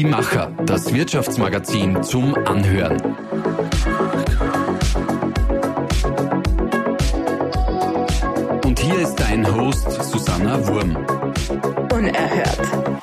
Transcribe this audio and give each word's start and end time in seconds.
Die 0.00 0.06
Macher, 0.06 0.50
das 0.64 0.94
Wirtschaftsmagazin 0.94 2.02
zum 2.02 2.34
Anhören. 2.46 2.98
Und 8.64 8.80
hier 8.80 8.98
ist 9.00 9.16
dein 9.16 9.46
Host 9.54 9.90
Susanna 9.90 10.66
Wurm. 10.66 10.96
Unerhört. 11.92 13.02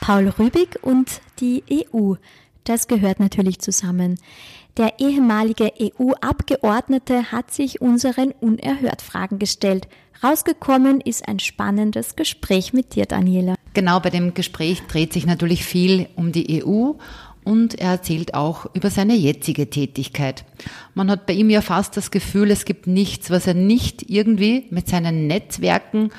Paul 0.00 0.28
Rübig 0.28 0.78
und 0.82 1.20
die 1.40 1.64
EU. 1.92 2.14
Das 2.62 2.86
gehört 2.86 3.18
natürlich 3.18 3.58
zusammen. 3.58 4.20
Der 4.76 5.00
ehemalige 5.00 5.72
EU-Abgeordnete 5.80 7.32
hat 7.32 7.50
sich 7.50 7.80
unseren 7.80 8.30
Unerhört-Fragen 8.30 9.40
gestellt. 9.40 9.88
Rausgekommen 10.22 11.00
ist 11.00 11.26
ein 11.26 11.40
spannendes 11.40 12.14
Gespräch 12.14 12.72
mit 12.72 12.94
dir, 12.94 13.06
Daniela. 13.06 13.56
Genau, 13.74 14.00
bei 14.00 14.10
dem 14.10 14.34
Gespräch 14.34 14.82
dreht 14.88 15.12
sich 15.12 15.26
natürlich 15.26 15.64
viel 15.64 16.08
um 16.16 16.32
die 16.32 16.64
EU 16.64 16.92
und 17.44 17.78
er 17.78 17.92
erzählt 17.92 18.34
auch 18.34 18.66
über 18.74 18.90
seine 18.90 19.14
jetzige 19.14 19.70
Tätigkeit. 19.70 20.44
Man 20.94 21.10
hat 21.10 21.26
bei 21.26 21.32
ihm 21.32 21.50
ja 21.50 21.60
fast 21.60 21.96
das 21.96 22.10
Gefühl, 22.10 22.50
es 22.50 22.64
gibt 22.64 22.86
nichts, 22.86 23.30
was 23.30 23.46
er 23.46 23.54
nicht 23.54 24.10
irgendwie 24.10 24.66
mit 24.70 24.88
seinen 24.88 25.26
Netzwerken 25.26 26.10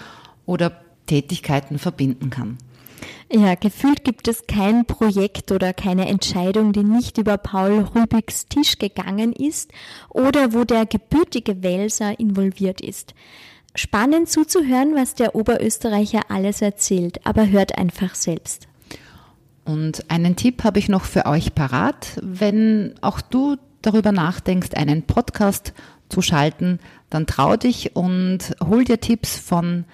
oder 0.45 0.81
Tätigkeiten 1.07 1.77
verbinden 1.77 2.29
kann. 2.29 2.57
Ja, 3.31 3.55
gefühlt 3.55 4.03
gibt 4.03 4.27
es 4.27 4.45
kein 4.45 4.85
Projekt 4.85 5.51
oder 5.51 5.73
keine 5.73 6.07
Entscheidung, 6.07 6.73
die 6.73 6.83
nicht 6.83 7.17
über 7.17 7.37
Paul 7.37 7.87
Rübigs 7.95 8.45
Tisch 8.47 8.77
gegangen 8.77 9.31
ist 9.31 9.71
oder 10.09 10.53
wo 10.53 10.65
der 10.65 10.85
gebürtige 10.85 11.63
Welser 11.63 12.19
involviert 12.19 12.81
ist. 12.81 13.13
Spannend 13.73 14.29
zuzuhören, 14.29 14.95
was 14.95 15.15
der 15.15 15.33
Oberösterreicher 15.33 16.23
alles 16.29 16.61
erzählt, 16.61 17.25
aber 17.25 17.49
hört 17.49 17.77
einfach 17.77 18.15
selbst. 18.15 18.67
Und 19.63 20.03
einen 20.09 20.35
Tipp 20.35 20.63
habe 20.63 20.79
ich 20.79 20.89
noch 20.89 21.05
für 21.05 21.25
euch 21.25 21.55
parat. 21.55 22.19
Wenn 22.21 22.95
auch 23.01 23.21
du 23.21 23.55
darüber 23.81 24.11
nachdenkst, 24.11 24.75
einen 24.75 25.03
Podcast 25.03 25.71
zu 26.09 26.21
schalten, 26.21 26.79
dann 27.09 27.27
trau 27.27 27.55
dich 27.55 27.95
und 27.95 28.57
hol 28.61 28.83
dir 28.83 28.99
Tipps 28.99 29.39
von 29.39 29.85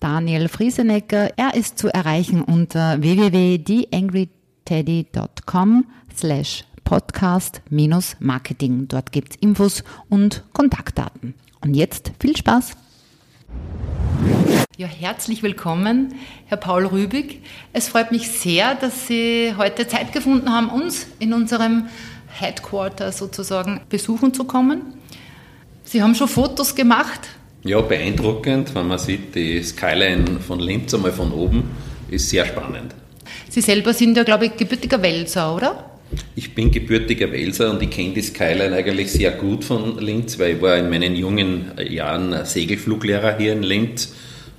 Daniel 0.00 0.48
Friesenecker. 0.48 1.38
Er 1.38 1.54
ist 1.54 1.78
zu 1.78 1.86
erreichen 1.88 2.42
unter 2.42 3.00
www.theangryteddy.com 3.00 5.84
slash 6.16 6.64
podcast-marketing. 6.84 8.88
Dort 8.88 9.12
gibt's 9.12 9.36
Infos 9.36 9.84
und 10.08 10.42
Kontaktdaten. 10.52 11.34
Und 11.60 11.74
jetzt 11.74 12.10
viel 12.18 12.36
Spaß! 12.36 12.76
Ja, 14.76 14.86
herzlich 14.86 15.42
willkommen, 15.42 16.14
Herr 16.46 16.56
Paul 16.56 16.86
Rübig. 16.86 17.42
Es 17.74 17.88
freut 17.88 18.12
mich 18.12 18.30
sehr, 18.30 18.74
dass 18.74 19.06
Sie 19.06 19.52
heute 19.58 19.86
Zeit 19.86 20.12
gefunden 20.12 20.50
haben, 20.50 20.70
uns 20.70 21.06
in 21.18 21.34
unserem 21.34 21.88
Headquarter 22.28 23.12
sozusagen 23.12 23.82
besuchen 23.90 24.32
zu 24.32 24.44
kommen. 24.44 24.94
Sie 25.84 26.02
haben 26.02 26.14
schon 26.14 26.28
Fotos 26.28 26.74
gemacht. 26.74 27.20
Ja, 27.62 27.80
beeindruckend, 27.82 28.74
wenn 28.74 28.88
man 28.88 28.98
sieht, 28.98 29.34
die 29.34 29.62
Skyline 29.62 30.40
von 30.40 30.60
Linz 30.60 30.94
einmal 30.94 31.12
von 31.12 31.30
oben, 31.32 31.70
ist 32.08 32.30
sehr 32.30 32.46
spannend. 32.46 32.94
Sie 33.50 33.60
selber 33.60 33.92
sind 33.92 34.16
ja, 34.16 34.22
glaube 34.22 34.46
ich, 34.46 34.56
gebürtiger 34.56 35.02
Welser, 35.02 35.54
oder? 35.54 35.89
Ich 36.34 36.54
bin 36.54 36.70
gebürtiger 36.70 37.30
Welser 37.32 37.70
und 37.70 37.82
ich 37.82 37.90
kenne 37.90 38.14
die 38.14 38.22
Skyline 38.22 38.74
eigentlich 38.74 39.12
sehr 39.12 39.32
gut 39.32 39.64
von 39.64 39.98
Linz, 39.98 40.38
weil 40.38 40.56
ich 40.56 40.62
war 40.62 40.76
in 40.76 40.90
meinen 40.90 41.14
jungen 41.14 41.72
Jahren 41.88 42.44
Segelfluglehrer 42.44 43.36
hier 43.38 43.52
in 43.52 43.62
Linz 43.62 44.14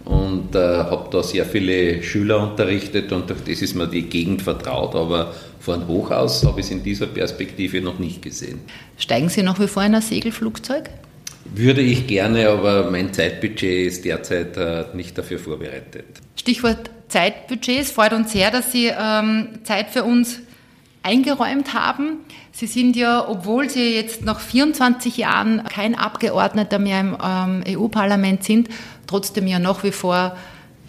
und 0.06 0.56
äh, 0.56 0.60
habe 0.60 1.10
da 1.12 1.24
sehr 1.24 1.46
viele 1.46 2.02
Schüler 2.04 2.42
unterrichtet 2.42 3.12
und 3.12 3.30
durch 3.30 3.42
das 3.42 3.62
ist 3.62 3.76
mir 3.76 3.88
die 3.88 4.04
Gegend 4.04 4.42
vertraut, 4.42 4.96
aber 4.96 5.34
von 5.60 5.88
hoch 5.88 6.12
aus 6.12 6.44
habe 6.46 6.60
ich 6.60 6.68
es 6.68 6.72
in 6.72 6.84
dieser 6.84 7.08
Perspektive 7.08 7.82
noch 7.82 8.00
nicht 8.00 8.22
gesehen. 8.22 8.62
Steigen 8.98 9.30
Sie 9.30 9.44
nach 9.44 9.60
wie 9.60 9.68
vor 9.68 9.84
in 9.84 9.94
ein 9.94 10.02
Segelflugzeug? 10.02 10.90
Würde 11.54 11.82
ich 11.82 12.08
gerne, 12.08 12.50
aber 12.50 12.90
mein 12.90 13.14
Zeitbudget 13.14 13.88
ist 13.88 14.06
derzeit 14.06 14.58
äh, 14.58 14.86
nicht 14.94 15.18
dafür 15.18 15.40
vorbereitet. 15.40 16.06
Stichwort 16.36 16.90
Zeitbudget. 17.08 17.82
Es 17.82 17.92
freut 17.92 18.14
uns 18.14 18.32
sehr, 18.32 18.52
dass 18.52 18.72
Sie 18.72 18.88
ähm, 18.88 19.50
Zeit 19.64 19.90
für 19.90 20.04
uns 20.04 20.40
eingeräumt 21.04 21.74
haben. 21.74 22.20
Sie 22.52 22.68
sind 22.68 22.96
ja, 22.96 23.28
obwohl 23.28 23.70
Sie 23.70 23.96
jetzt 23.96 24.24
nach 24.24 24.40
24 24.40 25.18
Jahren 25.18 25.64
kein 25.64 25.96
Abgeordneter 25.96 26.80
mehr 26.80 27.00
im 27.00 27.18
ähm, 27.24 27.64
EU-Parlament 27.68 28.44
sind, 28.44 28.70
trotzdem 29.08 29.48
ja 29.48 29.60
nach 29.60 29.84
wie 29.84 29.92
vor 29.92 30.36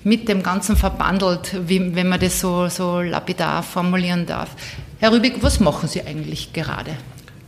mit 0.04 0.28
dem 0.28 0.42
Ganzen 0.42 0.76
verbandelt, 0.76 1.54
wenn 1.68 2.08
man 2.08 2.18
das 2.18 2.40
so, 2.40 2.68
so 2.68 3.00
lapidar 3.00 3.62
formulieren 3.62 4.26
darf. 4.26 4.50
Herr 4.98 5.12
Rübig, 5.12 5.36
was 5.42 5.60
machen 5.60 5.88
Sie 5.88 6.02
eigentlich 6.02 6.52
gerade? 6.52 6.90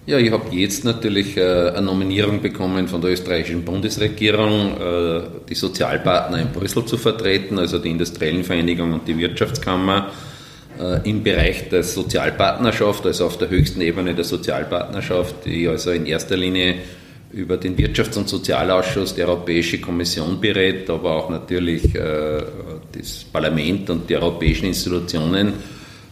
Ja, 0.07 0.19
ich 0.19 0.31
habe 0.31 0.55
jetzt 0.55 0.85
natürlich 0.85 1.37
äh, 1.37 1.71
eine 1.71 1.83
Nominierung 1.83 2.43
bekommen 2.43 2.89
von 2.89 3.01
der 3.01 3.13
österreichischen 3.13 3.65
Bundesregierung, 3.65 4.77
äh, 4.79 5.23
die 5.49 5.55
Sozialpartner 5.55 6.43
in 6.43 6.53
Brüssel 6.53 6.85
zu 6.85 6.99
vertreten, 6.99 7.59
also 7.59 7.79
die 7.79 7.91
Industriellen 7.91 8.45
Vereinigung 8.45 8.93
und 8.93 9.09
die 9.09 9.17
Wirtschaftskammer 9.17 10.13
im 11.05 11.23
Bereich 11.23 11.69
der 11.69 11.83
Sozialpartnerschaft, 11.85 13.07
also 13.07 13.27
auf 13.27 13.39
der 13.39 13.49
höchsten 13.49 13.81
Ebene 13.81 14.15
der 14.15 14.25
Sozialpartnerschaft, 14.25 15.45
die 15.45 15.69
also 15.69 15.91
in 15.93 16.07
erster 16.07 16.37
Linie 16.37 16.77
über 17.33 17.57
den 17.57 17.77
Wirtschafts- 17.77 18.17
und 18.17 18.29
Sozialausschuss 18.29 19.15
der 19.15 19.29
Europäische 19.29 19.81
Kommission 19.81 20.41
berät, 20.41 20.89
aber 20.89 21.13
auch 21.13 21.31
natürlich 21.31 21.95
äh, 21.95 22.43
das 22.93 23.25
Parlament 23.25 23.91
und 23.91 24.09
die 24.09 24.17
europäischen 24.17 24.67
Institutionen. 24.67 25.55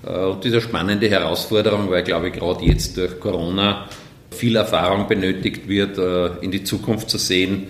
Äh, 0.04 0.10
und 0.10 0.42
diese 0.44 0.60
spannende 0.60 1.08
Herausforderung, 1.08 1.90
weil, 1.90 2.02
glaube 2.02 2.28
ich, 2.28 2.34
gerade 2.34 2.64
jetzt 2.64 2.96
durch 2.96 3.20
Corona 3.20 3.88
viel 4.30 4.56
Erfahrung 4.56 5.06
benötigt 5.06 5.68
wird, 5.68 5.98
in 6.42 6.50
die 6.50 6.64
Zukunft 6.64 7.10
zu 7.10 7.18
sehen, 7.18 7.66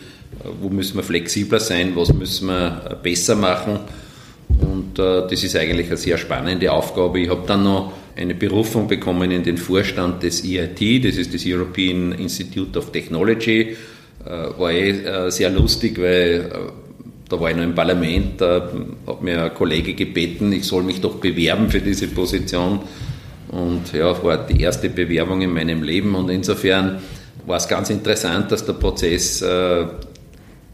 wo 0.61 0.69
müssen 0.69 0.97
wir 0.97 1.03
flexibler 1.03 1.59
sein, 1.59 1.93
was 1.97 2.13
müssen 2.15 2.47
wir 2.47 2.99
besser 3.03 3.35
machen 3.35 3.81
und 4.93 4.99
äh, 4.99 5.23
das 5.29 5.43
ist 5.43 5.57
eigentlich 5.57 5.87
eine 5.87 5.97
sehr 5.97 6.19
spannende 6.19 6.71
Aufgabe. 6.71 7.21
Ich 7.21 7.31
habe 7.31 7.43
dann 7.47 7.65
noch 7.65 7.93
eine 8.17 8.35
Berufung 8.35 8.89
bekommen 8.89 9.31
in 9.31 9.43
den 9.43 9.57
Vorstand 9.57 10.23
des 10.23 10.45
EIT, 10.45 11.05
das 11.05 11.17
ist 11.17 11.33
das 11.33 11.45
European 11.47 12.13
Institute 12.13 12.79
of 12.79 12.93
Technology. 12.93 13.77
Äh, 14.25 14.59
war 14.59 14.71
eh 14.71 14.91
äh, 14.91 15.31
sehr 15.31 15.51
lustig, 15.51 15.99
weil 15.99 16.51
äh, 16.53 16.73
da 17.29 17.41
war 17.41 17.51
ich 17.51 17.57
noch 17.57 17.65
im 17.65 17.75
Parlament, 17.75 18.41
da 18.41 18.71
hat 19.07 19.23
mir 19.23 19.43
ein 19.45 19.55
Kollege 19.55 19.95
gebeten, 19.95 20.53
ich 20.53 20.65
soll 20.65 20.83
mich 20.83 21.01
doch 21.01 21.15
bewerben 21.15 21.71
für 21.71 21.81
diese 21.81 22.09
Position. 22.09 22.81
Und 23.49 23.93
ja, 23.95 24.23
war 24.23 24.47
die 24.47 24.61
erste 24.63 24.91
Bewerbung 24.91 25.41
in 25.41 25.53
meinem 25.53 25.83
Leben 25.83 26.15
und 26.15 26.29
insofern 26.29 27.01
war 27.47 27.57
es 27.57 27.67
ganz 27.67 27.91
interessant, 27.91 28.53
dass 28.53 28.65
der 28.65 28.75
Prozess 28.75 29.43
äh, 29.43 29.87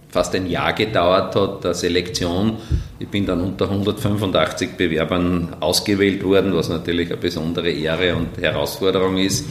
fast 0.08 0.34
ein 0.34 0.48
Jahr 0.48 0.72
gedauert 0.72 1.34
hat, 1.36 1.64
der 1.64 1.74
Selektion. 1.74 2.56
Ich 2.98 3.08
bin 3.08 3.26
dann 3.26 3.40
unter 3.40 3.70
185 3.70 4.70
Bewerbern 4.76 5.56
ausgewählt 5.60 6.24
worden, 6.24 6.54
was 6.54 6.68
natürlich 6.68 7.08
eine 7.08 7.18
besondere 7.18 7.70
Ehre 7.70 8.16
und 8.16 8.38
Herausforderung 8.40 9.18
ist. 9.18 9.44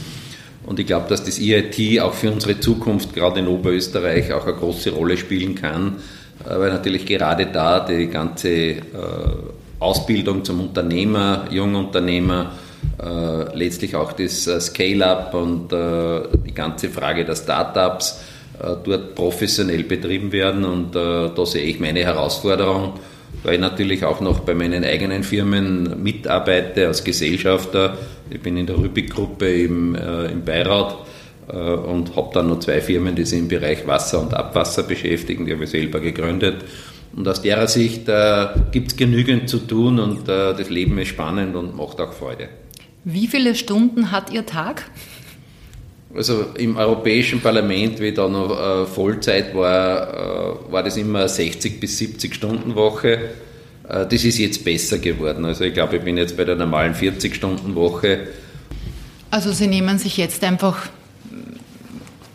Und 0.68 0.78
ich 0.78 0.86
glaube, 0.86 1.08
dass 1.08 1.24
das 1.24 1.40
EIT 1.40 2.00
auch 2.00 2.12
für 2.12 2.30
unsere 2.30 2.60
Zukunft, 2.60 3.14
gerade 3.14 3.40
in 3.40 3.48
Oberösterreich, 3.48 4.34
auch 4.34 4.46
eine 4.46 4.54
große 4.54 4.90
Rolle 4.90 5.16
spielen 5.16 5.54
kann, 5.54 5.96
äh, 6.44 6.58
weil 6.58 6.70
natürlich 6.70 7.06
gerade 7.06 7.46
da 7.46 7.80
die 7.80 8.08
ganze 8.08 8.50
äh, 8.50 8.82
Ausbildung 9.78 10.44
zum 10.44 10.60
Unternehmer, 10.60 11.46
Jungunternehmer, 11.50 12.52
äh, 13.02 13.56
letztlich 13.56 13.96
auch 13.96 14.12
das 14.12 14.44
Scale-up 14.44 15.32
und 15.32 15.72
die 15.72 16.52
ganze 16.52 16.88
Frage 16.90 17.24
der 17.24 17.36
Startups, 17.36 18.20
dort 18.84 19.14
professionell 19.14 19.84
betrieben 19.84 20.32
werden. 20.32 20.64
Und 20.64 20.96
äh, 20.96 21.30
da 21.34 21.46
sehe 21.46 21.62
ich 21.62 21.80
meine 21.80 22.00
Herausforderung, 22.00 22.94
weil 23.42 23.54
ich 23.54 23.60
natürlich 23.60 24.04
auch 24.04 24.20
noch 24.20 24.40
bei 24.40 24.54
meinen 24.54 24.84
eigenen 24.84 25.22
Firmen 25.22 26.02
mitarbeite 26.02 26.86
als 26.86 27.04
Gesellschafter. 27.04 27.96
Ich 28.30 28.40
bin 28.40 28.56
in 28.56 28.66
der 28.66 28.78
Rübig-Gruppe 28.78 29.62
im, 29.62 29.94
äh, 29.94 30.26
im 30.26 30.44
Beirat 30.44 30.96
und 31.48 32.14
habe 32.14 32.28
dann 32.34 32.50
noch 32.50 32.58
zwei 32.58 32.82
Firmen, 32.82 33.14
die 33.14 33.24
sich 33.24 33.38
im 33.38 33.48
Bereich 33.48 33.86
Wasser 33.86 34.20
und 34.20 34.34
Abwasser 34.34 34.82
beschäftigen. 34.82 35.46
Die 35.46 35.54
habe 35.54 35.64
ich 35.64 35.70
selber 35.70 35.98
gegründet. 35.98 36.56
Und 37.14 37.26
aus 37.26 37.42
der 37.42 37.66
Sicht 37.68 38.08
äh, 38.08 38.46
gibt 38.70 38.92
es 38.92 38.96
genügend 38.96 39.48
zu 39.48 39.58
tun 39.58 39.98
und 39.98 40.28
äh, 40.28 40.54
das 40.54 40.70
Leben 40.70 40.98
ist 40.98 41.08
spannend 41.08 41.56
und 41.56 41.76
macht 41.76 42.00
auch 42.00 42.12
Freude. 42.12 42.48
Wie 43.04 43.26
viele 43.26 43.54
Stunden 43.54 44.10
hat 44.12 44.30
Ihr 44.32 44.44
Tag? 44.44 44.90
Also 46.14 46.46
im 46.56 46.76
Europäischen 46.76 47.40
Parlament, 47.40 48.00
wie 48.00 48.12
da 48.12 48.28
noch 48.28 48.50
äh, 48.50 48.86
Vollzeit 48.86 49.54
war, 49.54 50.58
äh, 50.68 50.72
war 50.72 50.82
das 50.82 50.96
immer 50.96 51.20
eine 51.20 51.28
60 51.28 51.78
bis 51.80 51.98
70 51.98 52.34
Stunden 52.34 52.74
Woche. 52.74 53.18
Äh, 53.86 54.06
das 54.06 54.24
ist 54.24 54.38
jetzt 54.38 54.64
besser 54.64 54.98
geworden. 54.98 55.44
Also 55.44 55.64
ich 55.64 55.74
glaube, 55.74 55.96
ich 55.96 56.02
bin 56.02 56.16
jetzt 56.16 56.36
bei 56.36 56.44
der 56.44 56.56
normalen 56.56 56.94
40 56.94 57.34
Stunden 57.34 57.74
Woche. 57.74 58.28
Also 59.30 59.52
Sie 59.52 59.66
nehmen 59.66 59.98
sich 59.98 60.16
jetzt 60.16 60.42
einfach 60.42 60.88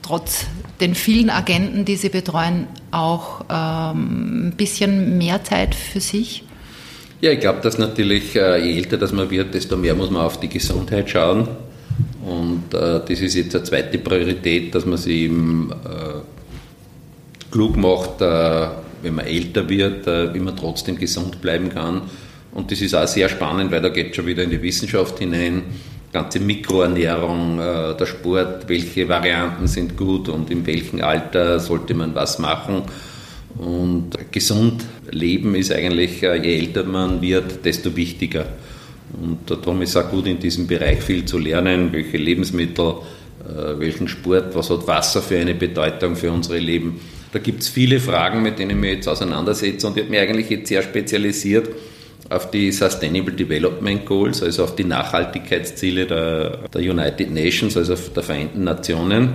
trotz 0.03 0.45
den 0.79 0.93
vielen 0.93 1.29
Agenten, 1.29 1.85
die 1.85 1.95
Sie 1.95 2.09
betreuen, 2.09 2.67
auch 2.91 3.45
ähm, 3.49 4.47
ein 4.47 4.53
bisschen 4.55 5.17
mehr 5.17 5.43
Zeit 5.43 5.73
für 5.73 5.99
sich? 5.99 6.43
Ja, 7.21 7.31
ich 7.31 7.39
glaube, 7.39 7.61
dass 7.61 7.77
natürlich, 7.77 8.35
äh, 8.35 8.63
je 8.63 8.77
älter 8.77 8.97
das 8.97 9.13
man 9.13 9.29
wird, 9.31 9.53
desto 9.53 9.77
mehr 9.77 9.95
muss 9.95 10.11
man 10.11 10.21
auf 10.21 10.39
die 10.39 10.49
Gesundheit 10.49 11.09
schauen. 11.09 11.47
Und 12.25 12.73
äh, 12.73 13.01
das 13.07 13.19
ist 13.21 13.35
jetzt 13.35 13.55
eine 13.55 13.63
zweite 13.63 13.97
Priorität, 13.97 14.73
dass 14.73 14.85
man 14.85 14.97
sich 14.97 15.23
eben 15.23 15.71
äh, 15.71 16.21
klug 17.51 17.75
macht, 17.75 18.21
äh, 18.21 18.67
wenn 19.01 19.15
man 19.15 19.25
älter 19.25 19.67
wird, 19.67 20.07
äh, 20.07 20.33
wie 20.33 20.39
man 20.39 20.55
trotzdem 20.55 20.97
gesund 20.97 21.41
bleiben 21.41 21.69
kann. 21.69 22.03
Und 22.53 22.71
das 22.71 22.81
ist 22.81 22.93
auch 22.93 23.07
sehr 23.07 23.27
spannend, 23.29 23.71
weil 23.71 23.81
da 23.81 23.89
geht 23.89 24.15
schon 24.15 24.25
wieder 24.25 24.43
in 24.43 24.51
die 24.51 24.61
Wissenschaft 24.61 25.19
hinein. 25.19 25.63
Ganze 26.13 26.39
Mikroernährung, 26.39 27.59
äh, 27.59 27.97
der 27.97 28.05
Sport, 28.05 28.69
welche 28.69 29.09
Varianten 29.09 29.67
sind 29.67 29.97
gut 29.97 30.29
und 30.29 30.49
in 30.49 30.65
welchem 30.65 31.01
Alter 31.01 31.59
sollte 31.59 31.93
man 31.93 32.15
was 32.15 32.39
machen. 32.39 32.83
Und 33.57 34.11
gesund 34.31 34.83
leben 35.11 35.55
ist 35.55 35.71
eigentlich, 35.71 36.21
je 36.21 36.27
älter 36.29 36.83
man 36.83 37.21
wird, 37.21 37.65
desto 37.65 37.95
wichtiger. 37.95 38.45
Und 39.21 39.49
darum 39.49 39.81
ist 39.81 39.95
auch 39.95 40.09
gut, 40.09 40.27
in 40.27 40.39
diesem 40.39 40.67
Bereich 40.67 41.01
viel 41.01 41.25
zu 41.25 41.37
lernen, 41.37 41.91
welche 41.91 42.17
Lebensmittel, 42.17 42.95
welchen 43.77 44.07
Sport, 44.07 44.55
was 44.55 44.69
hat 44.69 44.87
Wasser 44.87 45.21
für 45.21 45.37
eine 45.37 45.53
Bedeutung 45.53 46.15
für 46.15 46.31
unsere 46.31 46.59
Leben. 46.59 46.99
Da 47.31 47.39
gibt 47.39 47.61
es 47.61 47.67
viele 47.67 47.99
Fragen, 47.99 48.41
mit 48.41 48.59
denen 48.59 48.71
ich 48.71 48.77
mich 48.77 48.93
jetzt 48.93 49.07
auseinandersetze 49.07 49.87
und 49.87 49.97
ich 49.97 50.03
habe 50.03 50.11
mich 50.11 50.19
eigentlich 50.19 50.49
jetzt 50.49 50.67
sehr 50.67 50.81
spezialisiert 50.81 51.69
auf 52.29 52.51
die 52.51 52.71
Sustainable 52.71 53.33
Development 53.33 54.05
Goals, 54.05 54.41
also 54.41 54.63
auf 54.63 54.75
die 54.75 54.83
Nachhaltigkeitsziele 54.83 56.05
der, 56.05 56.59
der 56.73 56.81
United 56.81 57.31
Nations, 57.31 57.75
also 57.77 57.95
der 57.95 58.23
Vereinten 58.23 58.63
Nationen. 58.63 59.29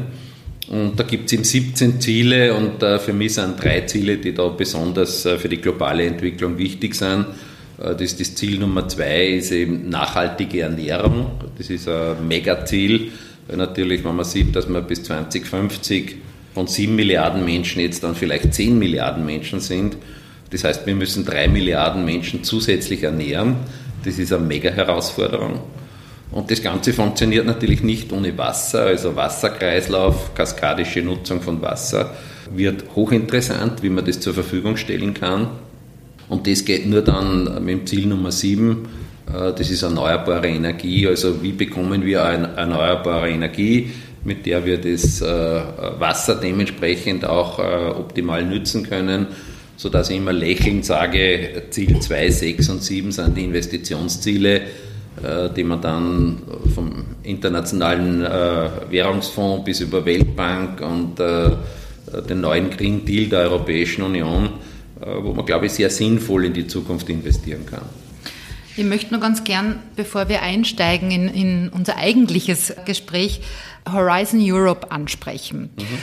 Und 0.69 0.99
da 0.99 1.03
gibt 1.03 1.27
es 1.27 1.33
eben 1.33 1.45
17 1.45 2.01
Ziele 2.01 2.55
und 2.55 2.83
äh, 2.83 2.99
für 2.99 3.13
mich 3.13 3.35
sind 3.35 3.63
drei 3.63 3.83
Ziele, 3.83 4.19
die 4.19 4.35
da 4.35 4.49
besonders 4.49 5.25
äh, 5.25 5.39
für 5.39 5.49
die 5.49 5.57
globale 5.59 6.05
Entwicklung 6.05 6.59
wichtig 6.59 6.95
sind. 6.95 7.27
Äh, 7.79 7.95
das, 7.95 8.17
das 8.17 8.35
Ziel 8.35 8.59
Nummer 8.59 8.89
zwei 8.89 9.29
ist 9.29 9.53
eben 9.53 9.89
nachhaltige 9.89 10.63
Ernährung. 10.63 11.33
Das 11.57 11.71
ist 11.71 11.89
ein 11.89 12.27
Megaziel, 12.27 13.13
weil 13.47 13.57
natürlich, 13.57 14.05
wenn 14.05 14.17
man 14.17 14.25
sieht, 14.25 14.55
dass 14.55 14.69
man 14.69 14.87
bis 14.87 15.05
2050 15.05 16.17
von 16.55 16.67
7 16.67 16.95
Milliarden 16.95 17.45
Menschen 17.45 17.81
jetzt 17.81 18.03
dann 18.03 18.15
vielleicht 18.15 18.53
10 18.55 18.79
Milliarden 18.79 19.25
Menschen 19.25 19.61
sind. 19.61 19.97
Das 20.51 20.65
heißt, 20.65 20.87
wir 20.87 20.95
müssen 20.95 21.25
3 21.25 21.49
Milliarden 21.49 22.05
Menschen 22.05 22.43
zusätzlich 22.43 23.03
ernähren. 23.03 23.57
Das 24.05 24.19
ist 24.19 24.33
eine 24.33 24.45
mega 24.45 24.71
Herausforderung. 24.71 25.61
Und 26.31 26.51
das 26.51 26.63
Ganze 26.63 26.93
funktioniert 26.93 27.47
natürlich 27.47 27.83
nicht 27.83 28.13
ohne 28.13 28.37
Wasser, 28.37 28.83
also 28.83 29.17
Wasserkreislauf, 29.17 30.35
kaskadische 30.35 31.01
Nutzung 31.01 31.41
von 31.41 31.63
Wasser 31.63 32.15
wird 32.55 32.85
hochinteressant, 32.95 33.83
wie 33.83 33.91
man 33.91 34.05
das 34.05 34.21
zur 34.21 34.35
Verfügung 34.35 34.77
stellen 34.77 35.15
kann. 35.15 35.49
Und 36.29 36.47
das 36.47 36.65
geht 36.65 36.87
nur 36.87 37.03
dann 37.03 37.65
mit 37.65 37.81
dem 37.81 37.87
Ziel 37.87 38.07
Nummer 38.07 38.33
7, 38.33 38.87
äh, 39.29 39.53
das 39.53 39.71
ist 39.71 39.83
erneuerbare 39.83 40.49
Energie. 40.49 41.07
Also 41.07 41.43
wie 41.43 41.53
bekommen 41.53 42.05
wir 42.05 42.19
erneuerbare 42.19 43.31
Energie, 43.31 43.91
mit 44.25 44.47
der 44.47 44.65
wir 44.65 44.79
das 44.79 45.21
äh, 45.21 45.27
Wasser 45.99 46.37
dementsprechend 46.37 47.25
auch 47.25 47.59
äh, 47.59 47.91
optimal 47.91 48.45
nützen 48.45 48.83
können, 48.89 49.27
sodass 49.77 50.11
ich 50.11 50.17
immer 50.17 50.33
lächelnd 50.33 50.85
sage, 50.85 51.63
Ziel 51.71 51.99
2, 52.01 52.31
6 52.31 52.69
und 52.69 52.83
7 52.83 53.13
sind 53.13 53.37
die 53.37 53.45
Investitionsziele 53.45 54.63
die 55.57 55.65
man 55.65 55.81
dann 55.81 56.43
vom 56.77 57.05
Internationalen 57.25 58.25
äh, 58.25 58.69
Währungsfonds 58.89 59.65
bis 59.65 59.81
über 59.81 60.07
Weltbank 60.07 60.81
und 60.81 61.19
den 61.19 62.41
neuen 62.41 62.71
Green 62.71 63.05
Deal 63.05 63.29
der 63.29 63.41
Europäischen 63.41 64.03
Union, 64.03 64.51
wo 65.01 65.33
man, 65.33 65.47
glaube 65.47 65.67
ich, 65.67 65.73
sehr 65.73 65.91
sinnvoll 65.91 66.45
in 66.47 66.53
die 66.53 66.67
Zukunft 66.67 67.09
investieren 67.09 67.67
kann. 67.67 67.83
Ich 68.77 68.85
möchte 68.85 69.13
nur 69.13 69.21
ganz 69.21 69.43
gern, 69.43 69.81
bevor 69.97 70.29
wir 70.29 70.43
einsteigen 70.43 71.11
in, 71.11 71.29
in 71.29 71.69
unser 71.69 71.97
eigentliches 71.97 72.75
Gespräch, 72.85 73.41
Horizon 73.91 74.41
Europe 74.41 74.91
ansprechen. 74.93 75.71
Mhm 75.77 75.99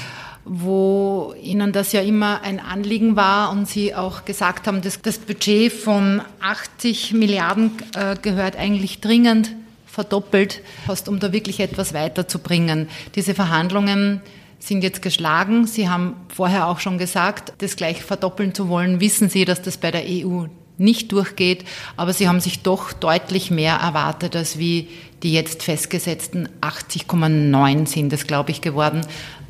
wo 0.46 1.34
Ihnen 1.42 1.74
das 1.74 1.92
ja 1.92 2.02
immer 2.02 2.42
ein 2.44 2.60
Anliegen 2.60 3.16
war 3.16 3.52
und 3.52 3.68
Sie 3.68 3.96
auch 3.96 4.26
gesagt 4.26 4.68
haben, 4.68 4.82
dass 4.82 5.02
das 5.02 5.18
Budget 5.18 5.74
von 5.74 6.22
80 6.40 7.14
Milliarden 7.14 7.72
äh, 7.96 8.16
gehört 8.22 8.56
eigentlich 8.56 9.02
dringend 9.02 9.52
verdoppelt, 9.88 10.62
fast 10.86 11.10
um 11.10 11.20
da 11.20 11.34
wirklich 11.34 11.60
etwas 11.60 11.94
weiterzubringen. 11.94 12.90
Diese 13.16 13.34
Verhandlungen 13.34 14.22
sind 14.60 14.84
jetzt 14.84 15.02
geschlagen. 15.02 15.68
Sie 15.68 15.90
haben 15.90 16.16
vorher 16.34 16.68
auch 16.68 16.80
schon 16.80 16.98
gesagt, 16.98 17.54
das 17.60 17.76
gleich 17.76 18.04
verdoppeln 18.04 18.54
zu 18.54 18.70
wollen. 18.70 19.00
Wissen 19.00 19.30
Sie, 19.30 19.46
dass 19.46 19.62
das 19.62 19.78
bei 19.78 19.92
der 19.92 20.04
EU 20.06 20.46
nicht 20.78 21.12
durchgeht, 21.12 21.64
aber 21.96 22.14
sie 22.14 22.28
haben 22.28 22.42
sich 22.42 22.62
doch 22.62 22.92
deutlich 22.92 23.52
mehr 23.52 23.76
erwartet, 23.76 24.36
als 24.36 24.60
wie 24.60 24.90
die 25.24 25.34
jetzt 25.34 25.64
festgesetzten 25.64 26.50
80,9 26.62 27.88
sind 27.88 28.14
es, 28.14 28.28
glaube 28.28 28.52
ich, 28.52 28.62
geworden, 28.62 29.02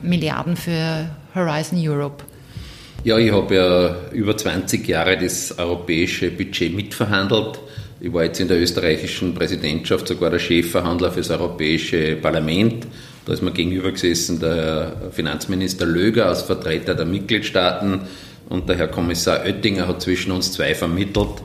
Milliarden 0.01 0.55
für 0.55 1.09
Horizon 1.33 1.79
Europe. 1.81 2.23
Ja, 3.03 3.17
ich 3.17 3.31
habe 3.31 3.55
ja 3.55 4.11
über 4.11 4.35
20 4.35 4.87
Jahre 4.87 5.17
das 5.17 5.57
europäische 5.57 6.31
Budget 6.31 6.75
mitverhandelt. 6.75 7.59
Ich 7.99 8.11
war 8.11 8.23
jetzt 8.23 8.39
in 8.39 8.47
der 8.47 8.59
österreichischen 8.59 9.33
Präsidentschaft 9.33 10.07
sogar 10.07 10.29
der 10.29 10.39
Chefverhandler 10.39 11.11
für 11.11 11.21
das 11.21 11.29
Europäische 11.29 12.15
Parlament. 12.15 12.87
Da 13.25 13.33
ist 13.33 13.41
mir 13.41 13.51
gegenüber 13.51 13.91
gesessen 13.91 14.39
der 14.39 14.93
Finanzminister 15.11 15.85
Löger 15.85 16.27
als 16.27 16.43
Vertreter 16.43 16.93
der 16.93 17.07
Mitgliedstaaten 17.07 18.01
und 18.49 18.69
der 18.69 18.77
Herr 18.77 18.87
Kommissar 18.87 19.41
Oettinger 19.43 19.87
hat 19.87 20.01
zwischen 20.01 20.31
uns 20.31 20.51
zwei 20.51 20.75
vermittelt. 20.75 21.41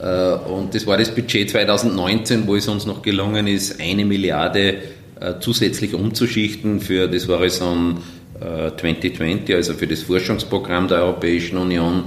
Äh, 0.00 0.32
und 0.48 0.74
das 0.74 0.86
war 0.86 0.96
das 0.96 1.14
Budget 1.14 1.50
2019, 1.50 2.46
wo 2.46 2.56
es 2.56 2.66
uns 2.68 2.86
noch 2.86 3.02
gelungen 3.02 3.46
ist, 3.46 3.78
eine 3.80 4.06
Milliarde 4.06 4.74
äh, 5.20 5.34
zusätzlich 5.40 5.94
umzuschichten 5.94 6.80
für 6.80 7.08
das 7.08 7.28
Horizon 7.28 7.98
2020, 8.40 9.50
äh, 9.50 9.54
also 9.54 9.74
für 9.74 9.86
das 9.86 10.02
Forschungsprogramm 10.02 10.88
der 10.88 11.02
Europäischen 11.02 11.58
Union, 11.58 12.04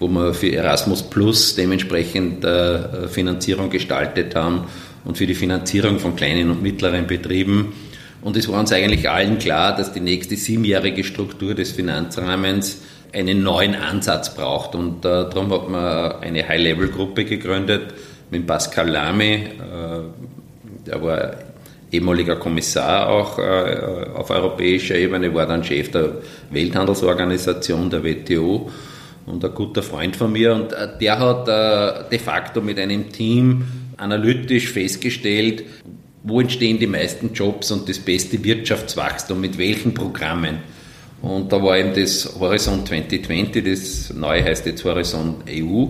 wo 0.00 0.08
wir 0.08 0.34
für 0.34 0.52
Erasmus 0.52 1.02
Plus 1.02 1.54
dementsprechend 1.54 2.44
Finanzierung 3.08 3.70
gestaltet 3.70 4.34
haben 4.34 4.64
und 5.06 5.16
für 5.16 5.26
die 5.26 5.34
Finanzierung 5.34 5.98
von 5.98 6.16
kleinen 6.16 6.50
und 6.50 6.62
mittleren 6.62 7.06
Betrieben. 7.06 7.72
Und 8.22 8.36
es 8.36 8.48
war 8.48 8.60
uns 8.60 8.72
eigentlich 8.72 9.08
allen 9.08 9.38
klar, 9.38 9.76
dass 9.76 9.92
die 9.92 10.00
nächste 10.00 10.36
siebenjährige 10.36 11.04
Struktur 11.04 11.54
des 11.54 11.72
Finanzrahmens 11.72 12.82
einen 13.12 13.42
neuen 13.42 13.74
Ansatz 13.74 14.34
braucht. 14.34 14.74
Und 14.74 15.04
äh, 15.04 15.08
darum 15.08 15.52
hat 15.52 15.68
man 15.68 16.22
eine 16.22 16.46
High-Level-Gruppe 16.46 17.24
gegründet 17.24 17.94
mit 18.30 18.46
Pascal 18.46 18.88
Lamy, 18.88 19.34
äh, 19.34 19.48
der 20.86 21.02
war 21.02 21.36
ehemaliger 21.90 22.36
Kommissar 22.36 23.08
auch 23.08 23.38
äh, 23.38 24.06
auf 24.14 24.30
europäischer 24.30 24.96
Ebene, 24.96 25.32
war 25.34 25.46
dann 25.46 25.62
Chef 25.64 25.90
der 25.90 26.16
Welthandelsorganisation, 26.50 27.90
der 27.90 28.02
WTO 28.02 28.70
und 29.26 29.44
ein 29.44 29.54
guter 29.54 29.82
Freund 29.82 30.16
von 30.16 30.32
mir. 30.32 30.54
Und 30.54 30.72
äh, 30.72 30.88
der 31.00 31.18
hat 31.18 31.48
äh, 31.48 32.08
de 32.10 32.18
facto 32.18 32.60
mit 32.60 32.78
einem 32.78 33.10
Team 33.10 33.64
analytisch 33.96 34.70
festgestellt, 34.70 35.64
wo 36.26 36.40
entstehen 36.40 36.78
die 36.78 36.88
meisten 36.88 37.32
Jobs 37.32 37.70
und 37.70 37.88
das 37.88 38.00
beste 38.00 38.42
Wirtschaftswachstum, 38.42 39.40
mit 39.40 39.58
welchen 39.58 39.94
Programmen. 39.94 40.58
Und 41.22 41.52
da 41.52 41.62
war 41.62 41.78
eben 41.78 41.94
das 41.94 42.36
Horizont 42.38 42.88
2020, 42.88 43.64
das 43.64 44.12
neue 44.12 44.44
heißt 44.44 44.66
jetzt 44.66 44.84
Horizont 44.84 45.44
EU. 45.48 45.86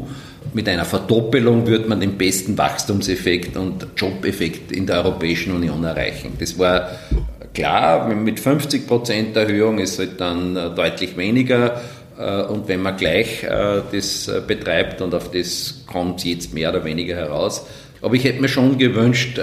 Mit 0.53 0.69
einer 0.69 0.85
Verdoppelung 0.85 1.67
wird 1.67 1.89
man 1.89 2.01
den 2.01 2.19
besten 2.19 2.57
Wachstumseffekt 2.57 3.57
und 3.57 3.87
Jobeffekt 3.97 4.73
in 4.73 4.87
der 4.87 4.99
Europäischen 4.99 5.55
Union 5.55 5.83
erreichen. 5.85 6.35
Das 6.39 6.59
war 6.59 6.91
klar, 7.55 8.07
mit 8.15 8.39
50 8.39 8.87
Prozent 8.87 9.37
Erhöhung 9.37 9.79
ist 9.79 9.99
halt 9.99 10.21
dann 10.21 10.55
äh, 10.55 10.71
deutlich 10.75 11.17
weniger. 11.17 11.81
Äh, 12.19 12.43
und 12.43 12.69
wenn 12.69 12.83
man 12.83 12.97
gleich 12.97 13.43
äh, 13.43 13.81
das 13.91 14.31
betreibt 14.47 15.01
und 15.01 15.15
auf 15.15 15.31
das 15.31 15.83
kommt 15.87 16.25
jetzt 16.25 16.53
mehr 16.53 16.71
oder 16.71 16.85
weniger 16.85 17.17
heraus. 17.17 17.67
Aber 18.07 18.15
ich 18.15 18.23
hätte 18.23 18.41
mir 18.41 18.47
schon 18.47 18.79
gewünscht, 18.79 19.37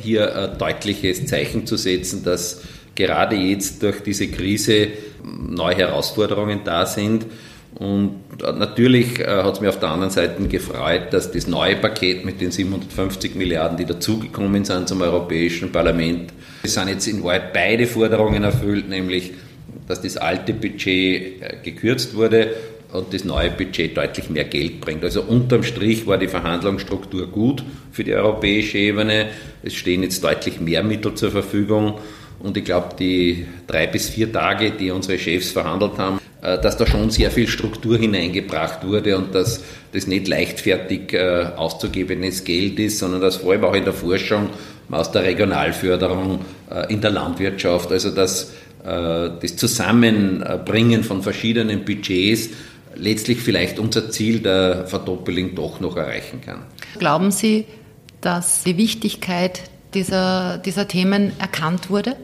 hier 0.00 0.34
ein 0.34 0.56
deutliches 0.56 1.26
Zeichen 1.26 1.66
zu 1.66 1.76
setzen, 1.76 2.24
dass 2.24 2.62
gerade 2.94 3.36
jetzt 3.36 3.82
durch 3.82 4.02
diese 4.02 4.28
Krise 4.28 4.88
neue 5.22 5.76
Herausforderungen 5.76 6.60
da 6.64 6.86
sind. 6.86 7.26
Und 7.74 8.16
natürlich 8.40 9.20
äh, 9.20 9.26
hat 9.26 9.54
es 9.54 9.60
mir 9.60 9.68
auf 9.68 9.78
der 9.78 9.90
anderen 9.90 10.10
Seite 10.10 10.42
gefreut, 10.48 11.08
dass 11.10 11.32
das 11.32 11.46
neue 11.46 11.76
Paket 11.76 12.24
mit 12.24 12.40
den 12.40 12.50
750 12.50 13.34
Milliarden, 13.34 13.76
die 13.76 13.84
dazugekommen 13.84 14.64
sind 14.64 14.88
zum 14.88 15.02
Europäischen 15.02 15.70
Parlament, 15.70 16.32
es 16.62 16.72
sind 16.72 16.88
jetzt 16.88 17.06
in 17.06 17.22
Wahrheit 17.22 17.52
beide 17.52 17.86
Forderungen 17.86 18.42
erfüllt, 18.42 18.88
nämlich 18.88 19.32
dass 19.86 20.00
das 20.00 20.16
alte 20.16 20.54
Budget 20.54 21.42
äh, 21.42 21.56
gekürzt 21.62 22.14
wurde 22.14 22.54
und 22.92 23.12
das 23.14 23.24
neue 23.24 23.50
Budget 23.50 23.96
deutlich 23.96 24.30
mehr 24.30 24.44
Geld 24.44 24.80
bringt. 24.80 25.02
Also 25.02 25.22
unterm 25.22 25.62
Strich 25.62 26.06
war 26.06 26.18
die 26.18 26.28
Verhandlungsstruktur 26.28 27.26
gut 27.26 27.64
für 27.90 28.04
die 28.04 28.14
europäische 28.14 28.78
Ebene. 28.78 29.28
Es 29.62 29.74
stehen 29.74 30.02
jetzt 30.02 30.22
deutlich 30.22 30.60
mehr 30.60 30.82
Mittel 30.82 31.14
zur 31.14 31.30
Verfügung 31.30 31.98
und 32.38 32.56
ich 32.56 32.64
glaube, 32.64 32.94
die 32.98 33.46
drei 33.66 33.86
bis 33.86 34.08
vier 34.08 34.30
Tage, 34.32 34.72
die 34.72 34.90
unsere 34.90 35.18
Chefs 35.18 35.52
verhandelt 35.52 35.96
haben, 35.98 36.18
äh, 36.42 36.60
dass 36.60 36.76
da 36.76 36.86
schon 36.86 37.08
sehr 37.10 37.30
viel 37.30 37.46
Struktur 37.46 37.96
hineingebracht 37.96 38.84
wurde 38.84 39.16
und 39.16 39.34
dass 39.34 39.62
das 39.92 40.08
nicht 40.08 40.26
leichtfertig 40.26 41.12
äh, 41.12 41.46
auszugebenes 41.56 42.42
Geld 42.42 42.80
ist, 42.80 42.98
sondern 42.98 43.20
dass 43.20 43.36
vor 43.36 43.52
allem 43.52 43.64
auch 43.64 43.74
in 43.74 43.84
der 43.84 43.92
Forschung, 43.92 44.50
aus 44.90 45.12
der 45.12 45.22
Regionalförderung, 45.22 46.40
äh, 46.70 46.92
in 46.92 47.00
der 47.00 47.12
Landwirtschaft, 47.12 47.90
also 47.90 48.10
dass 48.10 48.52
das 48.84 49.54
Zusammenbringen 49.54 51.04
von 51.04 51.22
verschiedenen 51.22 51.84
Budgets 51.84 52.48
letztlich 52.96 53.40
vielleicht 53.40 53.78
unser 53.78 54.10
Ziel 54.10 54.40
der 54.40 54.86
Verdoppelung 54.86 55.54
doch 55.54 55.80
noch 55.80 55.96
erreichen 55.96 56.40
kann. 56.40 56.62
Glauben 56.98 57.30
Sie, 57.30 57.66
dass 58.20 58.64
die 58.64 58.76
Wichtigkeit 58.76 59.62
dieser, 59.94 60.58
dieser 60.58 60.88
Themen 60.88 61.32
erkannt 61.38 61.90
wurde? 61.90 62.16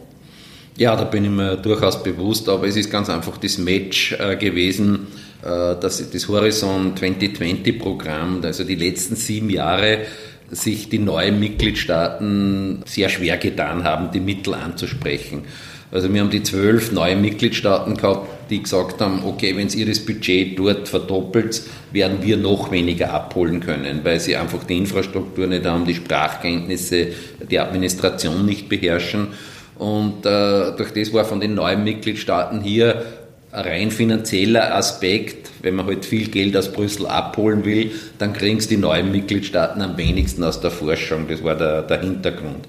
Ja, 0.76 0.94
da 0.94 1.04
bin 1.04 1.24
ich 1.24 1.30
mir 1.30 1.56
durchaus 1.56 2.02
bewusst, 2.02 2.48
aber 2.48 2.68
es 2.68 2.76
ist 2.76 2.90
ganz 2.90 3.10
einfach 3.10 3.36
das 3.38 3.58
Match 3.58 4.12
äh, 4.12 4.36
gewesen, 4.36 5.08
äh, 5.42 5.74
dass 5.80 6.08
das 6.10 6.28
Horizon 6.28 6.94
2020-Programm, 6.94 8.40
also 8.44 8.62
die 8.62 8.76
letzten 8.76 9.16
sieben 9.16 9.50
Jahre, 9.50 10.06
sich 10.50 10.88
die 10.88 10.98
neuen 10.98 11.40
Mitgliedstaaten 11.40 12.82
sehr 12.86 13.08
schwer 13.08 13.36
getan 13.36 13.84
haben, 13.84 14.12
die 14.12 14.20
Mittel 14.20 14.54
anzusprechen. 14.54 15.42
Also 15.90 16.12
wir 16.12 16.20
haben 16.20 16.30
die 16.30 16.42
zwölf 16.42 16.92
neuen 16.92 17.22
Mitgliedstaaten 17.22 17.96
gehabt, 17.96 18.50
die 18.50 18.62
gesagt 18.62 19.00
haben, 19.00 19.22
okay, 19.24 19.56
wenn 19.56 19.68
ihr 19.68 19.86
das 19.86 20.00
Budget 20.00 20.58
dort 20.58 20.88
verdoppelt, 20.88 21.62
werden 21.92 22.18
wir 22.20 22.36
noch 22.36 22.70
weniger 22.70 23.12
abholen 23.12 23.60
können, 23.60 24.00
weil 24.02 24.20
sie 24.20 24.36
einfach 24.36 24.64
die 24.64 24.76
Infrastruktur 24.76 25.46
nicht 25.46 25.64
haben, 25.64 25.86
die 25.86 25.94
Sprachkenntnisse, 25.94 27.08
die 27.50 27.58
Administration 27.58 28.44
nicht 28.44 28.68
beherrschen. 28.68 29.28
Und 29.78 30.26
äh, 30.26 30.72
durch 30.76 30.92
das 30.94 31.12
war 31.14 31.24
von 31.24 31.40
den 31.40 31.54
neuen 31.54 31.84
Mitgliedstaaten 31.84 32.60
hier 32.60 33.04
ein 33.50 33.64
rein 33.64 33.90
finanzieller 33.90 34.74
Aspekt, 34.74 35.50
wenn 35.62 35.74
man 35.74 35.86
halt 35.86 36.04
viel 36.04 36.28
Geld 36.28 36.56
aus 36.56 36.70
Brüssel 36.70 37.06
abholen 37.06 37.64
will, 37.64 37.92
dann 38.18 38.34
kriegen 38.34 38.58
es 38.58 38.68
die 38.68 38.76
neuen 38.76 39.10
Mitgliedstaaten 39.10 39.80
am 39.80 39.96
wenigsten 39.96 40.44
aus 40.44 40.60
der 40.60 40.70
Forschung. 40.70 41.28
Das 41.28 41.42
war 41.42 41.54
der, 41.54 41.82
der 41.82 42.00
Hintergrund. 42.00 42.66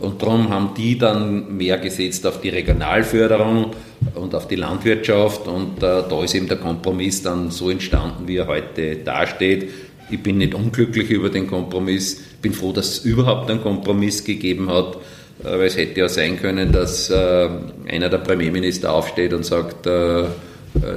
Und 0.00 0.22
darum 0.22 0.48
haben 0.48 0.70
die 0.76 0.96
dann 0.96 1.56
mehr 1.56 1.78
gesetzt 1.78 2.26
auf 2.26 2.40
die 2.40 2.50
Regionalförderung 2.50 3.72
und 4.14 4.34
auf 4.34 4.46
die 4.46 4.56
Landwirtschaft. 4.56 5.48
Und 5.48 5.82
äh, 5.82 6.02
da 6.08 6.22
ist 6.22 6.34
eben 6.34 6.48
der 6.48 6.58
Kompromiss 6.58 7.22
dann 7.22 7.50
so 7.50 7.70
entstanden, 7.70 8.28
wie 8.28 8.36
er 8.36 8.46
heute 8.46 8.96
dasteht. 8.96 9.68
Ich 10.10 10.22
bin 10.22 10.38
nicht 10.38 10.54
unglücklich 10.54 11.10
über 11.10 11.28
den 11.28 11.46
Kompromiss, 11.46 12.22
bin 12.40 12.52
froh, 12.52 12.72
dass 12.72 12.88
es 12.88 12.98
überhaupt 13.04 13.50
einen 13.50 13.62
Kompromiss 13.62 14.24
gegeben 14.24 14.70
hat. 14.70 14.98
Äh, 15.40 15.58
weil 15.58 15.66
es 15.66 15.76
hätte 15.76 16.00
ja 16.00 16.08
sein 16.08 16.40
können, 16.40 16.72
dass 16.72 17.10
äh, 17.10 17.48
einer 17.88 18.08
der 18.08 18.18
Premierminister 18.18 18.92
aufsteht 18.92 19.32
und 19.32 19.44
sagt, 19.44 19.86
äh, 19.86 20.24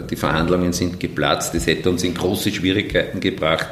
die 0.09 0.15
Verhandlungen 0.15 0.73
sind 0.73 0.99
geplatzt. 0.99 1.55
Das 1.55 1.65
hätte 1.65 1.89
uns 1.89 2.03
in 2.03 2.13
große 2.13 2.51
Schwierigkeiten 2.51 3.19
gebracht. 3.19 3.69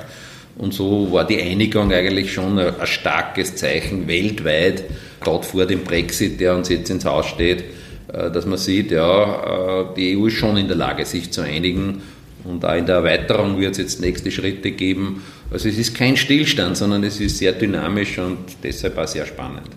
Und 0.60 0.74
so 0.74 1.10
war 1.12 1.26
die 1.26 1.42
Einigung 1.42 1.92
eigentlich 1.94 2.34
schon 2.34 2.60
ein, 2.60 2.74
starkes 2.84 3.56
Zeichen 3.56 4.08
weltweit, 4.08 4.84
gerade 5.22 5.44
vor 5.44 5.66
dem 5.66 5.86
Brexit, 5.86 6.40
der 6.42 6.54
uns 6.56 6.68
jetzt 6.68 6.90
ins 6.90 7.06
Haus 7.06 7.28
steht, 7.28 7.64
dass 8.08 8.46
man 8.46 8.58
sieht, 8.58 8.92
ja, 8.92 9.94
die 9.96 10.18
EU 10.18 10.28
ist 10.28 10.34
schon 10.34 10.58
in 10.58 10.68
der 10.68 10.76
Lage, 10.76 11.06
sich 11.06 11.32
zu 11.32 11.42
einigen. 11.42 12.02
Und 12.44 12.66
auch 12.66 12.76
in 12.76 12.86
der 12.86 12.96
Erweiterung 12.96 13.58
wird 13.58 13.72
es 13.72 13.78
jetzt 13.78 14.02
nächste 14.02 14.32
Schritte 14.32 14.72
geben. 14.72 15.24
Also 15.50 15.70
es 15.70 15.78
ist 15.78 15.96
kein 15.96 16.18
Stillstand, 16.18 16.76
sondern 16.76 17.06
es 17.06 17.22
ist 17.22 17.38
sehr 17.38 17.54
dynamisch 17.54 18.18
und 18.18 18.38
deshalb 18.62 18.98
auch 18.98 19.08
sehr 19.08 19.26
spannend. 19.26 19.70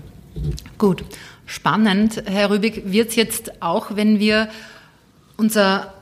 Gut, 0.79 1.05
spannend, 1.47 2.25
Herr 2.27 2.51
Rübig, 2.51 2.83
wird 2.87 3.11
es 3.11 3.17
jetzt 3.17 3.63
auch, 3.63 3.95
wenn 3.95 4.19
wir 4.19 4.49
unser 5.37 5.95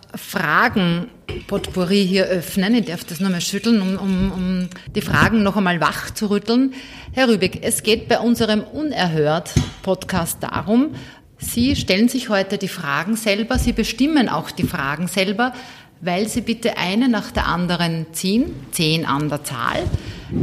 Fragen-Potpourri 1.30 2.06
hier 2.06 2.26
öffnen. 2.26 2.75
Ich 2.75 2.87
darf 2.87 3.04
das 3.04 3.20
nochmal 3.20 3.40
schütteln, 3.40 3.80
um, 3.80 3.96
um, 3.96 4.32
um 4.32 4.68
die 4.94 5.00
Fragen 5.00 5.42
noch 5.42 5.56
einmal 5.56 5.80
wach 5.80 6.10
zu 6.10 6.28
rütteln. 6.28 6.75
Herr 7.12 7.28
Rübig, 7.28 7.60
es 7.62 7.82
geht 7.82 8.08
bei 8.08 8.18
unserem 8.18 8.62
Unerhört-Podcast 8.62 10.42
darum, 10.42 10.94
Sie 11.42 11.75
stellen 11.75 12.10
sich 12.10 12.28
heute 12.28 12.58
die 12.58 12.68
Fragen 12.68 13.16
selber, 13.16 13.58
Sie 13.58 13.72
bestimmen 13.72 14.28
auch 14.28 14.50
die 14.50 14.64
Fragen 14.64 15.08
selber 15.08 15.54
weil 16.00 16.28
Sie 16.28 16.40
bitte 16.40 16.78
eine 16.78 17.09
nach 17.09 17.30
der 17.30 17.47
anderen 17.47 18.07
ziehen, 18.12 18.52
zehn 18.71 19.04
an 19.04 19.28
der 19.28 19.45
Zahl. 19.45 19.83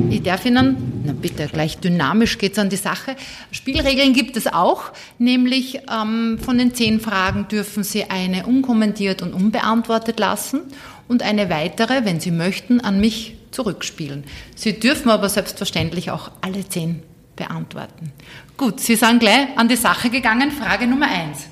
Ich 0.10 0.22
darf 0.22 0.46
Ihnen, 0.46 1.02
na 1.06 1.14
bitte, 1.14 1.48
gleich 1.48 1.78
dynamisch 1.78 2.38
geht 2.38 2.54
es 2.54 2.60
an 2.60 2.70
die 2.70 2.76
Sache. 2.76 3.16
Spielregeln 3.52 4.14
gibt 4.14 4.38
es 4.38 4.48
auch, 4.48 4.92
nämlich 5.18 5.80
ähm, 5.92 6.38
von 6.40 6.58
den 6.58 6.74
zehn 6.76 7.00
Fragen 7.00 7.48
dürfen 7.48 7.84
Sie 7.84 8.04
eine 8.06 8.46
unkommentiert 8.46 9.22
und 9.22 9.34
unbeantwortet 9.34 10.20
lassen 10.20 10.62
und 11.08 11.24
eine 11.24 11.50
weitere, 11.50 12.06
wenn 12.06 12.20
Sie 12.20 12.32
möchten, 12.32 12.82
an 12.82 13.00
mich 13.00 13.36
zurückspielen. 13.52 14.26
Sie 14.56 14.80
dürfen 14.80 15.10
aber 15.10 15.30
selbstverständlich 15.30 16.12
auch 16.12 16.32
alle 16.42 16.68
zehn 16.68 17.02
beantworten. 17.36 18.12
Gut, 18.58 18.80
Sie 18.80 18.96
sind 18.96 19.20
gleich 19.20 19.48
an 19.56 19.68
die 19.70 19.76
Sache 19.76 20.10
gegangen. 20.10 20.52
Frage 20.52 20.86
Nummer 20.86 21.08
eins. 21.08 21.48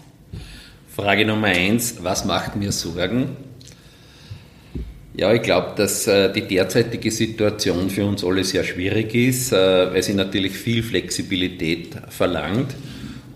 Frage 0.93 1.25
Nummer 1.25 1.47
eins, 1.47 2.03
was 2.03 2.25
macht 2.25 2.55
mir 2.55 2.71
Sorgen? 2.71 3.37
Ja, 5.17 5.33
ich 5.33 5.43
glaube, 5.43 5.73
dass 5.77 6.07
äh, 6.07 6.31
die 6.33 6.41
derzeitige 6.41 7.09
Situation 7.09 7.89
für 7.89 8.05
uns 8.05 8.23
alle 8.23 8.43
sehr 8.43 8.65
schwierig 8.65 9.15
ist, 9.15 9.53
äh, 9.53 9.93
weil 9.93 10.03
sie 10.03 10.13
natürlich 10.13 10.51
viel 10.51 10.83
Flexibilität 10.83 11.95
verlangt 12.09 12.75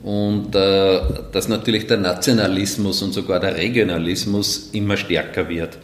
und 0.03 0.53
äh, 0.55 0.99
dass 1.31 1.47
natürlich 1.47 1.87
der 1.87 1.97
Nationalismus 1.97 3.01
und 3.01 3.13
sogar 3.13 3.39
der 3.39 3.55
Regionalismus 3.55 4.71
immer 4.73 4.97
stärker 4.97 5.47
wird. 5.47 5.77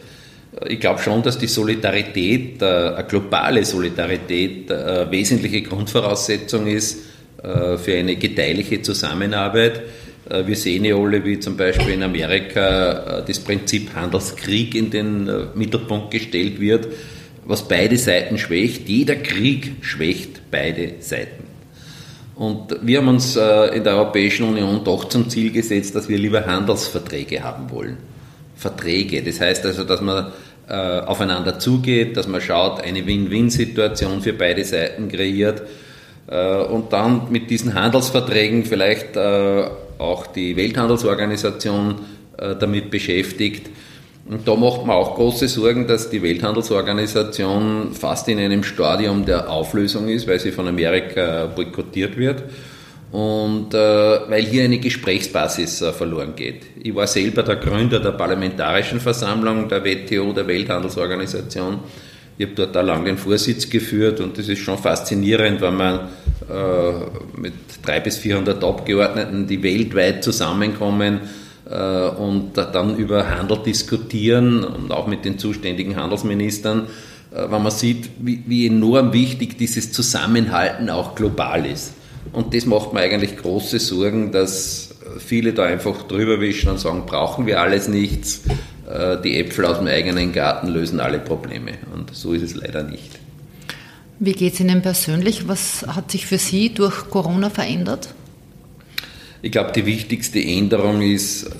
Äh, 0.60 0.74
ich 0.74 0.80
glaube 0.80 1.00
schon, 1.00 1.22
dass 1.22 1.38
die 1.38 1.46
Solidarität, 1.46 2.60
äh, 2.60 2.64
eine 2.66 3.04
globale 3.08 3.64
Solidarität, 3.64 4.70
äh, 4.70 5.10
wesentliche 5.10 5.62
Grundvoraussetzung 5.62 6.66
ist 6.66 7.04
für 7.38 7.94
eine 7.94 8.16
gedeihliche 8.16 8.82
Zusammenarbeit. 8.82 9.82
Äh, 10.28 10.46
wir 10.46 10.56
sehen 10.56 10.84
ja 10.84 10.96
alle, 10.96 11.24
wie 11.24 11.38
zum 11.38 11.56
Beispiel 11.56 11.94
in 11.94 12.02
Amerika 12.02 13.20
äh, 13.20 13.24
das 13.26 13.38
Prinzip 13.38 13.94
Handelskrieg 13.94 14.74
in 14.74 14.90
den 14.90 15.28
äh, 15.28 15.46
Mittelpunkt 15.54 16.10
gestellt 16.10 16.60
wird, 16.60 16.88
was 17.44 17.66
beide 17.66 17.96
Seiten 17.96 18.38
schwächt. 18.38 18.88
Jeder 18.88 19.16
Krieg 19.16 19.76
schwächt 19.82 20.50
beide 20.50 20.94
Seiten. 21.00 21.44
Und 22.34 22.76
wir 22.82 22.98
haben 22.98 23.08
uns 23.08 23.34
in 23.34 23.82
der 23.82 23.94
Europäischen 23.94 24.46
Union 24.46 24.84
doch 24.84 25.08
zum 25.08 25.30
Ziel 25.30 25.50
gesetzt, 25.52 25.94
dass 25.94 26.06
wir 26.06 26.18
lieber 26.18 26.44
Handelsverträge 26.44 27.42
haben 27.42 27.70
wollen. 27.70 27.96
Verträge, 28.56 29.22
das 29.22 29.40
heißt 29.40 29.64
also, 29.64 29.84
dass 29.84 30.02
man 30.02 30.32
aufeinander 30.68 31.58
zugeht, 31.58 32.14
dass 32.18 32.28
man 32.28 32.42
schaut, 32.42 32.82
eine 32.82 33.06
Win-Win-Situation 33.06 34.20
für 34.20 34.34
beide 34.34 34.66
Seiten 34.66 35.08
kreiert 35.08 35.62
und 36.26 36.92
dann 36.92 37.28
mit 37.30 37.48
diesen 37.48 37.72
Handelsverträgen 37.72 38.66
vielleicht 38.66 39.16
auch 39.98 40.26
die 40.26 40.56
Welthandelsorganisation 40.56 41.96
äh, 42.38 42.54
damit 42.56 42.90
beschäftigt. 42.90 43.70
Und 44.28 44.46
da 44.46 44.56
macht 44.56 44.84
man 44.84 44.96
auch 44.96 45.14
große 45.14 45.46
Sorgen, 45.46 45.86
dass 45.86 46.10
die 46.10 46.22
Welthandelsorganisation 46.22 47.92
fast 47.92 48.28
in 48.28 48.38
einem 48.38 48.64
Stadium 48.64 49.24
der 49.24 49.48
Auflösung 49.48 50.08
ist, 50.08 50.26
weil 50.26 50.40
sie 50.40 50.50
von 50.50 50.66
Amerika 50.66 51.46
boykottiert 51.46 52.16
wird 52.16 52.42
und 53.12 53.72
äh, 53.72 53.78
weil 53.78 54.42
hier 54.42 54.64
eine 54.64 54.78
Gesprächsbasis 54.78 55.80
äh, 55.82 55.92
verloren 55.92 56.34
geht. 56.34 56.62
Ich 56.82 56.94
war 56.94 57.06
selber 57.06 57.42
der 57.44 57.56
Gründer 57.56 58.00
der 58.00 58.10
Parlamentarischen 58.10 59.00
Versammlung 59.00 59.68
der 59.68 59.84
WTO, 59.84 60.32
der 60.32 60.46
Welthandelsorganisation. 60.46 61.78
Ich 62.38 62.46
habe 62.46 62.54
dort 62.54 62.76
auch 62.76 62.82
lange 62.82 63.06
den 63.06 63.18
Vorsitz 63.18 63.70
geführt 63.70 64.20
und 64.20 64.36
das 64.36 64.48
ist 64.48 64.58
schon 64.58 64.76
faszinierend, 64.76 65.60
wenn 65.62 65.76
man 65.76 66.00
äh, 66.50 67.40
mit 67.40 67.54
300 67.82 68.04
bis 68.04 68.18
400 68.18 68.62
Abgeordneten, 68.62 69.46
die 69.46 69.62
weltweit 69.62 70.22
zusammenkommen 70.22 71.20
äh, 71.70 72.08
und 72.08 72.52
dann 72.54 72.96
über 72.96 73.30
Handel 73.30 73.58
diskutieren 73.64 74.64
und 74.64 74.92
auch 74.92 75.06
mit 75.06 75.24
den 75.24 75.38
zuständigen 75.38 75.96
Handelsministern, 75.96 76.88
äh, 77.32 77.50
wenn 77.50 77.62
man 77.62 77.72
sieht, 77.72 78.10
wie, 78.18 78.42
wie 78.46 78.66
enorm 78.66 79.14
wichtig 79.14 79.56
dieses 79.56 79.92
Zusammenhalten 79.92 80.90
auch 80.90 81.14
global 81.14 81.64
ist. 81.64 81.94
Und 82.32 82.54
das 82.54 82.66
macht 82.66 82.92
mir 82.92 83.00
eigentlich 83.00 83.38
große 83.38 83.78
Sorgen, 83.78 84.30
dass 84.30 84.94
viele 85.18 85.52
da 85.52 85.64
einfach 85.64 86.02
drüber 86.02 86.40
wischen 86.40 86.70
und 86.70 86.80
sagen, 86.80 87.04
brauchen 87.06 87.46
wir 87.46 87.60
alles 87.60 87.88
nichts, 87.88 88.42
äh, 88.46 88.52
die 89.24 89.40
Äpfel 89.40 89.64
aus 89.64 89.78
dem 89.78 89.88
eigenen 89.88 90.32
Garten 90.32 90.68
lösen 90.68 91.00
alle 91.00 91.18
Probleme. 91.18 91.72
Und 91.92 92.14
so 92.14 92.32
ist 92.32 92.42
es 92.42 92.54
leider 92.54 92.84
nicht. 92.84 93.18
Wie 94.18 94.32
geht 94.32 94.54
es 94.54 94.60
Ihnen 94.60 94.80
persönlich? 94.80 95.48
Was 95.48 95.84
hat 95.86 96.10
sich 96.10 96.26
für 96.26 96.38
Sie 96.38 96.72
durch 96.72 97.10
Corona 97.10 97.50
verändert? 97.50 98.14
Ich 99.42 99.52
glaube, 99.52 99.70
die 99.72 99.84
wichtigste 99.86 100.40
Änderung 100.40 101.02
ist, 101.02 101.44
äh, 101.44 101.50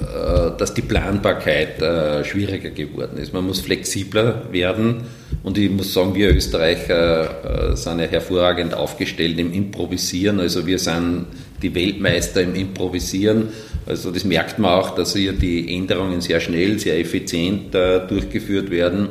dass 0.58 0.72
die 0.74 0.82
Planbarkeit 0.82 1.80
äh, 1.80 2.24
schwieriger 2.24 2.70
geworden 2.70 3.18
ist. 3.18 3.32
Man 3.32 3.46
muss 3.46 3.60
flexibler 3.60 4.50
werden 4.50 5.02
und 5.42 5.58
ich 5.58 5.70
muss 5.70 5.92
sagen, 5.92 6.14
wir 6.14 6.34
Österreicher 6.34 7.72
äh, 7.72 7.76
sind 7.76 8.00
ja 8.00 8.06
hervorragend 8.06 8.74
aufgestellt 8.74 9.38
im 9.38 9.52
Improvisieren. 9.52 10.40
Also 10.40 10.66
wir 10.66 10.78
sind 10.78 11.26
die 11.62 11.74
Weltmeister 11.74 12.42
im 12.42 12.54
Improvisieren. 12.54 13.48
Also 13.86 14.10
das 14.10 14.24
merkt 14.24 14.58
man 14.58 14.72
auch, 14.72 14.94
dass 14.94 15.14
hier 15.14 15.32
die 15.32 15.74
Änderungen 15.74 16.20
sehr 16.20 16.40
schnell, 16.40 16.78
sehr 16.78 16.98
effizient 16.98 17.72
durchgeführt 17.72 18.70
werden 18.70 19.10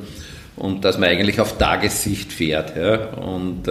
und 0.58 0.84
dass 0.84 0.98
man 0.98 1.10
eigentlich 1.10 1.40
auf 1.40 1.58
Tagessicht 1.58 2.34
fährt. 2.34 2.74
Und 3.18 3.70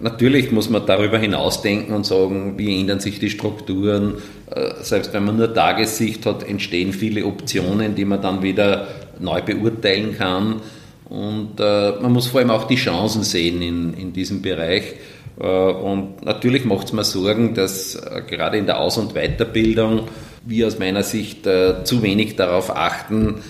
Natürlich 0.00 0.50
muss 0.50 0.70
man 0.70 0.86
darüber 0.86 1.18
hinausdenken 1.18 1.94
und 1.94 2.06
sagen, 2.06 2.54
wie 2.56 2.80
ändern 2.80 3.00
sich 3.00 3.18
die 3.18 3.28
Strukturen. 3.28 4.14
Äh, 4.50 4.82
selbst 4.82 5.12
wenn 5.12 5.24
man 5.24 5.36
nur 5.36 5.52
Tagessicht 5.52 6.24
hat, 6.24 6.42
entstehen 6.42 6.92
viele 6.92 7.26
Optionen, 7.26 7.94
die 7.94 8.06
man 8.06 8.22
dann 8.22 8.42
wieder 8.42 8.88
neu 9.18 9.42
beurteilen 9.42 10.16
kann. 10.16 10.62
Und 11.08 11.58
äh, 11.58 11.92
man 12.00 12.12
muss 12.12 12.28
vor 12.28 12.40
allem 12.40 12.50
auch 12.50 12.64
die 12.64 12.76
Chancen 12.76 13.24
sehen 13.24 13.60
in, 13.60 13.94
in 13.94 14.12
diesem 14.12 14.40
Bereich. 14.40 14.94
Äh, 15.40 15.46
und 15.46 16.24
natürlich 16.24 16.64
macht 16.64 16.88
es 16.88 16.92
mir 16.92 17.04
Sorgen, 17.04 17.54
dass 17.54 18.00
gerade 18.28 18.58
in 18.58 18.66
der 18.66 18.80
Aus- 18.80 18.98
und 18.98 19.14
Weiterbildung 19.14 20.08
wir 20.44 20.66
aus 20.66 20.78
meiner 20.78 21.02
Sicht 21.02 21.44
zu 21.44 22.02
wenig 22.02 22.36
darauf 22.36 22.74
achten, 22.74 23.42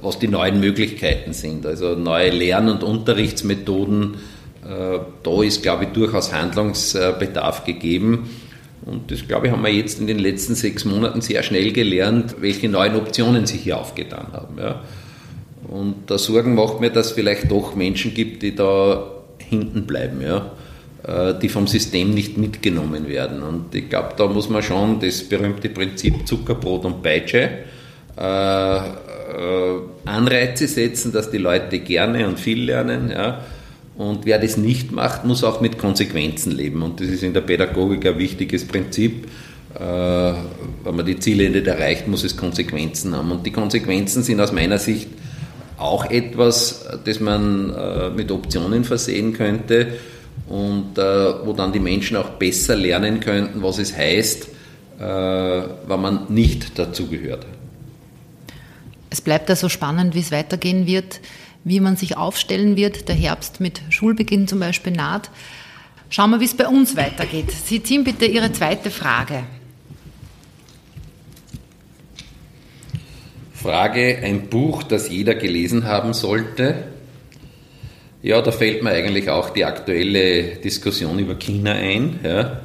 was 0.00 0.20
die 0.20 0.28
neuen 0.28 0.60
Möglichkeiten 0.60 1.32
sind. 1.32 1.66
Also 1.66 1.96
neue 1.96 2.30
Lern- 2.30 2.68
und 2.68 2.84
Unterrichtsmethoden 2.84 4.14
äh, 4.68 4.98
da 5.22 5.42
ist, 5.42 5.62
glaube 5.62 5.84
ich, 5.84 5.90
durchaus 5.90 6.32
Handlungsbedarf 6.32 7.64
gegeben. 7.64 8.28
Und 8.84 9.10
das, 9.10 9.26
glaube 9.26 9.46
ich, 9.46 9.52
haben 9.52 9.62
wir 9.62 9.72
jetzt 9.72 9.98
in 9.98 10.06
den 10.06 10.18
letzten 10.18 10.54
sechs 10.54 10.84
Monaten 10.84 11.20
sehr 11.20 11.42
schnell 11.42 11.72
gelernt, 11.72 12.36
welche 12.40 12.68
neuen 12.68 12.96
Optionen 12.96 13.46
sich 13.46 13.62
hier 13.62 13.78
aufgetan 13.78 14.28
haben. 14.32 14.58
Ja. 14.58 14.82
Und 15.68 16.10
da 16.10 16.18
Sorgen 16.18 16.54
macht 16.54 16.80
mir, 16.80 16.90
dass 16.90 17.08
es 17.08 17.12
vielleicht 17.12 17.50
doch 17.50 17.74
Menschen 17.74 18.12
gibt, 18.14 18.42
die 18.42 18.54
da 18.54 19.10
hinten 19.38 19.86
bleiben, 19.86 20.20
ja, 20.20 20.36
äh, 20.36 20.50
die 21.40 21.48
vom 21.48 21.66
System 21.66 22.10
nicht 22.10 22.36
mitgenommen 22.36 23.08
werden. 23.08 23.42
Und 23.42 23.74
ich 23.74 23.88
glaube, 23.88 24.10
da 24.16 24.26
muss 24.26 24.48
man 24.48 24.62
schon 24.62 25.00
das 25.00 25.22
berühmte 25.22 25.68
Prinzip 25.70 26.26
Zuckerbrot 26.26 26.84
und 26.84 27.02
Peitsche 27.02 27.50
äh, 28.18 28.76
äh, 28.76 28.80
Anreize 30.04 30.66
setzen, 30.66 31.12
dass 31.12 31.30
die 31.30 31.38
Leute 31.38 31.78
gerne 31.78 32.26
und 32.26 32.38
viel 32.38 32.64
lernen. 32.64 33.10
Ja 33.10 33.42
und 33.98 34.26
wer 34.26 34.38
das 34.38 34.56
nicht 34.56 34.92
macht, 34.92 35.24
muss 35.24 35.42
auch 35.42 35.60
mit 35.60 35.76
Konsequenzen 35.76 36.52
leben. 36.52 36.82
Und 36.82 37.00
das 37.00 37.08
ist 37.08 37.24
in 37.24 37.34
der 37.34 37.40
Pädagogik 37.40 38.06
ein 38.06 38.16
wichtiges 38.16 38.64
Prinzip. 38.64 39.26
Äh, 39.74 39.80
wenn 39.80 40.94
man 40.96 41.04
die 41.04 41.18
Ziele 41.18 41.50
nicht 41.50 41.66
erreicht, 41.66 42.06
muss 42.06 42.22
es 42.22 42.36
Konsequenzen 42.36 43.16
haben. 43.16 43.32
Und 43.32 43.44
die 43.44 43.50
Konsequenzen 43.50 44.22
sind 44.22 44.40
aus 44.40 44.52
meiner 44.52 44.78
Sicht 44.78 45.08
auch 45.78 46.08
etwas, 46.08 46.88
das 47.04 47.18
man 47.18 47.74
äh, 47.74 48.10
mit 48.10 48.30
Optionen 48.30 48.84
versehen 48.84 49.32
könnte 49.32 49.88
und 50.48 50.98
äh, 50.98 51.46
wo 51.46 51.52
dann 51.52 51.72
die 51.72 51.80
Menschen 51.80 52.16
auch 52.16 52.30
besser 52.30 52.76
lernen 52.76 53.20
könnten, 53.20 53.62
was 53.62 53.78
es 53.78 53.96
heißt, 53.96 54.48
wenn 55.00 56.00
man 56.00 56.24
nicht 56.28 56.76
dazugehört. 56.76 57.46
Es 59.10 59.20
bleibt 59.20 59.48
also 59.48 59.68
spannend, 59.68 60.16
wie 60.16 60.18
es 60.18 60.32
weitergehen 60.32 60.88
wird 60.88 61.20
wie 61.64 61.80
man 61.80 61.96
sich 61.96 62.16
aufstellen 62.16 62.76
wird. 62.76 63.08
Der 63.08 63.14
Herbst 63.14 63.60
mit 63.60 63.80
Schulbeginn 63.90 64.48
zum 64.48 64.60
Beispiel 64.60 64.92
naht. 64.92 65.30
Schauen 66.10 66.30
wir, 66.30 66.40
wie 66.40 66.46
es 66.46 66.56
bei 66.56 66.66
uns 66.66 66.96
weitergeht. 66.96 67.50
Sie 67.50 67.82
ziehen 67.82 68.04
bitte 68.04 68.24
Ihre 68.24 68.50
zweite 68.52 68.90
Frage. 68.90 69.44
Frage, 73.52 74.18
ein 74.22 74.48
Buch, 74.48 74.82
das 74.82 75.10
jeder 75.10 75.34
gelesen 75.34 75.84
haben 75.84 76.14
sollte. 76.14 76.84
Ja, 78.20 78.42
da 78.42 78.50
fällt 78.50 78.82
mir 78.82 78.90
eigentlich 78.90 79.30
auch 79.30 79.50
die 79.50 79.64
aktuelle 79.64 80.56
Diskussion 80.56 81.20
über 81.20 81.36
China 81.36 81.72
ein. 81.72 82.18
Ja. 82.24 82.62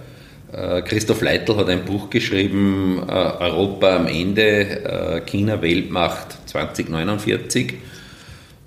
Äh, 0.51 0.81
Christoph 0.81 1.21
Leitl 1.21 1.55
hat 1.55 1.69
ein 1.69 1.85
Buch 1.85 2.09
geschrieben, 2.09 3.03
äh, 3.07 3.11
Europa 3.11 3.97
am 3.97 4.07
Ende, 4.07 4.41
äh, 4.41 5.21
China 5.21 5.61
Weltmacht 5.61 6.37
2049. 6.47 7.75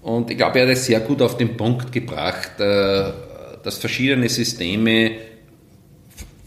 Und 0.03 0.31
ich 0.31 0.37
glaube, 0.37 0.61
er 0.61 0.67
hat 0.67 0.73
es 0.75 0.87
sehr 0.87 1.01
gut 1.01 1.21
auf 1.23 1.37
den 1.37 1.57
Punkt 1.57 1.91
gebracht, 1.91 2.53
dass 2.59 3.79
verschiedene 3.79 4.29
Systeme 4.29 5.11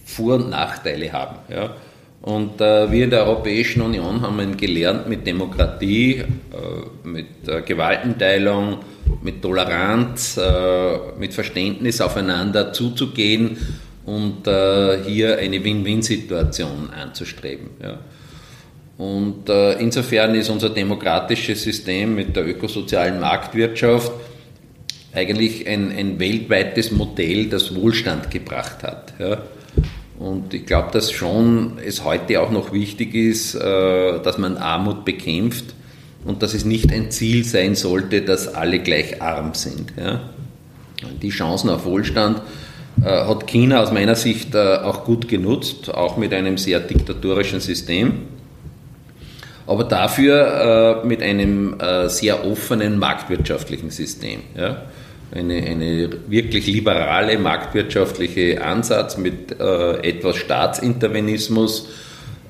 Vor- 0.05 0.35
und 0.35 0.49
Nachteile 0.49 1.11
haben. 1.11 1.35
Ja. 1.49 1.75
Und 2.21 2.59
äh, 2.59 2.91
wir 2.91 3.05
in 3.05 3.09
der 3.09 3.25
Europäischen 3.25 3.81
Union 3.81 4.21
haben 4.21 4.57
gelernt, 4.57 5.07
mit 5.07 5.25
Demokratie, 5.25 6.17
äh, 6.17 7.07
mit 7.07 7.27
Gewaltenteilung, 7.65 8.79
mit 9.23 9.41
Toleranz, 9.41 10.39
mit 11.17 11.33
Verständnis 11.33 11.99
aufeinander 11.99 12.71
zuzugehen 12.71 13.57
und 14.05 14.45
hier 14.45 15.39
eine 15.39 15.63
Win-Win-Situation 15.63 16.91
anzustreben. 16.91 17.71
Ja. 17.81 17.97
Und 18.99 19.47
äh, 19.47 19.79
insofern 19.79 20.35
ist 20.35 20.49
unser 20.49 20.69
demokratisches 20.69 21.63
System 21.63 22.15
mit 22.15 22.35
der 22.35 22.45
ökosozialen 22.45 23.21
Marktwirtschaft 23.21 24.11
eigentlich 25.13 25.65
ein, 25.67 25.89
ein 25.91 26.19
weltweites 26.19 26.91
Modell, 26.91 27.45
das 27.45 27.73
Wohlstand 27.73 28.29
gebracht 28.29 28.83
hat. 28.83 29.13
Ja. 29.17 29.41
Und 30.19 30.53
ich 30.53 30.65
glaube, 30.65 30.89
dass 30.91 31.11
schon 31.13 31.79
es 31.83 32.03
heute 32.03 32.41
auch 32.41 32.51
noch 32.51 32.73
wichtig 32.73 33.15
ist, 33.15 33.55
äh, 33.55 34.19
dass 34.21 34.37
man 34.37 34.57
Armut 34.57 35.05
bekämpft 35.05 35.73
und 36.25 36.43
dass 36.43 36.53
es 36.53 36.65
nicht 36.65 36.91
ein 36.91 37.09
Ziel 37.09 37.45
sein 37.45 37.73
sollte, 37.75 38.21
dass 38.21 38.53
alle 38.53 38.79
gleich 38.79 39.21
arm 39.21 39.53
sind. 39.53 39.93
Die 41.21 41.29
Chancen 41.29 41.69
auf 41.69 41.85
Wohlstand 41.85 42.41
äh, 43.01 43.05
hat 43.05 43.47
China 43.47 43.81
aus 43.81 43.93
meiner 43.93 44.15
Sicht 44.15 44.53
äh, 44.55 44.75
auch 44.75 45.05
gut 45.05 45.29
genutzt, 45.29 45.93
auch 45.93 46.17
mit 46.17 46.33
einem 46.33 46.57
sehr 46.57 46.81
diktatorischen 46.81 47.61
System 47.61 48.27
aber 49.67 49.83
dafür 49.83 51.03
mit 51.05 51.21
einem 51.21 51.75
sehr 52.07 52.43
offenen 52.43 52.97
marktwirtschaftlichen 52.97 53.91
System. 53.91 54.39
Eine, 55.31 55.55
eine 55.55 56.09
wirklich 56.27 56.65
liberale 56.67 57.37
marktwirtschaftliche 57.37 58.63
Ansatz 58.63 59.17
mit 59.17 59.59
äh, 59.59 59.97
etwas 60.01 60.37
Staatsintervenismus. 60.37 61.89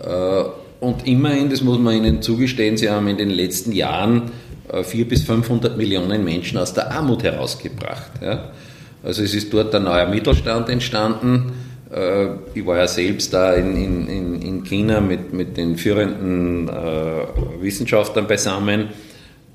Äh, 0.01 0.43
und 0.79 1.05
immerhin, 1.05 1.49
das 1.49 1.61
muss 1.61 1.77
man 1.77 1.95
Ihnen 1.95 2.21
zugestehen, 2.21 2.77
Sie 2.77 2.89
haben 2.89 3.07
in 3.07 3.17
den 3.17 3.31
letzten 3.31 3.73
Jahren 3.73 4.31
400 4.71 4.93
äh, 4.93 5.03
bis 5.03 5.23
500 5.23 5.77
Millionen 5.77 6.23
Menschen 6.23 6.57
aus 6.57 6.73
der 6.73 6.91
Armut 6.91 7.23
herausgebracht. 7.23 8.11
Ja? 8.21 8.51
Also 9.03 9.23
es 9.23 9.33
ist 9.33 9.53
dort 9.53 9.75
ein 9.75 9.83
neuer 9.83 10.07
Mittelstand 10.07 10.69
entstanden 10.69 11.51
äh, 11.91 12.27
ich 12.53 12.65
war 12.65 12.77
ja 12.77 12.87
selbst 12.87 13.33
da 13.33 13.53
in, 13.53 14.07
in, 14.07 14.41
in 14.41 14.63
China 14.63 15.01
mit, 15.01 15.33
mit 15.33 15.57
den 15.57 15.77
führenden 15.77 16.67
äh, 16.67 17.61
Wissenschaftlern 17.61 18.27
beisammen. 18.27 18.89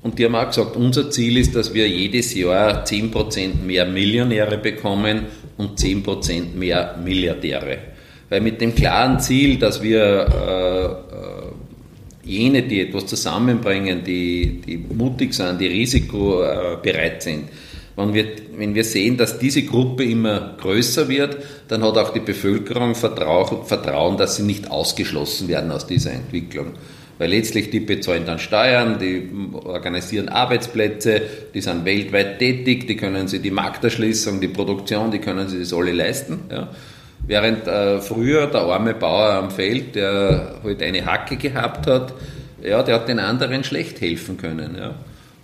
Und 0.05 0.19
die 0.19 0.25
haben 0.25 0.35
auch 0.35 0.45
gesagt, 0.45 0.75
unser 0.75 1.09
Ziel 1.09 1.35
ist, 1.37 1.55
dass 1.55 1.73
wir 1.73 1.89
jedes 1.89 2.35
Jahr 2.35 2.85
10% 2.85 3.63
mehr 3.65 3.87
Millionäre 3.87 4.59
bekommen 4.59 5.21
und 5.57 5.79
10% 5.79 6.53
mehr 6.53 6.95
Milliardäre. 7.03 7.79
Weil 8.29 8.41
mit 8.41 8.61
dem 8.61 8.75
klaren 8.75 9.19
Ziel, 9.19 9.57
dass 9.57 9.81
wir 9.81 10.03
äh, 10.03 10.85
äh, 10.85 12.31
jene, 12.31 12.61
die 12.61 12.81
etwas 12.81 13.07
zusammenbringen, 13.07 14.03
die, 14.03 14.61
die 14.61 14.77
mutig 14.77 15.33
sind, 15.33 15.59
die 15.59 15.65
risikobereit 15.65 17.23
sind, 17.23 17.45
wenn 17.95 18.13
wir, 18.13 18.27
wenn 18.57 18.75
wir 18.75 18.83
sehen, 18.83 19.17
dass 19.17 19.39
diese 19.39 19.63
Gruppe 19.63 20.03
immer 20.03 20.55
größer 20.61 21.07
wird, 21.07 21.37
dann 21.67 21.83
hat 21.83 21.97
auch 21.97 22.13
die 22.13 22.19
Bevölkerung 22.19 22.93
Vertrauen, 22.93 24.17
dass 24.17 24.35
sie 24.35 24.43
nicht 24.43 24.69
ausgeschlossen 24.69 25.47
werden 25.47 25.71
aus 25.71 25.87
dieser 25.87 26.11
Entwicklung. 26.11 26.73
Weil 27.17 27.29
letztlich 27.29 27.69
die 27.69 27.79
bezahlen 27.79 28.25
dann 28.25 28.39
Steuern, 28.39 28.99
die 28.99 29.29
organisieren 29.53 30.27
Arbeitsplätze, 30.27 31.21
die 31.53 31.61
sind 31.61 31.85
weltweit 31.85 32.39
tätig, 32.39 32.87
die 32.87 32.97
können 32.97 33.27
sich 33.27 33.41
die 33.41 33.51
Markterschließung, 33.51 34.41
die 34.41 34.49
Produktion, 34.49 35.11
die 35.11 35.19
können 35.19 35.47
sich 35.47 35.59
das 35.59 35.73
alle 35.73 35.93
leisten. 35.93 36.39
Ja. 36.51 36.69
Während 37.25 37.67
äh, 37.67 38.01
früher 38.01 38.47
der 38.47 38.61
arme 38.61 38.93
Bauer 38.93 39.31
am 39.31 39.49
Feld, 39.49 39.95
der 39.95 40.59
halt 40.63 40.83
eine 40.83 41.05
Hacke 41.05 41.37
gehabt 41.37 41.87
hat, 41.87 42.13
ja, 42.61 42.83
der 42.83 42.95
hat 42.95 43.07
den 43.07 43.19
anderen 43.19 43.63
schlecht 43.63 44.01
helfen 44.01 44.37
können. 44.37 44.75
Ja. 44.77 44.95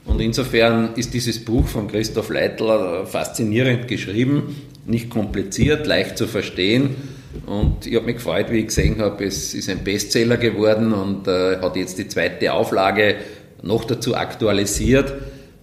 Und 0.06 0.20
insofern 0.20 0.90
ist 0.96 1.14
dieses 1.14 1.44
Buch 1.44 1.68
von 1.68 1.88
Christoph 1.88 2.30
Leitler 2.30 3.06
faszinierend 3.06 3.88
geschrieben, 3.88 4.56
nicht 4.86 5.10
kompliziert, 5.10 5.88
leicht 5.88 6.18
zu 6.18 6.28
verstehen. 6.28 6.96
Und 7.46 7.86
ich 7.86 7.96
habe 7.96 8.06
mich 8.06 8.16
gefreut, 8.16 8.52
wie 8.52 8.60
ich 8.60 8.68
gesehen 8.68 9.02
habe, 9.02 9.24
es 9.26 9.54
ist 9.54 9.70
ein 9.70 9.84
Bestseller 9.84 10.38
geworden 10.38 10.94
und 10.94 11.28
äh, 11.28 11.60
hat 11.60 11.76
jetzt 11.76 11.98
die 11.98 12.08
zweite 12.08 12.54
Auflage 12.54 13.16
noch 13.62 13.86
dazu 13.86 14.16
aktualisiert. 14.16 15.14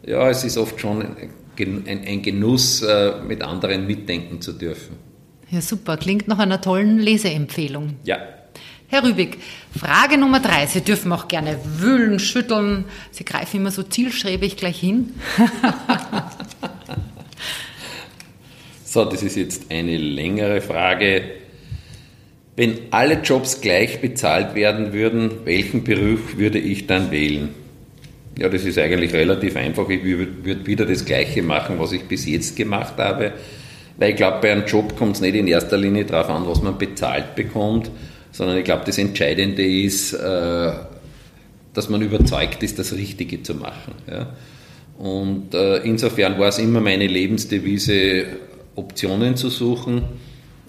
Ja, 0.06 0.30
es 0.30 0.44
ist 0.44 0.56
oft 0.56 0.80
schon 0.80 1.02
ein, 1.02 1.86
ein 1.86 2.22
Genuss, 2.22 2.82
äh, 2.82 3.12
mit 3.26 3.42
anderen 3.42 3.86
mitdenken 3.86 4.40
zu 4.40 4.52
dürfen. 4.52 4.96
Ja, 5.50 5.60
super. 5.60 5.96
Klingt 5.96 6.28
nach 6.28 6.38
einer 6.38 6.60
tollen 6.60 6.98
Leseempfehlung. 6.98 7.96
Ja. 8.04 8.18
Herr 8.90 9.04
Rübig, 9.04 9.38
Frage 9.78 10.16
Nummer 10.16 10.40
drei. 10.40 10.66
Sie 10.66 10.80
dürfen 10.80 11.12
auch 11.12 11.28
gerne 11.28 11.58
wühlen, 11.76 12.18
schütteln. 12.18 12.86
Sie 13.10 13.24
greifen 13.24 13.58
immer 13.58 13.70
so 13.70 13.82
zielstrebig 13.82 14.56
gleich 14.56 14.80
hin. 14.80 15.14
so, 18.84 19.04
das 19.04 19.22
ist 19.22 19.36
jetzt 19.36 19.70
eine 19.70 19.98
längere 19.98 20.62
Frage. 20.62 21.22
Wenn 22.58 22.76
alle 22.90 23.20
Jobs 23.22 23.60
gleich 23.60 24.00
bezahlt 24.00 24.56
werden 24.56 24.92
würden, 24.92 25.30
welchen 25.44 25.84
Beruf 25.84 26.38
würde 26.38 26.58
ich 26.58 26.88
dann 26.88 27.12
wählen? 27.12 27.50
Ja, 28.36 28.48
das 28.48 28.64
ist 28.64 28.76
eigentlich 28.78 29.12
relativ 29.12 29.54
einfach. 29.54 29.88
Ich 29.88 30.02
würde 30.02 30.66
wieder 30.66 30.84
das 30.84 31.04
Gleiche 31.04 31.44
machen, 31.44 31.76
was 31.78 31.92
ich 31.92 32.02
bis 32.02 32.26
jetzt 32.26 32.56
gemacht 32.56 32.94
habe. 32.96 33.30
Weil 33.96 34.10
ich 34.10 34.16
glaube, 34.16 34.38
bei 34.42 34.50
einem 34.50 34.66
Job 34.66 34.96
kommt 34.96 35.14
es 35.14 35.20
nicht 35.20 35.36
in 35.36 35.46
erster 35.46 35.76
Linie 35.76 36.04
darauf 36.04 36.30
an, 36.30 36.48
was 36.48 36.60
man 36.60 36.76
bezahlt 36.76 37.36
bekommt, 37.36 37.92
sondern 38.32 38.56
ich 38.56 38.64
glaube, 38.64 38.82
das 38.84 38.98
Entscheidende 38.98 39.64
ist, 39.64 40.14
äh, 40.14 40.72
dass 41.74 41.88
man 41.88 42.02
überzeugt 42.02 42.64
ist, 42.64 42.76
das 42.76 42.92
Richtige 42.92 43.40
zu 43.40 43.54
machen. 43.54 43.94
Und 44.98 45.54
äh, 45.54 45.76
insofern 45.84 46.40
war 46.40 46.48
es 46.48 46.58
immer 46.58 46.80
meine 46.80 47.06
Lebensdevise, 47.06 48.26
Optionen 48.74 49.36
zu 49.36 49.48
suchen. 49.48 50.02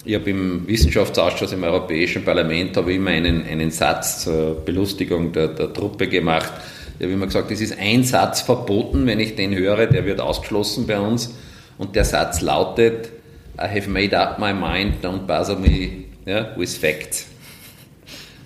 Ich 0.02 0.14
habe 0.14 0.30
im 0.30 0.66
Wissenschaftsausschuss 0.66 1.52
im 1.52 1.62
Europäischen 1.62 2.24
Parlament 2.24 2.74
habe 2.76 2.94
immer 2.94 3.10
einen, 3.10 3.44
einen 3.44 3.70
Satz 3.70 4.24
zur 4.24 4.54
Belustigung 4.64 5.30
der, 5.32 5.48
der 5.48 5.74
Truppe 5.74 6.08
gemacht. 6.08 6.50
Ich 6.98 7.04
habe 7.04 7.12
immer 7.12 7.26
gesagt, 7.26 7.50
es 7.50 7.60
ist 7.60 7.78
ein 7.78 8.02
Satz 8.04 8.40
verboten, 8.40 9.06
wenn 9.06 9.20
ich 9.20 9.36
den 9.36 9.54
höre, 9.54 9.86
der 9.86 10.06
wird 10.06 10.20
ausgeschlossen 10.20 10.86
bei 10.86 10.98
uns. 10.98 11.34
Und 11.76 11.96
der 11.96 12.06
Satz 12.06 12.40
lautet, 12.40 13.10
I 13.58 13.64
have 13.64 13.90
made 13.90 14.18
up 14.18 14.38
my 14.38 14.54
mind, 14.54 15.04
don't 15.04 15.26
bother 15.26 15.56
me 15.56 16.04
yeah, 16.26 16.48
with 16.56 16.78
facts. 16.78 17.26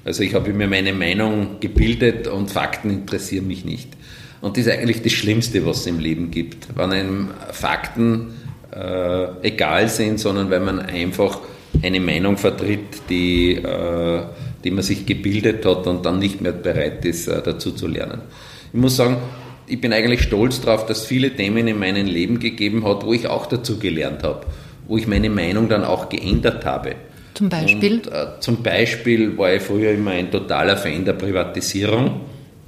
Also 0.05 0.25
ich 0.25 0.35
habe 0.35 0.53
mir 0.53 0.67
meine 0.67 0.93
Meinung 0.93 1.61
gebildet 1.61 2.27
und 2.27 2.51
Fakten 2.51 2.90
interessieren 2.90 3.47
mich 3.47 3.64
nicht. 3.64 3.90
Und 4.40 4.57
das 4.57 4.67
ist 4.67 4.73
eigentlich 4.73 5.03
das 5.03 5.12
Schlimmste, 5.12 5.64
was 5.64 5.81
es 5.81 5.87
im 5.87 6.01
Leben 6.01 6.33
gibt. 6.33 6.77
Wenn 6.77 6.90
einem 6.90 7.31
Fakten 7.53 8.35
äh, 8.74 9.46
egal 9.46 9.88
sind, 9.88 10.18
sondern 10.18 10.50
wenn 10.50 10.64
man 10.64 10.80
einfach 10.80 11.40
eine 11.82 12.00
Meinung 12.00 12.37
vertritt, 12.37 13.08
die, 13.08 13.54
äh, 13.56 14.22
die 14.62 14.70
man 14.70 14.82
sich 14.82 15.06
gebildet 15.06 15.64
hat 15.64 15.87
und 15.87 16.04
dann 16.04 16.18
nicht 16.18 16.40
mehr 16.40 16.52
bereit 16.52 17.04
ist, 17.04 17.28
äh, 17.28 17.42
dazu 17.42 17.72
zu 17.72 17.87
lernen. 17.87 18.22
Ich 18.72 18.80
muss 18.80 18.96
sagen, 18.96 19.16
ich 19.66 19.80
bin 19.80 19.92
eigentlich 19.92 20.22
stolz 20.22 20.60
darauf, 20.60 20.87
dass 20.87 21.00
es 21.00 21.06
viele 21.06 21.30
Themen 21.30 21.66
in 21.68 21.78
meinem 21.78 22.06
Leben 22.06 22.38
gegeben 22.38 22.87
hat, 22.87 23.04
wo 23.04 23.12
ich 23.12 23.26
auch 23.28 23.46
dazu 23.46 23.78
gelernt 23.78 24.22
habe, 24.22 24.46
wo 24.87 24.96
ich 24.96 25.06
meine 25.06 25.30
Meinung 25.30 25.68
dann 25.68 25.84
auch 25.84 26.08
geändert 26.08 26.64
habe. 26.64 26.96
Zum 27.34 27.48
Beispiel? 27.48 27.94
Und, 27.94 28.06
äh, 28.08 28.26
zum 28.40 28.62
Beispiel 28.62 29.37
war 29.37 29.52
ich 29.52 29.62
früher 29.62 29.92
immer 29.92 30.12
ein 30.12 30.30
totaler 30.30 30.76
Fan 30.76 31.04
der 31.04 31.14
Privatisierung. 31.14 32.20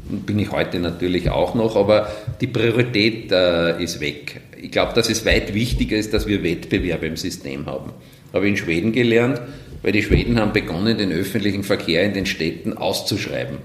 Bin 0.09 0.39
ich 0.39 0.51
heute 0.53 0.79
natürlich 0.79 1.31
auch 1.31 1.55
noch, 1.55 1.77
aber 1.77 2.09
die 2.41 2.47
Priorität 2.47 3.31
äh, 3.33 3.83
ist 3.83 4.01
weg. 4.01 4.41
Ich 4.67 4.73
glaube, 4.73 4.95
dass 4.95 5.09
es 5.09 5.25
weit 5.25 5.55
wichtiger 5.55 5.97
ist, 5.97 6.13
dass 6.13 6.27
wir 6.27 6.43
Wettbewerb 6.43 7.05
im 7.05 7.17
System 7.17 7.67
haben. 7.67 7.93
Habe 8.33 8.47
ich 8.47 8.51
in 8.51 8.57
Schweden 8.57 8.91
gelernt, 8.91 9.41
weil 9.83 9.93
die 9.93 10.03
Schweden 10.03 10.41
haben 10.41 10.53
begonnen, 10.53 10.99
den 10.99 11.13
öffentlichen 11.13 11.63
Verkehr 11.63 12.03
in 12.03 12.15
den 12.15 12.27
Städten 12.27 12.77
auszuschreiben. 12.77 13.59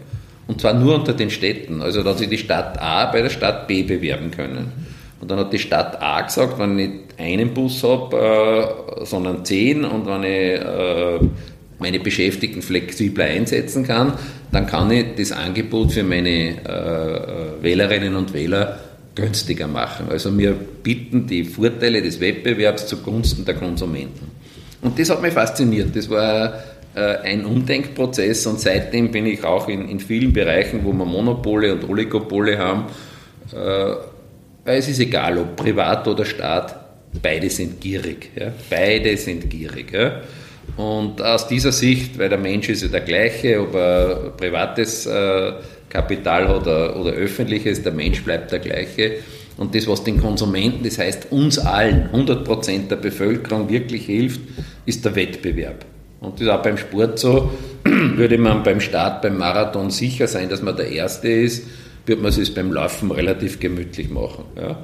Und 0.45 0.61
zwar 0.61 0.75
nur 0.75 0.93
unter 0.93 1.13
den 1.13 1.31
Städten. 1.31 1.81
Also, 1.81 2.03
dass 2.03 2.19
sie 2.19 2.27
die 2.27 2.37
Stadt 2.37 2.79
A 2.79 3.07
bei 3.07 3.23
der 3.23 3.31
Stadt 3.31 3.67
B 3.67 3.81
bewerben 3.81 4.29
können. 4.29 4.71
Und 5.19 5.31
dann 5.31 5.39
hat 5.39 5.51
die 5.51 5.57
Stadt 5.57 5.99
A 5.99 6.21
gesagt, 6.21 6.59
wenn 6.59 6.77
ich 6.77 6.87
nicht 6.87 6.99
einen 7.17 7.51
Bus 7.51 7.83
habe, 7.83 8.95
äh, 9.01 9.03
sondern 9.03 9.43
zehn 9.43 9.83
und 9.83 10.05
wenn 10.05 10.23
ich 10.23 10.61
äh, 10.61 11.19
meine 11.79 11.99
Beschäftigten 11.99 12.61
flexibler 12.61 13.25
einsetzen 13.25 13.87
kann, 13.87 14.13
dann 14.51 14.67
kann 14.67 14.91
ich 14.91 15.15
das 15.17 15.31
Angebot 15.31 15.93
für 15.93 16.03
meine 16.03 16.59
äh, 16.63 17.63
Wählerinnen 17.63 18.15
und 18.15 18.35
Wähler 18.35 18.90
günstiger 19.15 19.67
machen. 19.67 20.07
Also 20.09 20.35
wir 20.37 20.53
bieten 20.53 21.27
die 21.27 21.43
Vorteile 21.43 22.01
des 22.01 22.19
Wettbewerbs 22.19 22.87
zugunsten 22.87 23.45
der 23.45 23.55
Konsumenten. 23.55 24.31
Und 24.81 24.97
das 24.97 25.09
hat 25.09 25.21
mich 25.21 25.33
fasziniert. 25.33 25.95
Das 25.95 26.09
war 26.09 26.53
äh, 26.95 27.17
ein 27.17 27.45
Umdenkprozess 27.45 28.45
und 28.47 28.59
seitdem 28.59 29.11
bin 29.11 29.25
ich 29.25 29.43
auch 29.43 29.67
in, 29.67 29.87
in 29.89 29.99
vielen 29.99 30.33
Bereichen, 30.33 30.81
wo 30.83 30.91
wir 30.91 31.05
Monopole 31.05 31.73
und 31.73 31.87
Oligopole 31.87 32.57
haben, 32.57 32.85
äh, 33.53 33.95
es 34.63 34.87
ist 34.87 34.99
egal, 34.99 35.37
ob 35.37 35.55
privat 35.55 36.07
oder 36.07 36.25
Staat, 36.25 36.75
beide 37.21 37.49
sind 37.49 37.81
gierig. 37.81 38.29
Ja? 38.35 38.51
Beide 38.69 39.17
sind 39.17 39.49
gierig. 39.49 39.91
Ja? 39.91 40.21
Und 40.77 41.21
aus 41.21 41.47
dieser 41.47 41.71
Sicht, 41.71 42.17
weil 42.17 42.29
der 42.29 42.37
Mensch 42.37 42.69
ist 42.69 42.83
ja 42.83 42.87
der 42.87 43.01
gleiche, 43.01 43.61
ob 43.61 43.73
er 43.73 44.33
privates 44.37 45.05
äh, 45.05 45.53
Kapital 45.91 46.47
hat 46.47 46.61
oder, 46.61 47.11
öffentliches, 47.11 47.83
der 47.83 47.91
Mensch 47.91 48.23
bleibt 48.23 48.51
der 48.51 48.59
gleiche. 48.59 49.17
Und 49.57 49.75
das, 49.75 49.87
was 49.87 50.03
den 50.03 50.19
Konsumenten, 50.19 50.83
das 50.83 50.97
heißt 50.97 51.31
uns 51.31 51.59
allen, 51.59 52.09
100% 52.13 52.87
der 52.87 52.95
Bevölkerung 52.95 53.69
wirklich 53.69 54.05
hilft, 54.05 54.39
ist 54.85 55.03
der 55.03 55.15
Wettbewerb. 55.15 55.85
Und 56.21 56.35
das 56.35 56.41
ist 56.41 56.49
auch 56.49 56.61
beim 56.61 56.77
Sport 56.77 57.19
so. 57.19 57.51
Würde 57.83 58.37
man 58.37 58.63
beim 58.63 58.79
Start, 58.79 59.21
beim 59.21 59.37
Marathon 59.37 59.91
sicher 59.91 60.27
sein, 60.27 60.49
dass 60.49 60.61
man 60.61 60.77
der 60.77 60.89
Erste 60.89 61.27
ist, 61.27 61.67
wird 62.05 62.21
man 62.21 62.31
es 62.31 62.53
beim 62.53 62.71
Laufen 62.71 63.11
relativ 63.11 63.59
gemütlich 63.59 64.09
machen. 64.09 64.45
Ja. 64.55 64.79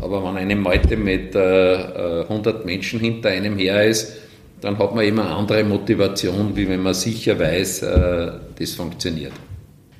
Aber 0.00 0.22
wenn 0.24 0.36
eine 0.36 0.56
Meute 0.56 0.96
mit 0.96 1.34
äh, 1.34 2.22
100 2.22 2.64
Menschen 2.64 3.00
hinter 3.00 3.30
einem 3.30 3.58
her 3.58 3.84
ist, 3.84 4.16
dann 4.60 4.78
hat 4.78 4.94
man 4.94 5.04
immer 5.04 5.24
eine 5.24 5.34
andere 5.34 5.64
Motivation, 5.64 6.54
wie 6.54 6.68
wenn 6.68 6.82
man 6.82 6.94
sicher 6.94 7.38
weiß, 7.38 7.82
äh, 7.82 8.32
das 8.58 8.74
funktioniert. 8.74 9.32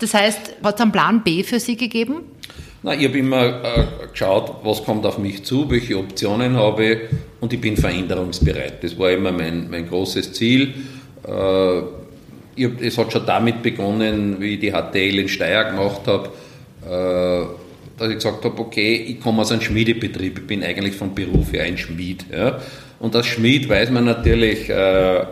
Das 0.02 0.14
heißt, 0.14 0.56
hat 0.64 0.74
es 0.74 0.80
einen 0.80 0.90
Plan 0.90 1.22
B 1.22 1.44
für 1.44 1.60
Sie 1.60 1.76
gegeben? 1.76 2.22
Na, 2.82 2.92
ich 2.92 3.06
habe 3.06 3.18
immer 3.18 3.62
äh, 3.62 4.08
geschaut, 4.10 4.56
was 4.64 4.82
kommt 4.84 5.06
auf 5.06 5.18
mich 5.18 5.44
zu, 5.44 5.70
welche 5.70 5.96
Optionen 5.96 6.56
habe 6.56 6.84
ich 6.84 6.98
und 7.40 7.52
ich 7.52 7.60
bin 7.60 7.76
veränderungsbereit. 7.76 8.82
Das 8.82 8.98
war 8.98 9.12
immer 9.12 9.30
mein, 9.30 9.70
mein 9.70 9.88
großes 9.88 10.32
Ziel. 10.32 10.74
Äh, 11.24 11.78
ich 12.56 12.68
es 12.80 12.98
hat 12.98 13.12
schon 13.12 13.24
damit 13.24 13.62
begonnen, 13.62 14.40
wie 14.40 14.54
ich 14.54 14.60
die 14.60 14.72
HTL 14.72 15.20
in 15.20 15.28
Steyr 15.28 15.64
gemacht 15.70 16.00
habe, 16.06 16.30
äh, 16.84 17.61
dass 18.02 18.10
ich 18.10 18.16
gesagt 18.16 18.44
habe, 18.44 18.58
okay, 18.60 18.94
ich 18.94 19.20
komme 19.20 19.42
aus 19.42 19.52
einem 19.52 19.60
Schmiedebetrieb, 19.60 20.38
ich 20.38 20.46
bin 20.46 20.64
eigentlich 20.64 20.96
vom 20.96 21.14
Beruf 21.14 21.52
her 21.52 21.62
ein 21.62 21.78
Schmied. 21.78 22.26
Ja. 22.32 22.58
Und 22.98 23.14
als 23.14 23.26
Schmied 23.26 23.68
weiß 23.68 23.90
man 23.90 24.04
natürlich, 24.04 24.68
äh, 24.68 25.16
äh, 25.18 25.22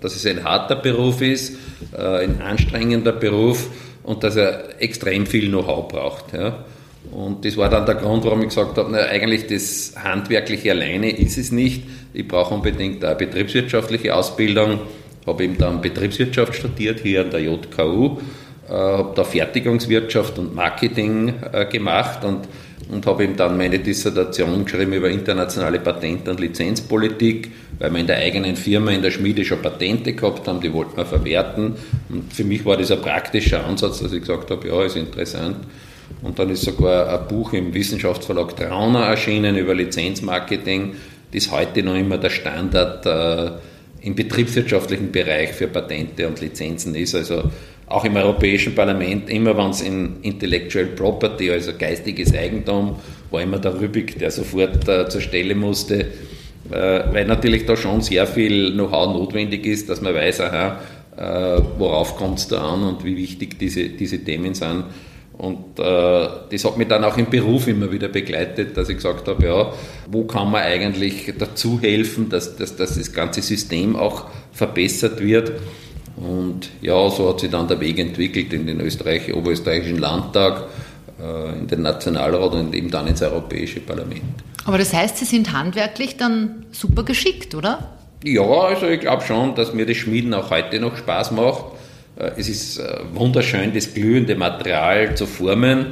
dass 0.00 0.14
es 0.14 0.26
ein 0.26 0.44
harter 0.44 0.76
Beruf 0.76 1.22
ist, 1.22 1.56
äh, 1.96 2.24
ein 2.24 2.42
anstrengender 2.42 3.12
Beruf 3.12 3.70
und 4.02 4.22
dass 4.24 4.36
er 4.36 4.80
extrem 4.80 5.24
viel 5.26 5.48
Know-how 5.48 5.88
braucht. 5.88 6.34
Ja. 6.34 6.64
Und 7.12 7.44
das 7.44 7.56
war 7.56 7.70
dann 7.70 7.86
der 7.86 7.94
Grund, 7.94 8.24
warum 8.24 8.40
ich 8.42 8.48
gesagt 8.48 8.76
habe, 8.76 8.90
na, 8.92 8.98
eigentlich 8.98 9.46
das 9.46 9.94
Handwerkliche 9.96 10.72
alleine 10.72 11.10
ist 11.10 11.38
es 11.38 11.50
nicht. 11.50 11.82
Ich 12.12 12.28
brauche 12.28 12.52
unbedingt 12.54 13.02
eine 13.04 13.14
betriebswirtschaftliche 13.14 14.14
Ausbildung. 14.14 14.80
Habe 15.26 15.44
eben 15.44 15.56
dann 15.56 15.80
Betriebswirtschaft 15.80 16.54
studiert 16.54 17.00
hier 17.00 17.22
an 17.22 17.30
der 17.30 17.40
JKU 17.40 18.18
habe 18.68 19.12
da 19.14 19.24
Fertigungswirtschaft 19.24 20.38
und 20.38 20.54
Marketing 20.54 21.34
äh, 21.52 21.66
gemacht 21.66 22.24
und, 22.24 22.40
und 22.90 23.06
habe 23.06 23.24
eben 23.24 23.36
dann 23.36 23.56
meine 23.56 23.78
Dissertation 23.78 24.64
geschrieben 24.64 24.92
über 24.92 25.08
internationale 25.08 25.78
Patent- 25.78 26.28
und 26.28 26.40
Lizenzpolitik, 26.40 27.50
weil 27.78 27.92
wir 27.92 28.00
in 28.00 28.06
der 28.06 28.18
eigenen 28.18 28.56
Firma, 28.56 28.90
in 28.90 29.02
der 29.02 29.10
Schmiede 29.10 29.44
schon 29.44 29.62
Patente 29.62 30.14
gehabt 30.14 30.48
haben, 30.48 30.60
die 30.60 30.72
wollten 30.72 30.96
wir 30.96 31.06
verwerten. 31.06 31.74
Und 32.08 32.32
für 32.32 32.44
mich 32.44 32.64
war 32.64 32.76
das 32.76 32.90
ein 32.90 33.00
praktischer 33.00 33.64
Ansatz, 33.64 34.00
dass 34.00 34.12
ich 34.12 34.20
gesagt 34.20 34.50
habe, 34.50 34.66
ja, 34.66 34.84
ist 34.84 34.96
interessant. 34.96 35.58
Und 36.22 36.38
dann 36.38 36.50
ist 36.50 36.62
sogar 36.62 37.20
ein 37.20 37.28
Buch 37.28 37.52
im 37.52 37.74
Wissenschaftsverlag 37.74 38.56
Trauner 38.56 39.06
erschienen 39.06 39.56
über 39.56 39.74
Lizenzmarketing, 39.74 40.94
das 41.32 41.50
heute 41.50 41.82
noch 41.82 41.96
immer 41.96 42.18
der 42.18 42.30
Standard 42.30 43.06
äh, 43.06 43.50
im 44.06 44.14
betriebswirtschaftlichen 44.14 45.10
Bereich 45.10 45.50
für 45.50 45.66
Patente 45.66 46.28
und 46.28 46.40
Lizenzen 46.40 46.94
ist. 46.94 47.14
Also 47.14 47.50
auch 47.88 48.04
im 48.04 48.16
Europäischen 48.16 48.74
Parlament, 48.74 49.30
immer 49.30 49.56
wenn 49.56 49.70
es 49.70 49.80
in 49.80 50.20
Intellectual 50.22 50.86
Property, 50.86 51.50
also 51.50 51.72
geistiges 51.78 52.34
Eigentum, 52.34 52.96
war 53.30 53.42
immer 53.42 53.58
der 53.58 53.80
Rübig, 53.80 54.18
der 54.18 54.30
sofort 54.30 54.88
äh, 54.88 55.08
zur 55.08 55.20
Stelle 55.20 55.54
musste, 55.54 56.00
äh, 56.70 57.02
weil 57.12 57.26
natürlich 57.26 57.64
da 57.64 57.76
schon 57.76 58.00
sehr 58.00 58.26
viel 58.26 58.72
Know-how 58.72 59.12
notwendig 59.14 59.66
ist, 59.66 59.88
dass 59.88 60.00
man 60.00 60.14
weiß, 60.14 60.40
aha, 60.40 60.80
äh, 61.16 61.62
worauf 61.78 62.16
kommt 62.16 62.40
es 62.40 62.48
da 62.48 62.74
an 62.74 62.82
und 62.82 63.04
wie 63.04 63.16
wichtig 63.16 63.58
diese, 63.58 63.88
diese 63.88 64.18
Themen 64.18 64.54
sind. 64.54 64.84
Und 65.38 65.78
äh, 65.78 66.28
das 66.50 66.64
hat 66.64 66.78
mich 66.78 66.88
dann 66.88 67.04
auch 67.04 67.18
im 67.18 67.28
Beruf 67.28 67.68
immer 67.68 67.92
wieder 67.92 68.08
begleitet, 68.08 68.76
dass 68.76 68.88
ich 68.88 68.96
gesagt 68.96 69.28
habe, 69.28 69.46
ja, 69.46 69.72
wo 70.10 70.24
kann 70.24 70.50
man 70.50 70.62
eigentlich 70.62 71.32
dazu 71.38 71.78
helfen, 71.80 72.30
dass, 72.30 72.56
dass, 72.56 72.74
dass 72.76 72.96
das 72.96 73.12
ganze 73.12 73.42
System 73.42 73.96
auch 73.96 74.26
verbessert 74.52 75.22
wird. 75.22 75.52
Und 76.16 76.70
ja, 76.80 77.10
so 77.10 77.28
hat 77.28 77.40
sich 77.40 77.50
dann 77.50 77.68
der 77.68 77.78
Weg 77.80 77.98
entwickelt 77.98 78.52
in 78.52 78.66
den 78.66 78.80
Österreich, 78.80 79.32
Oberösterreichischen 79.34 79.98
Landtag, 79.98 80.64
äh, 81.20 81.58
in 81.58 81.66
den 81.66 81.82
Nationalrat 81.82 82.52
und 82.52 82.74
eben 82.74 82.90
dann 82.90 83.06
ins 83.06 83.22
Europäische 83.22 83.80
Parlament. 83.80 84.22
Aber 84.64 84.78
das 84.78 84.92
heißt, 84.92 85.18
Sie 85.18 85.24
sind 85.24 85.52
handwerklich 85.52 86.16
dann 86.16 86.66
super 86.72 87.04
geschickt, 87.04 87.54
oder? 87.54 87.96
Ja, 88.24 88.42
also 88.42 88.86
ich 88.86 89.00
glaube 89.00 89.22
schon, 89.24 89.54
dass 89.54 89.74
mir 89.74 89.86
das 89.86 89.96
Schmieden 89.98 90.34
auch 90.34 90.50
heute 90.50 90.80
noch 90.80 90.96
Spaß 90.96 91.32
macht. 91.32 91.64
Äh, 92.16 92.32
es 92.36 92.48
ist 92.48 92.78
äh, 92.78 92.98
wunderschön, 93.12 93.72
das 93.74 93.92
glühende 93.94 94.36
Material 94.36 95.14
zu 95.14 95.26
formen 95.26 95.86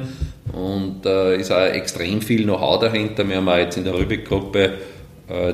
und 0.51 1.05
äh, 1.05 1.39
ist 1.39 1.51
auch 1.51 1.65
extrem 1.65 2.21
viel 2.21 2.43
Know-how 2.43 2.79
dahinter. 2.79 3.27
Wir 3.27 3.37
haben 3.37 3.47
auch 3.47 3.57
jetzt 3.57 3.77
in 3.77 3.83
der 3.83 3.93
Rübeck-Gruppe 3.93 4.73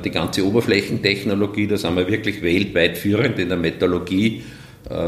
die 0.04 0.10
ganze 0.10 0.46
Oberflächentechnologie, 0.46 1.66
da 1.66 1.78
sind 1.78 1.96
wir 1.96 2.06
wirklich 2.06 2.42
weltweit 2.42 2.98
führend 2.98 3.38
in 3.38 3.48
der 3.48 3.56
Metallurgie 3.56 4.42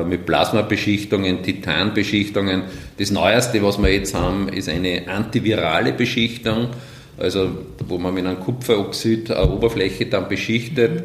mit 0.07 0.25
Plasmabeschichtungen, 0.25 1.43
Titanbeschichtungen. 1.43 2.63
Das 2.99 3.11
Neueste, 3.11 3.63
was 3.63 3.79
wir 3.79 3.93
jetzt 3.93 4.15
haben, 4.15 4.49
ist 4.49 4.69
eine 4.69 5.09
antivirale 5.09 5.93
Beschichtung, 5.93 6.69
also 7.19 7.51
wo 7.89 7.99
man 7.99 8.15
mit 8.15 8.25
einem 8.25 8.41
Kupferoxid 8.41 9.31
eine 9.31 9.51
Oberfläche 9.51 10.07
dann 10.07 10.29
beschichtet 10.29 11.05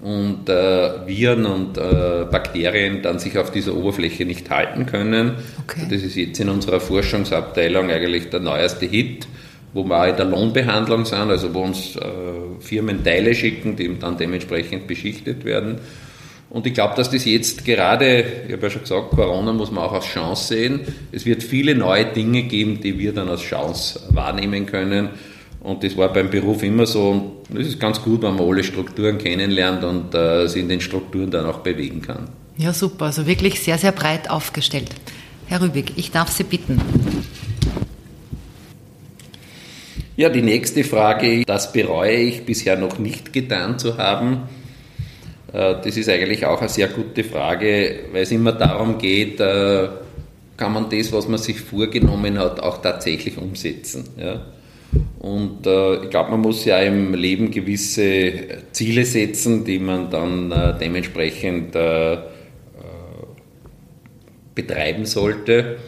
und 0.00 0.48
äh, 0.48 1.06
Viren 1.06 1.46
und 1.46 1.78
äh, 1.78 2.26
Bakterien 2.30 3.02
dann 3.02 3.18
sich 3.18 3.36
auf 3.38 3.50
dieser 3.50 3.74
Oberfläche 3.74 4.24
nicht 4.24 4.48
halten 4.50 4.86
können. 4.86 5.32
Okay. 5.64 5.86
Das 5.90 6.02
ist 6.02 6.14
jetzt 6.14 6.38
in 6.40 6.48
unserer 6.50 6.80
Forschungsabteilung 6.80 7.90
eigentlich 7.90 8.30
der 8.30 8.40
neueste 8.40 8.86
Hit 8.86 9.26
wo 9.74 9.82
wir 9.82 10.00
auch 10.00 10.06
in 10.06 10.16
der 10.16 10.24
Lohnbehandlung 10.24 11.04
sind, 11.04 11.30
also 11.30 11.52
wo 11.52 11.62
uns 11.62 11.96
äh, 11.96 12.00
Firmen 12.60 13.02
Teile 13.02 13.34
schicken, 13.34 13.76
die 13.76 13.98
dann 13.98 14.16
dementsprechend 14.16 14.86
beschichtet 14.86 15.44
werden. 15.44 15.78
Und 16.54 16.68
ich 16.68 16.74
glaube, 16.74 16.94
dass 16.94 17.10
das 17.10 17.24
jetzt 17.24 17.64
gerade, 17.64 18.24
ich 18.46 18.52
habe 18.52 18.62
ja 18.62 18.70
schon 18.70 18.82
gesagt, 18.82 19.10
Corona 19.10 19.52
muss 19.52 19.72
man 19.72 19.82
auch 19.82 19.92
als 19.92 20.04
Chance 20.04 20.54
sehen. 20.54 20.80
Es 21.10 21.26
wird 21.26 21.42
viele 21.42 21.74
neue 21.74 22.04
Dinge 22.04 22.44
geben, 22.44 22.80
die 22.80 22.96
wir 22.96 23.12
dann 23.12 23.28
als 23.28 23.40
Chance 23.40 23.98
wahrnehmen 24.10 24.64
können. 24.64 25.08
Und 25.58 25.82
das 25.82 25.96
war 25.96 26.12
beim 26.12 26.30
Beruf 26.30 26.62
immer 26.62 26.86
so. 26.86 27.42
Und 27.48 27.58
es 27.58 27.66
ist 27.66 27.80
ganz 27.80 28.00
gut, 28.00 28.22
wenn 28.22 28.36
man 28.36 28.48
alle 28.48 28.62
Strukturen 28.62 29.18
kennenlernt 29.18 29.82
und 29.82 30.14
äh, 30.14 30.46
sich 30.46 30.62
in 30.62 30.68
den 30.68 30.80
Strukturen 30.80 31.28
dann 31.28 31.44
auch 31.46 31.58
bewegen 31.58 32.00
kann. 32.02 32.28
Ja, 32.56 32.72
super. 32.72 33.06
Also 33.06 33.26
wirklich 33.26 33.58
sehr, 33.58 33.76
sehr 33.76 33.90
breit 33.90 34.30
aufgestellt. 34.30 34.90
Herr 35.46 35.60
Rübig, 35.60 35.94
ich 35.96 36.12
darf 36.12 36.30
Sie 36.30 36.44
bitten. 36.44 36.80
Ja, 40.16 40.28
die 40.28 40.42
nächste 40.42 40.84
Frage, 40.84 41.42
das 41.44 41.72
bereue 41.72 42.14
ich 42.14 42.46
bisher 42.46 42.78
noch 42.78 43.00
nicht 43.00 43.32
getan 43.32 43.76
zu 43.80 43.98
haben. 43.98 44.44
Äh, 45.54 45.76
das 45.84 45.96
ist 45.96 46.08
eigentlich 46.08 46.44
auch 46.44 46.58
eine 46.58 46.68
sehr 46.68 46.88
gute 46.88 47.22
Frage, 47.22 48.00
weil 48.12 48.22
es 48.22 48.32
immer 48.32 48.52
darum 48.52 48.98
geht, 48.98 49.38
äh, 49.40 49.88
kann 50.56 50.72
man 50.72 50.90
das, 50.90 51.12
was 51.12 51.28
man 51.28 51.38
sich 51.38 51.60
vorgenommen 51.60 52.38
hat, 52.38 52.60
auch 52.60 52.82
tatsächlich 52.82 53.38
umsetzen. 53.38 54.04
Und 55.18 55.66
äh, 55.66 56.04
ich 56.04 56.10
glaube, 56.10 56.32
man 56.32 56.40
muss 56.40 56.64
ja 56.64 56.78
im 56.80 57.14
Leben 57.14 57.50
gewisse 57.50 58.32
Ziele 58.70 59.04
setzen, 59.04 59.64
die 59.64 59.80
man 59.80 60.10
dann 60.10 60.76
dementsprechend 60.80 61.76
betreiben 64.54 65.06
sollte. 65.06 65.78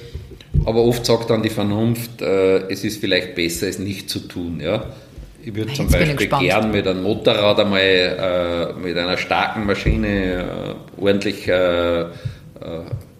Aber 0.64 0.82
oft 0.82 1.06
sagt 1.06 1.30
dann 1.30 1.44
die 1.44 1.50
Vernunft, 1.50 2.20
es 2.20 2.82
ist 2.82 3.00
vielleicht 3.00 3.36
besser, 3.36 3.68
es 3.68 3.78
nicht 3.78 4.10
zu 4.10 4.18
tun. 4.26 4.58
Ja? 4.60 4.86
Ich 5.46 5.54
würde 5.54 5.72
zum 5.74 5.88
Beispiel 5.88 6.26
gern 6.26 6.72
mit 6.72 6.88
einem 6.88 7.04
Motorrad 7.04 7.60
einmal 7.60 7.80
äh, 7.80 8.72
mit 8.80 8.98
einer 8.98 9.16
starken 9.16 9.64
Maschine 9.64 10.42
äh, 10.42 11.00
ordentlich 11.00 11.46
äh, 11.46 12.00
äh, 12.00 12.06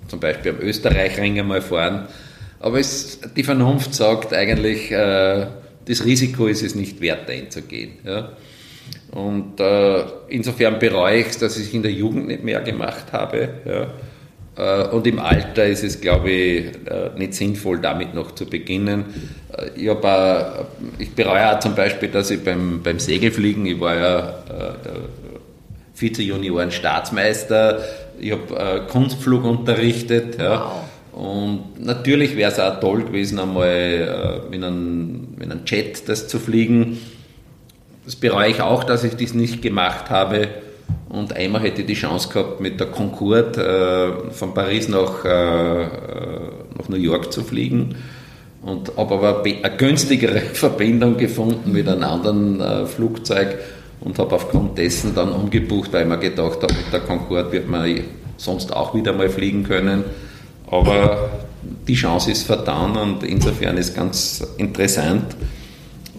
zum 0.09 0.19
Beispiel 0.19 0.51
am 0.51 0.61
Österreichring 0.61 1.39
einmal 1.39 1.63
fahren. 1.63 2.09
Aber 2.59 2.81
es, 2.81 3.21
die 3.37 3.45
Vernunft 3.45 3.95
sagt 3.95 4.35
eigentlich, 4.35 4.91
äh, 4.91 5.47
das 5.85 6.05
Risiko 6.05 6.49
ist 6.49 6.65
es 6.65 6.75
nicht 6.75 7.01
wert, 7.01 7.31
einzugehen. 7.31 7.93
Ja? 8.05 8.33
Und 9.13 9.61
insofern 10.29 10.81
bereue 10.81 11.21
ich 11.21 11.29
es, 11.29 11.39
dass 11.39 11.57
ich 11.57 11.69
es 11.69 11.75
in 11.75 11.83
der 11.83 11.93
Jugend 11.93 12.27
nicht 12.27 12.43
mehr 12.43 12.61
gemacht 12.61 13.13
habe. 13.13 13.49
Ja? 13.65 13.87
Äh, 14.57 14.89
und 14.89 15.07
im 15.07 15.19
Alter 15.19 15.67
ist 15.67 15.85
es, 15.85 16.01
glaube 16.01 16.31
ich, 16.31 16.67
äh, 16.87 17.11
nicht 17.17 17.35
sinnvoll, 17.35 17.79
damit 17.81 18.15
noch 18.15 18.35
zu 18.35 18.47
beginnen. 18.47 19.05
Äh, 19.59 19.81
ich, 19.81 19.91
auch, 19.91 20.65
ich 20.99 21.15
bereue 21.15 21.55
auch 21.55 21.61
zum 21.61 21.75
Beispiel, 21.75 22.09
dass 22.09 22.31
ich 22.31 22.43
beim, 22.43 22.83
beim 22.83 22.99
Segelfliegen, 22.99 23.67
ich 23.67 23.81
war 23.81 23.95
ja 23.97 24.35
der 24.49 24.77
Vize-Junioren-Staatsmeister, 25.95 27.81
ich 28.19 28.33
habe 28.33 28.87
Kunstflug 28.89 29.45
unterrichtet. 29.45 30.39
Ja. 30.39 30.73
Und 31.13 31.83
natürlich 31.83 32.37
wäre 32.37 32.53
es 32.53 32.61
auch 32.61 32.81
toll 32.81 33.05
gewesen, 33.05 33.39
einmal 33.39 34.43
mit 34.51 34.63
einem, 34.63 35.29
mit 35.39 35.51
einem 35.51 35.61
Jet 35.65 36.07
das 36.09 36.29
zu 36.29 36.39
fliegen. 36.39 36.99
Das 38.05 38.17
bereue 38.17 38.51
ich 38.51 38.61
auch, 38.61 38.85
dass 38.85 39.05
ich 39.05 39.17
das 39.17 39.35
nicht 39.35 39.63
gemacht 39.63 40.11
habe. 40.11 40.49
Und 41.09 41.35
einmal 41.35 41.63
hätte 41.63 41.83
ich 41.83 41.87
die 41.87 41.95
Chance 41.95 42.29
gehabt, 42.29 42.61
mit 42.61 42.79
der 42.81 42.89
Concorde 42.89 44.27
äh, 44.29 44.33
von 44.33 44.55
Paris 44.55 44.89
nach, 44.89 45.25
äh, 45.25 45.83
äh 45.83 45.89
nach 46.79 46.89
New 46.89 46.97
York 46.97 47.33
zu 47.33 47.43
fliegen. 47.43 47.97
Und 48.63 48.97
habe 48.97 49.15
aber 49.15 49.45
eine 49.45 49.77
günstigere 49.77 50.41
Verbindung 50.53 51.17
gefunden 51.17 51.73
mit 51.73 51.89
einem 51.89 52.03
anderen 52.03 52.61
äh, 52.61 52.87
Flugzeug 52.87 53.59
und 54.01 54.19
habe 54.19 54.35
aufgrund 54.35 54.79
dessen 54.79 55.15
dann 55.15 55.33
umgebucht, 55.33 55.93
weil 55.93 56.03
ich 56.03 56.09
mir 56.09 56.19
gedacht 56.19 56.63
habe, 56.63 56.75
mit 56.75 56.93
der 56.93 57.01
Concorde 57.01 57.53
wird 57.53 57.69
man 57.69 58.01
sonst 58.37 58.73
auch 58.73 58.95
wieder 58.95 59.13
mal 59.13 59.29
fliegen 59.29 59.65
können. 59.65 60.05
Aber 60.71 61.31
die 61.87 61.95
Chance 61.95 62.31
ist 62.31 62.43
vertan 62.45 62.97
und 62.97 63.23
insofern 63.23 63.77
ist 63.77 63.95
ganz 63.95 64.45
interessant, 64.59 65.37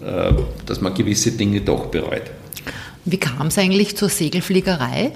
äh, 0.04 0.32
dass 0.66 0.80
man 0.80 0.94
gewisse 0.94 1.32
Dinge 1.32 1.60
doch 1.60 1.86
bereut. 1.86 2.30
Wie 3.04 3.18
kam 3.18 3.46
es 3.46 3.58
eigentlich 3.58 3.96
zur 3.96 4.08
Segelfliegerei? 4.08 5.12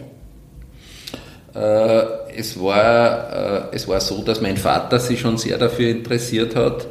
Äh, 1.54 2.02
es, 2.37 2.58
war, 2.58 3.70
äh, 3.70 3.76
es 3.76 3.87
war 3.88 4.00
so, 4.00 4.22
dass 4.22 4.40
mein 4.40 4.56
Vater 4.56 4.98
sich 4.98 5.20
schon 5.20 5.37
sehr 5.37 5.58
dafür 5.58 5.90
interessiert 5.90 6.56
hat 6.56 6.87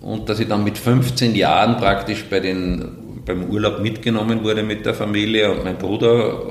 und 0.00 0.28
dass 0.28 0.40
ich 0.40 0.48
dann 0.48 0.64
mit 0.64 0.78
15 0.78 1.34
Jahren 1.34 1.76
praktisch 1.76 2.24
bei 2.24 2.40
den, 2.40 3.22
beim 3.24 3.44
Urlaub 3.44 3.80
mitgenommen 3.80 4.42
wurde 4.44 4.62
mit 4.62 4.86
der 4.86 4.94
Familie 4.94 5.52
und 5.52 5.64
mein 5.64 5.78
Bruder 5.78 6.42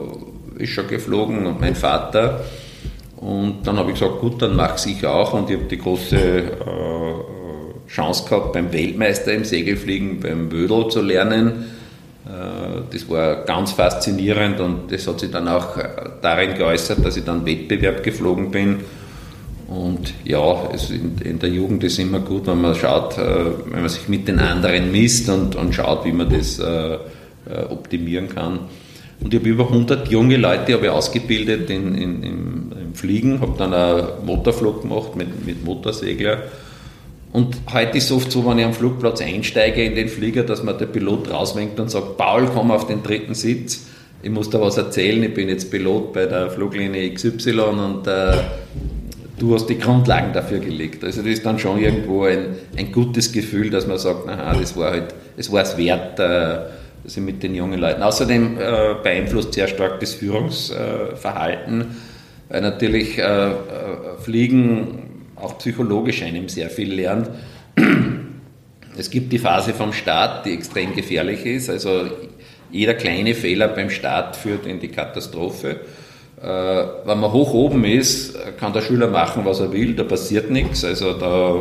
ist 0.57 0.71
schon 0.71 0.87
geflogen 0.87 1.45
und 1.45 1.59
mein 1.59 1.75
Vater. 1.75 2.41
Und 3.17 3.65
dann 3.65 3.77
habe 3.77 3.91
ich 3.91 3.99
gesagt, 3.99 4.19
gut, 4.19 4.41
dann 4.41 4.55
mache 4.55 4.89
ich 4.89 5.05
auch 5.05 5.33
und 5.33 5.49
ich 5.49 5.57
habe 5.57 5.65
die 5.67 5.77
große 5.77 6.17
äh, 6.17 7.89
Chance 7.89 8.29
gehabt, 8.29 8.53
beim 8.53 8.71
Weltmeister 8.71 9.33
im 9.33 9.43
Segelfliegen, 9.43 10.19
beim 10.19 10.51
Wödel 10.51 10.89
zu 10.89 11.01
lernen 11.01 11.65
äh, 12.27 12.81
das 12.91 13.09
war 13.09 13.45
ganz 13.45 13.71
faszinierend 13.71 14.59
und 14.59 14.91
das 14.91 15.07
hat 15.07 15.19
sich 15.19 15.31
dann 15.31 15.47
auch 15.47 15.77
äh, 15.77 15.87
darin 16.21 16.55
geäußert, 16.55 17.03
dass 17.03 17.17
ich 17.17 17.23
dann 17.23 17.45
Wettbewerb 17.45 18.03
geflogen 18.03 18.51
bin. 18.51 18.79
Und 19.67 20.13
ja, 20.23 20.69
in, 20.89 21.17
in, 21.23 21.39
der 21.39 21.49
Jugend 21.49 21.83
ist 21.83 21.99
immer 21.99 22.19
gut, 22.19 22.47
wenn 22.47 22.61
man 22.61 22.73
schaut, 22.73 23.17
äh, 23.17 23.45
wenn 23.65 23.81
man 23.81 23.89
sich 23.89 24.07
mit 24.07 24.27
den 24.27 24.39
anderen 24.39 24.91
misst 24.91 25.29
und, 25.29 25.55
und 25.55 25.75
schaut, 25.75 26.05
wie 26.05 26.13
man 26.13 26.29
das 26.29 26.59
äh, 26.59 26.97
optimieren 27.69 28.29
kann. 28.29 28.59
Und 29.19 29.33
ich 29.33 29.39
habe 29.39 29.49
über 29.49 29.65
100 29.65 30.09
junge 30.09 30.37
Leute 30.37 30.73
habe 30.73 30.93
ausgebildet 30.93 31.69
in, 31.69 31.95
in, 31.95 32.23
im, 32.23 32.71
im, 32.71 32.93
Fliegen, 32.93 33.41
habe 33.41 33.55
dann 33.57 33.73
auch 33.73 34.23
Motorflug 34.23 34.83
gemacht 34.83 35.15
mit, 35.15 35.45
mit 35.45 35.65
Motorsegler 35.65 36.43
und 37.37 37.55
heute 37.71 37.97
ist 37.97 38.05
es 38.05 38.11
oft 38.11 38.31
so, 38.31 38.45
wenn 38.47 38.57
ich 38.57 38.65
am 38.65 38.73
Flugplatz 38.73 39.21
einsteige 39.21 39.83
in 39.83 39.95
den 39.95 40.07
Flieger, 40.07 40.43
dass 40.43 40.63
man 40.63 40.77
der 40.77 40.85
Pilot 40.85 41.29
rauswinkt 41.29 41.79
und 41.79 41.91
sagt, 41.91 42.17
Paul, 42.17 42.49
komm 42.53 42.71
auf 42.71 42.87
den 42.87 43.03
dritten 43.03 43.33
Sitz. 43.33 43.85
Ich 44.23 44.31
muss 44.31 44.49
da 44.49 44.59
was 44.59 44.77
erzählen, 44.77 45.21
ich 45.21 45.33
bin 45.33 45.47
jetzt 45.47 45.69
Pilot 45.69 46.13
bei 46.13 46.25
der 46.25 46.49
Fluglinie 46.49 47.13
XY 47.13 47.59
und 47.59 48.07
äh, 48.07 48.31
du 49.37 49.53
hast 49.53 49.67
die 49.67 49.77
Grundlagen 49.77 50.33
dafür 50.33 50.59
gelegt. 50.59 51.03
Also 51.03 51.21
das 51.21 51.31
ist 51.31 51.45
dann 51.45 51.59
schon 51.59 51.79
irgendwo 51.79 52.23
ein, 52.23 52.55
ein 52.75 52.91
gutes 52.91 53.31
Gefühl, 53.31 53.69
dass 53.69 53.87
man 53.87 53.97
sagt, 53.97 54.25
naja, 54.25 54.53
das 54.59 54.75
war 54.75 54.91
halt, 54.91 55.13
es 55.37 55.51
war 55.51 55.61
es 55.61 55.77
wert, 55.77 56.19
äh, 56.19 56.59
dass 57.03 57.15
ich 57.15 57.23
mit 57.23 57.43
den 57.43 57.55
jungen 57.55 57.79
Leuten. 57.79 58.01
Außerdem 58.01 58.57
äh, 58.57 58.95
beeinflusst 59.01 59.53
sehr 59.53 59.67
stark 59.67 59.99
das 59.99 60.13
Führungsverhalten, 60.13 61.85
weil 62.49 62.61
natürlich 62.61 63.17
äh, 63.17 63.21
äh, 63.21 63.55
Fliegen 64.19 65.03
auch 65.35 65.57
psychologisch 65.59 66.23
einem 66.23 66.49
sehr 66.49 66.69
viel 66.69 66.93
lernt. 66.93 67.29
Es 68.97 69.11
gibt 69.11 69.31
die 69.31 69.37
Phase 69.37 69.73
vom 69.73 69.93
Start, 69.93 70.47
die 70.47 70.53
extrem 70.53 70.95
gefährlich 70.95 71.45
ist. 71.45 71.69
Also 71.69 72.09
jeder 72.71 72.95
kleine 72.95 73.35
Fehler 73.35 73.67
beim 73.67 73.91
Start 73.91 74.35
führt 74.35 74.65
in 74.65 74.79
die 74.79 74.87
Katastrophe. 74.87 75.81
Äh, 76.41 76.45
wenn 77.05 77.19
man 77.19 77.31
hoch 77.31 77.53
oben 77.53 77.83
ist, 77.83 78.37
kann 78.59 78.71
der 78.71 78.81
Schüler 78.81 79.07
machen, 79.07 79.43
was 79.43 79.59
er 79.59 79.71
will, 79.73 79.95
da 79.95 80.03
passiert 80.03 80.51
nichts. 80.51 80.83
Also 80.83 81.13
da 81.13 81.55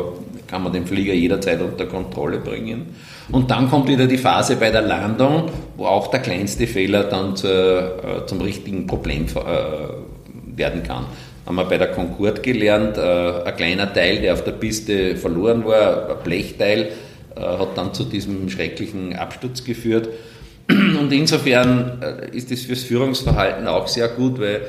kann 0.45 0.63
man 0.63 0.71
den 0.71 0.85
Flieger 0.85 1.13
jederzeit 1.13 1.59
unter 1.61 1.87
Kontrolle 1.87 2.37
bringen. 2.37 2.95
Und 3.31 3.49
dann 3.49 3.69
kommt 3.69 3.87
wieder 3.87 4.05
die 4.05 4.19
Phase 4.19 4.55
bei 4.55 4.69
der 4.69 4.83
Landung, 4.83 5.49
wo 5.75 5.85
auch 5.85 6.07
der 6.07 6.19
kleinste 6.19 6.67
Fehler 6.67 7.05
dann 7.05 7.35
zur, 7.35 7.49
äh, 7.49 8.25
zum 8.27 8.39
richtigen 8.41 8.85
Problem 8.85 9.25
äh, 9.25 10.57
werden 10.57 10.83
kann 10.83 11.05
haben 11.45 11.55
wir 11.55 11.63
bei 11.63 11.77
der 11.77 11.91
Concorde 11.91 12.41
gelernt, 12.41 12.99
ein 12.99 13.55
kleiner 13.55 13.93
Teil, 13.93 14.19
der 14.19 14.33
auf 14.33 14.43
der 14.43 14.51
Piste 14.51 15.15
verloren 15.15 15.63
war, 15.63 16.09
ein 16.09 16.17
Blechteil, 16.21 16.89
hat 17.37 17.77
dann 17.77 17.93
zu 17.93 18.03
diesem 18.03 18.49
schrecklichen 18.49 19.15
Absturz 19.15 19.63
geführt. 19.63 20.09
Und 20.99 21.11
insofern 21.13 22.01
äh, 22.01 22.35
ist 22.35 22.51
das 22.51 22.61
fürs 22.61 22.83
Führungsverhalten 22.83 23.67
auch 23.67 23.87
sehr 23.87 24.09
gut, 24.09 24.39
weil 24.39 24.61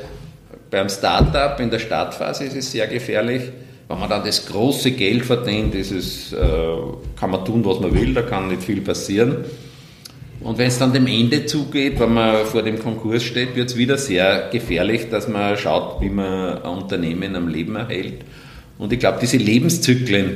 beim 0.70 0.88
Startup 0.88 1.58
in 1.60 1.70
der 1.70 1.78
Startphase 1.78 2.44
ist 2.44 2.56
es 2.56 2.70
sehr 2.70 2.86
gefährlich. 2.86 3.42
Wenn 3.88 3.98
man 3.98 4.08
dann 4.08 4.24
das 4.24 4.46
große 4.46 4.92
Geld 4.92 5.24
verdient, 5.24 5.74
ist 5.74 5.90
es, 5.90 6.32
äh, 6.32 6.36
kann 7.18 7.30
man 7.30 7.44
tun, 7.44 7.64
was 7.64 7.80
man 7.80 7.94
will, 7.94 8.12
da 8.14 8.22
kann 8.22 8.48
nicht 8.48 8.62
viel 8.62 8.82
passieren. 8.82 9.38
Und 10.40 10.56
wenn 10.56 10.68
es 10.68 10.78
dann 10.78 10.92
dem 10.92 11.06
Ende 11.06 11.46
zugeht, 11.46 11.98
wenn 11.98 12.14
man 12.14 12.44
vor 12.46 12.62
dem 12.62 12.78
Konkurs 12.78 13.24
steht, 13.24 13.56
wird 13.56 13.70
es 13.70 13.76
wieder 13.76 13.98
sehr 13.98 14.50
gefährlich, 14.52 15.08
dass 15.10 15.26
man 15.26 15.56
schaut, 15.56 16.00
wie 16.00 16.10
man 16.10 16.62
ein 16.62 16.70
Unternehmen 16.82 17.34
am 17.34 17.48
Leben 17.48 17.74
erhält. 17.74 18.24
Und 18.78 18.92
ich 18.92 19.00
glaube, 19.00 19.18
diese 19.20 19.38
Lebenszyklen, 19.38 20.28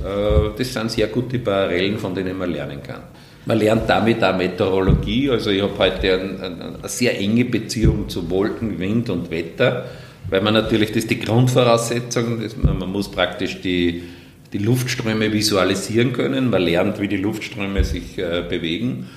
äh, 0.00 0.58
das 0.58 0.72
sind 0.72 0.90
sehr 0.90 1.06
gute 1.06 1.38
Parallelen, 1.38 1.98
von 1.98 2.14
denen 2.14 2.36
man 2.36 2.50
lernen 2.50 2.82
kann. 2.82 3.02
Man 3.46 3.58
lernt 3.58 3.88
damit 3.88 4.24
auch 4.24 4.36
Meteorologie. 4.36 5.30
Also 5.30 5.50
ich 5.50 5.62
habe 5.62 5.76
heute 5.78 6.14
ein, 6.14 6.40
ein, 6.40 6.62
eine 6.62 6.88
sehr 6.88 7.18
enge 7.18 7.44
Beziehung 7.44 8.08
zu 8.08 8.30
Wolken, 8.30 8.78
Wind 8.78 9.10
und 9.10 9.30
Wetter, 9.30 9.84
weil 10.30 10.40
man 10.40 10.54
natürlich, 10.54 10.88
das 10.88 10.98
ist 10.98 11.10
die 11.10 11.20
Grundvoraussetzung, 11.20 12.40
das, 12.42 12.56
man 12.56 12.90
muss 12.90 13.10
praktisch 13.10 13.60
die, 13.60 14.04
die 14.52 14.58
Luftströme 14.58 15.30
visualisieren 15.30 16.12
können. 16.14 16.48
Man 16.48 16.62
lernt, 16.62 17.00
wie 17.00 17.08
die 17.08 17.18
Luftströme 17.18 17.84
sich 17.84 18.16
äh, 18.18 18.42
bewegen. 18.48 19.08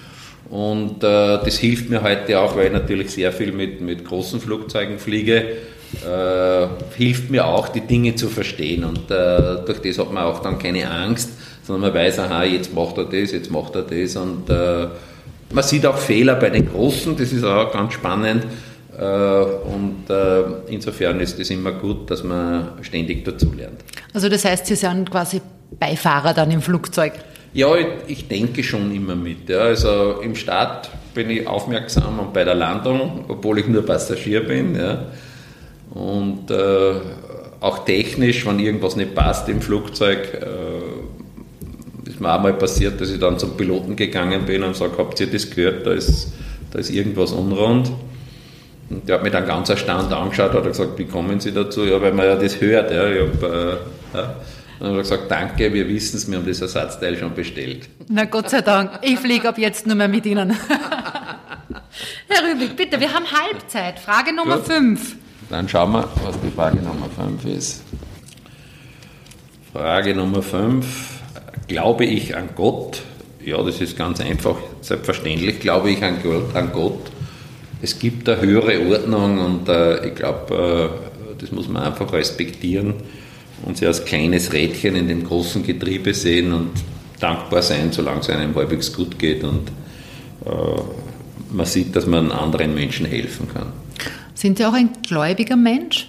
Und 0.49 1.03
äh, 1.03 1.39
das 1.43 1.57
hilft 1.57 1.89
mir 1.89 2.03
heute 2.03 2.39
auch, 2.39 2.55
weil 2.55 2.67
ich 2.67 2.73
natürlich 2.73 3.11
sehr 3.11 3.31
viel 3.31 3.51
mit, 3.51 3.81
mit 3.81 4.05
großen 4.05 4.39
Flugzeugen 4.39 4.97
fliege, 4.97 5.45
äh, 6.05 6.67
hilft 6.97 7.29
mir 7.29 7.45
auch, 7.45 7.69
die 7.69 7.81
Dinge 7.81 8.15
zu 8.15 8.27
verstehen. 8.27 8.83
Und 8.83 9.11
äh, 9.11 9.65
durch 9.65 9.79
das 9.79 9.99
hat 9.99 10.11
man 10.11 10.23
auch 10.23 10.41
dann 10.41 10.59
keine 10.59 10.89
Angst, 10.89 11.31
sondern 11.67 11.93
man 11.93 12.01
weiß, 12.01 12.19
aha, 12.19 12.45
jetzt 12.45 12.73
macht 12.73 12.97
er 12.97 13.03
das, 13.03 13.31
jetzt 13.31 13.51
macht 13.51 13.75
er 13.75 13.81
das. 13.81 14.15
Und 14.15 14.49
äh, 14.49 14.87
man 15.51 15.63
sieht 15.63 15.85
auch 15.85 15.97
Fehler 15.97 16.35
bei 16.35 16.49
den 16.49 16.69
Großen, 16.69 17.17
das 17.17 17.33
ist 17.33 17.43
auch 17.43 17.71
ganz 17.73 17.93
spannend. 17.93 18.45
Äh, 18.97 19.03
und 19.03 20.09
äh, 20.09 20.71
insofern 20.71 21.19
ist 21.19 21.37
es 21.39 21.49
immer 21.49 21.73
gut, 21.73 22.09
dass 22.09 22.23
man 22.23 22.69
ständig 22.81 23.25
dazulernt. 23.25 23.81
Also 24.13 24.29
das 24.29 24.45
heißt, 24.45 24.65
Sie 24.65 24.75
sind 24.75 25.11
quasi 25.11 25.41
Beifahrer 25.77 26.33
dann 26.33 26.51
im 26.51 26.61
Flugzeug? 26.61 27.13
Ja, 27.53 27.75
ich, 27.75 27.87
ich 28.07 28.27
denke 28.27 28.63
schon 28.63 28.95
immer 28.95 29.15
mit. 29.15 29.49
Ja. 29.49 29.59
Also 29.59 30.21
im 30.21 30.35
Start 30.35 30.89
bin 31.13 31.29
ich 31.29 31.47
aufmerksam 31.47 32.19
und 32.19 32.33
bei 32.33 32.45
der 32.45 32.55
Landung, 32.55 33.25
obwohl 33.27 33.59
ich 33.59 33.67
nur 33.67 33.85
Passagier 33.85 34.45
bin. 34.45 34.75
Ja. 34.75 35.05
Und 35.93 36.49
äh, 36.49 36.93
auch 37.59 37.85
technisch, 37.85 38.45
wenn 38.45 38.59
irgendwas 38.59 38.95
nicht 38.95 39.15
passt 39.15 39.49
im 39.49 39.61
Flugzeug, 39.61 40.33
äh, 40.33 40.66
ist 42.17 42.21
mir 42.21 42.33
auch 42.33 42.41
mal 42.41 42.53
passiert, 42.53 42.99
dass 42.99 43.11
ich 43.11 43.19
dann 43.19 43.37
zum 43.37 43.55
Piloten 43.55 43.95
gegangen 43.95 44.43
bin 44.45 44.63
und 44.63 44.75
sage, 44.75 44.93
habt 44.97 45.19
ihr 45.19 45.27
das 45.27 45.51
gehört, 45.51 45.85
da 45.85 45.93
ist, 45.93 46.33
da 46.71 46.79
ist 46.79 46.89
irgendwas 46.89 47.31
unrund. 47.31 47.91
Und 48.89 49.07
der 49.07 49.15
hat 49.15 49.23
mich 49.23 49.31
dann 49.31 49.45
ganz 49.45 49.69
erstaunt 49.69 50.11
angeschaut 50.11 50.49
und 50.55 50.57
hat 50.57 50.63
gesagt, 50.63 50.97
wie 50.97 51.05
kommen 51.05 51.39
Sie 51.39 51.51
dazu? 51.51 51.85
Ja, 51.85 52.01
weil 52.01 52.13
man 52.13 52.25
ja 52.25 52.35
das 52.35 52.59
hört. 52.59 52.89
Ja. 52.89 53.07
Ich 53.07 53.21
hab, 53.21 53.43
äh, 53.43 53.69
ja. 54.13 54.35
Dann 54.79 54.89
hat 54.89 54.95
er 54.95 54.97
gesagt, 54.97 55.29
danke, 55.29 55.71
wir 55.71 55.87
wissen 55.87 56.17
es, 56.17 56.29
wir 56.29 56.39
haben 56.39 56.47
das 56.47 56.59
Ersatzteil 56.59 57.17
schon 57.17 57.35
bestellt. 57.35 57.87
Na 58.07 58.25
Gott 58.25 58.49
sei 58.49 58.61
Dank, 58.61 58.99
ich 59.03 59.19
fliege 59.19 59.49
ab 59.49 59.59
jetzt 59.59 59.85
nur 59.85 59.95
mehr 59.95 60.07
mit 60.07 60.25
Ihnen. 60.25 60.57
Herr 62.27 62.51
Rübig, 62.51 62.75
bitte, 62.75 62.99
wir 62.99 63.13
haben 63.13 63.25
Halbzeit. 63.25 63.99
Frage 63.99 64.33
Nummer 64.33 64.57
5. 64.57 65.17
Dann 65.49 65.69
schauen 65.69 65.91
wir, 65.91 66.09
was 66.23 66.39
die 66.41 66.49
Frage 66.49 66.77
Nummer 66.77 67.09
5 67.15 67.45
ist. 67.45 67.83
Frage 69.71 70.15
Nummer 70.15 70.41
5. 70.41 71.16
Glaube 71.67 72.05
ich 72.05 72.35
an 72.35 72.49
Gott? 72.55 73.01
Ja, 73.43 73.61
das 73.61 73.81
ist 73.81 73.97
ganz 73.97 74.21
einfach. 74.21 74.57
Selbstverständlich 74.81 75.59
glaube 75.59 75.91
ich 75.91 76.01
an 76.03 76.21
Gott. 76.73 77.11
Es 77.81 77.99
gibt 77.99 78.27
eine 78.27 78.41
höhere 78.41 78.87
Ordnung 78.89 79.37
und 79.37 79.69
äh, 79.69 80.07
ich 80.07 80.15
glaube, 80.15 80.91
äh, 80.91 81.41
das 81.41 81.51
muss 81.51 81.67
man 81.67 81.83
einfach 81.83 82.11
respektieren 82.11 82.95
und 83.65 83.77
sie 83.77 83.85
als 83.85 84.03
kleines 84.03 84.53
Rädchen 84.53 84.95
in 84.95 85.07
dem 85.07 85.23
großen 85.23 85.63
Getriebe 85.63 86.13
sehen 86.13 86.53
und 86.53 86.71
dankbar 87.19 87.61
sein, 87.61 87.91
solange 87.91 88.21
es 88.21 88.29
einem 88.29 88.55
halbwegs 88.55 88.93
gut 88.93 89.19
geht 89.19 89.43
und 89.43 89.69
äh, 90.45 90.51
man 91.51 91.65
sieht, 91.65 91.95
dass 91.95 92.05
man 92.05 92.31
anderen 92.31 92.73
Menschen 92.73 93.05
helfen 93.05 93.47
kann. 93.53 93.71
Sind 94.33 94.57
Sie 94.57 94.65
auch 94.65 94.73
ein 94.73 94.89
gläubiger 95.07 95.55
Mensch? 95.55 96.07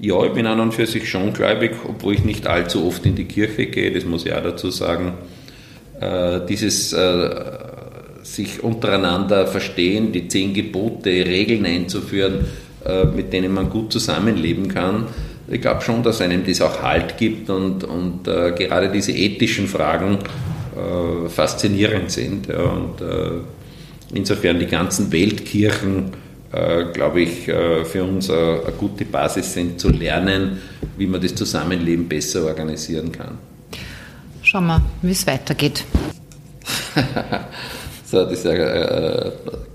Ja, 0.00 0.24
ich 0.24 0.32
bin 0.32 0.46
an 0.46 0.60
und 0.60 0.72
für 0.72 0.86
sich 0.86 1.10
schon 1.10 1.32
gläubig, 1.34 1.72
obwohl 1.86 2.14
ich 2.14 2.24
nicht 2.24 2.46
allzu 2.46 2.86
oft 2.86 3.04
in 3.04 3.16
die 3.16 3.26
Kirche 3.26 3.66
gehe, 3.66 3.92
das 3.92 4.04
muss 4.04 4.24
ich 4.24 4.32
auch 4.32 4.42
dazu 4.42 4.70
sagen. 4.70 5.12
Äh, 6.00 6.40
dieses 6.48 6.94
äh, 6.94 7.30
sich 8.22 8.64
untereinander 8.64 9.46
verstehen, 9.46 10.10
die 10.12 10.26
zehn 10.28 10.54
Gebote, 10.54 11.10
Regeln 11.10 11.66
einzuführen, 11.66 12.46
äh, 12.84 13.04
mit 13.04 13.32
denen 13.34 13.52
man 13.52 13.68
gut 13.68 13.92
zusammenleben 13.92 14.68
kann, 14.68 15.06
ich 15.50 15.60
glaube 15.60 15.82
schon, 15.82 16.02
dass 16.02 16.20
einem 16.20 16.46
das 16.46 16.60
auch 16.62 16.80
Halt 16.80 17.18
gibt 17.18 17.50
und, 17.50 17.82
und 17.82 18.28
äh, 18.28 18.52
gerade 18.52 18.88
diese 18.88 19.10
ethischen 19.12 19.66
Fragen 19.66 20.18
äh, 20.76 21.28
faszinierend 21.28 22.10
sind. 22.10 22.46
Ja, 22.46 22.62
und 22.62 23.00
äh, 23.00 23.40
insofern 24.14 24.60
die 24.60 24.66
ganzen 24.66 25.10
Weltkirchen, 25.10 26.12
glaube 26.50 27.20
ich, 27.20 27.48
äh, 27.48 27.84
für 27.84 28.02
uns 28.02 28.28
eine 28.28 28.72
gute 28.76 29.04
Basis 29.04 29.52
sind, 29.52 29.80
zu 29.80 29.88
lernen, 29.90 30.60
wie 30.96 31.06
man 31.06 31.20
das 31.20 31.34
Zusammenleben 31.34 32.08
besser 32.08 32.44
organisieren 32.44 33.12
kann. 33.12 33.38
Schauen 34.42 34.66
wir, 34.66 34.82
wie 35.02 35.12
es 35.12 35.26
weitergeht. 35.26 35.84
so, 38.04 38.24
das 38.24 38.32
ist 38.32 38.46
ein 38.46 38.56
äh, 38.56 39.30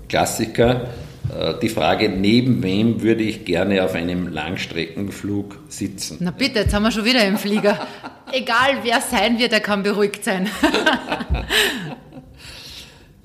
Klassiker. 0.08 0.88
Äh, 1.34 1.54
die 1.60 1.68
Frage, 1.68 2.08
neben 2.08 2.62
wem 2.62 3.02
würde 3.02 3.22
ich 3.22 3.44
gerne 3.44 3.84
auf 3.84 3.94
einem 3.94 4.28
Langstreckenflug 4.28 5.58
sitzen? 5.68 6.18
Na 6.20 6.30
bitte, 6.30 6.60
jetzt 6.60 6.74
haben 6.74 6.82
wir 6.82 6.90
schon 6.90 7.04
wieder 7.04 7.24
im 7.24 7.38
Flieger. 7.38 7.86
Egal 8.32 8.78
wer 8.82 9.00
sein 9.00 9.38
wird, 9.38 9.52
er 9.52 9.60
kann 9.60 9.82
beruhigt 9.82 10.24
sein. 10.24 10.48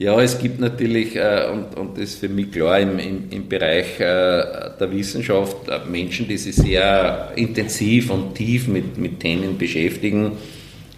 ja, 0.02 0.20
es 0.20 0.40
gibt 0.40 0.60
natürlich, 0.60 1.16
äh, 1.16 1.48
und, 1.52 1.78
und 1.78 1.98
das 1.98 2.06
ist 2.06 2.20
für 2.20 2.30
mich 2.30 2.52
klar, 2.52 2.80
im, 2.80 2.98
im, 3.00 3.24
im 3.30 3.48
Bereich 3.48 4.00
äh, 4.00 4.72
der 4.80 4.92
Wissenschaft 4.92 5.58
Menschen, 5.90 6.28
die 6.28 6.38
sich 6.38 6.56
sehr 6.56 7.32
intensiv 7.36 8.10
und 8.10 8.34
tief 8.36 8.68
mit, 8.68 8.98
mit 8.98 9.20
Themen 9.20 9.58
beschäftigen 9.58 10.32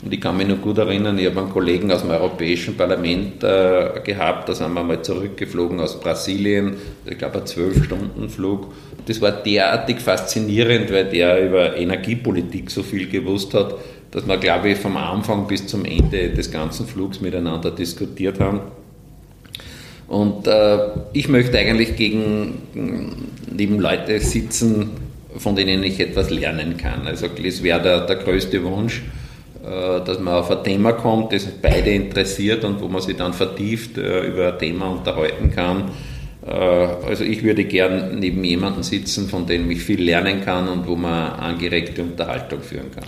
und 0.04 0.14
ich 0.14 0.20
kann 0.20 0.36
mich 0.36 0.48
noch 0.48 0.62
gut 0.62 0.78
erinnern, 0.80 1.18
ich 1.18 1.28
habe 1.28 1.40
einen 1.40 1.50
Kollegen 1.50 1.90
aus 1.92 2.02
dem 2.02 2.12
Europäischen 2.12 2.76
Parlament 2.76 3.42
äh, 3.42 4.02
gehabt, 4.04 4.50
da 4.50 4.54
sind 4.54 4.74
wir 4.74 4.84
mal 4.84 5.02
zurückgeflogen 5.02 5.80
aus 5.80 5.98
Brasilien, 6.00 6.76
ich 7.06 7.18
glaube 7.18 7.40
ein 7.40 7.46
Zwölf-Stunden-Flug. 7.46 8.68
Das 9.06 9.22
war 9.22 9.32
derartig 9.32 10.00
faszinierend, 10.00 10.92
weil 10.92 11.06
der 11.06 11.48
über 11.48 11.78
Energiepolitik 11.78 12.70
so 12.70 12.84
viel 12.84 13.08
gewusst 13.08 13.54
hat, 13.54 13.76
dass 14.12 14.28
wir, 14.28 14.38
glaube 14.38 14.72
ich, 14.72 14.78
vom 14.78 14.98
Anfang 14.98 15.48
bis 15.48 15.68
zum 15.68 15.86
Ende 15.86 16.32
des 16.32 16.52
ganzen 16.52 16.86
Flugs 16.86 17.22
miteinander 17.22 17.72
diskutiert 17.72 18.42
haben. 18.42 18.60
Und 20.08 20.48
äh, 20.48 20.78
ich 21.14 21.28
möchte 21.28 21.58
eigentlich 21.58 21.96
gegen, 21.96 23.28
neben 23.52 23.80
Leute 23.80 24.20
sitzen, 24.20 24.92
von 25.38 25.56
denen 25.56 25.84
ich 25.84 26.00
etwas 26.00 26.30
lernen 26.30 26.78
kann. 26.78 27.08
Also 27.08 27.28
das 27.28 27.64
wäre 27.64 27.82
der, 27.82 28.06
der 28.06 28.18
größte 28.18 28.64
Wunsch. 28.64 29.02
Äh, 29.64 30.04
dass 30.04 30.20
man 30.20 30.34
auf 30.34 30.52
ein 30.52 30.62
Thema 30.62 30.92
kommt, 30.92 31.32
das 31.32 31.46
beide 31.46 31.92
interessiert 31.92 32.66
und 32.66 32.82
wo 32.82 32.90
man 32.90 33.02
sich 33.02 33.16
dann 33.16 33.32
vertieft 33.32 33.98
äh, 33.98 34.28
über 34.28 34.52
ein 34.52 34.60
Thema 34.60 34.88
unterhalten 34.88 35.52
kann. 35.52 35.92
Äh, 36.46 36.52
also 36.52 37.24
ich 37.24 37.44
würde 37.44 37.64
gern 37.64 38.20
neben 38.20 38.44
jemandem 38.44 38.84
sitzen, 38.84 39.30
von 39.30 39.48
dem 39.48 39.72
ich 39.72 39.82
viel 39.82 40.04
lernen 40.04 40.42
kann 40.42 40.68
und 40.68 40.86
wo 40.86 40.98
man 40.98 41.32
angeregte 41.32 42.04
Unterhaltung 42.04 42.62
führen 42.62 42.92
kann. 42.92 43.06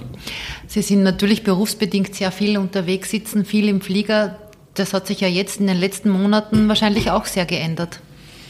Sie 0.68 0.82
sind 0.82 1.04
natürlich 1.04 1.44
berufsbedingt 1.44 2.16
sehr 2.16 2.32
viel 2.32 2.58
unterwegs, 2.58 3.12
sitzen 3.12 3.44
viel 3.44 3.68
im 3.68 3.82
Flieger. 3.82 4.38
Das 4.76 4.94
hat 4.94 5.08
sich 5.08 5.22
ja 5.22 5.28
jetzt 5.28 5.60
in 5.60 5.68
den 5.68 5.78
letzten 5.78 6.10
Monaten 6.10 6.68
wahrscheinlich 6.68 7.10
auch 7.10 7.26
sehr 7.26 7.46
geändert. 7.46 8.02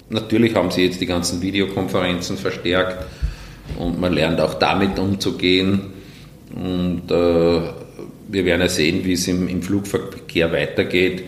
Natürlich 0.09 0.55
haben 0.55 0.71
sie 0.71 0.83
jetzt 0.83 0.99
die 0.99 1.05
ganzen 1.05 1.41
Videokonferenzen 1.41 2.37
verstärkt 2.37 3.05
und 3.77 3.99
man 3.99 4.13
lernt 4.13 4.41
auch 4.41 4.55
damit 4.55 4.99
umzugehen. 4.99 5.93
Und 6.53 7.11
äh, 7.11 7.61
wir 8.27 8.45
werden 8.45 8.61
ja 8.61 8.67
sehen, 8.67 9.03
wie 9.03 9.13
es 9.13 9.27
im, 9.27 9.47
im 9.47 9.61
Flugverkehr 9.61 10.51
weitergeht. 10.51 11.23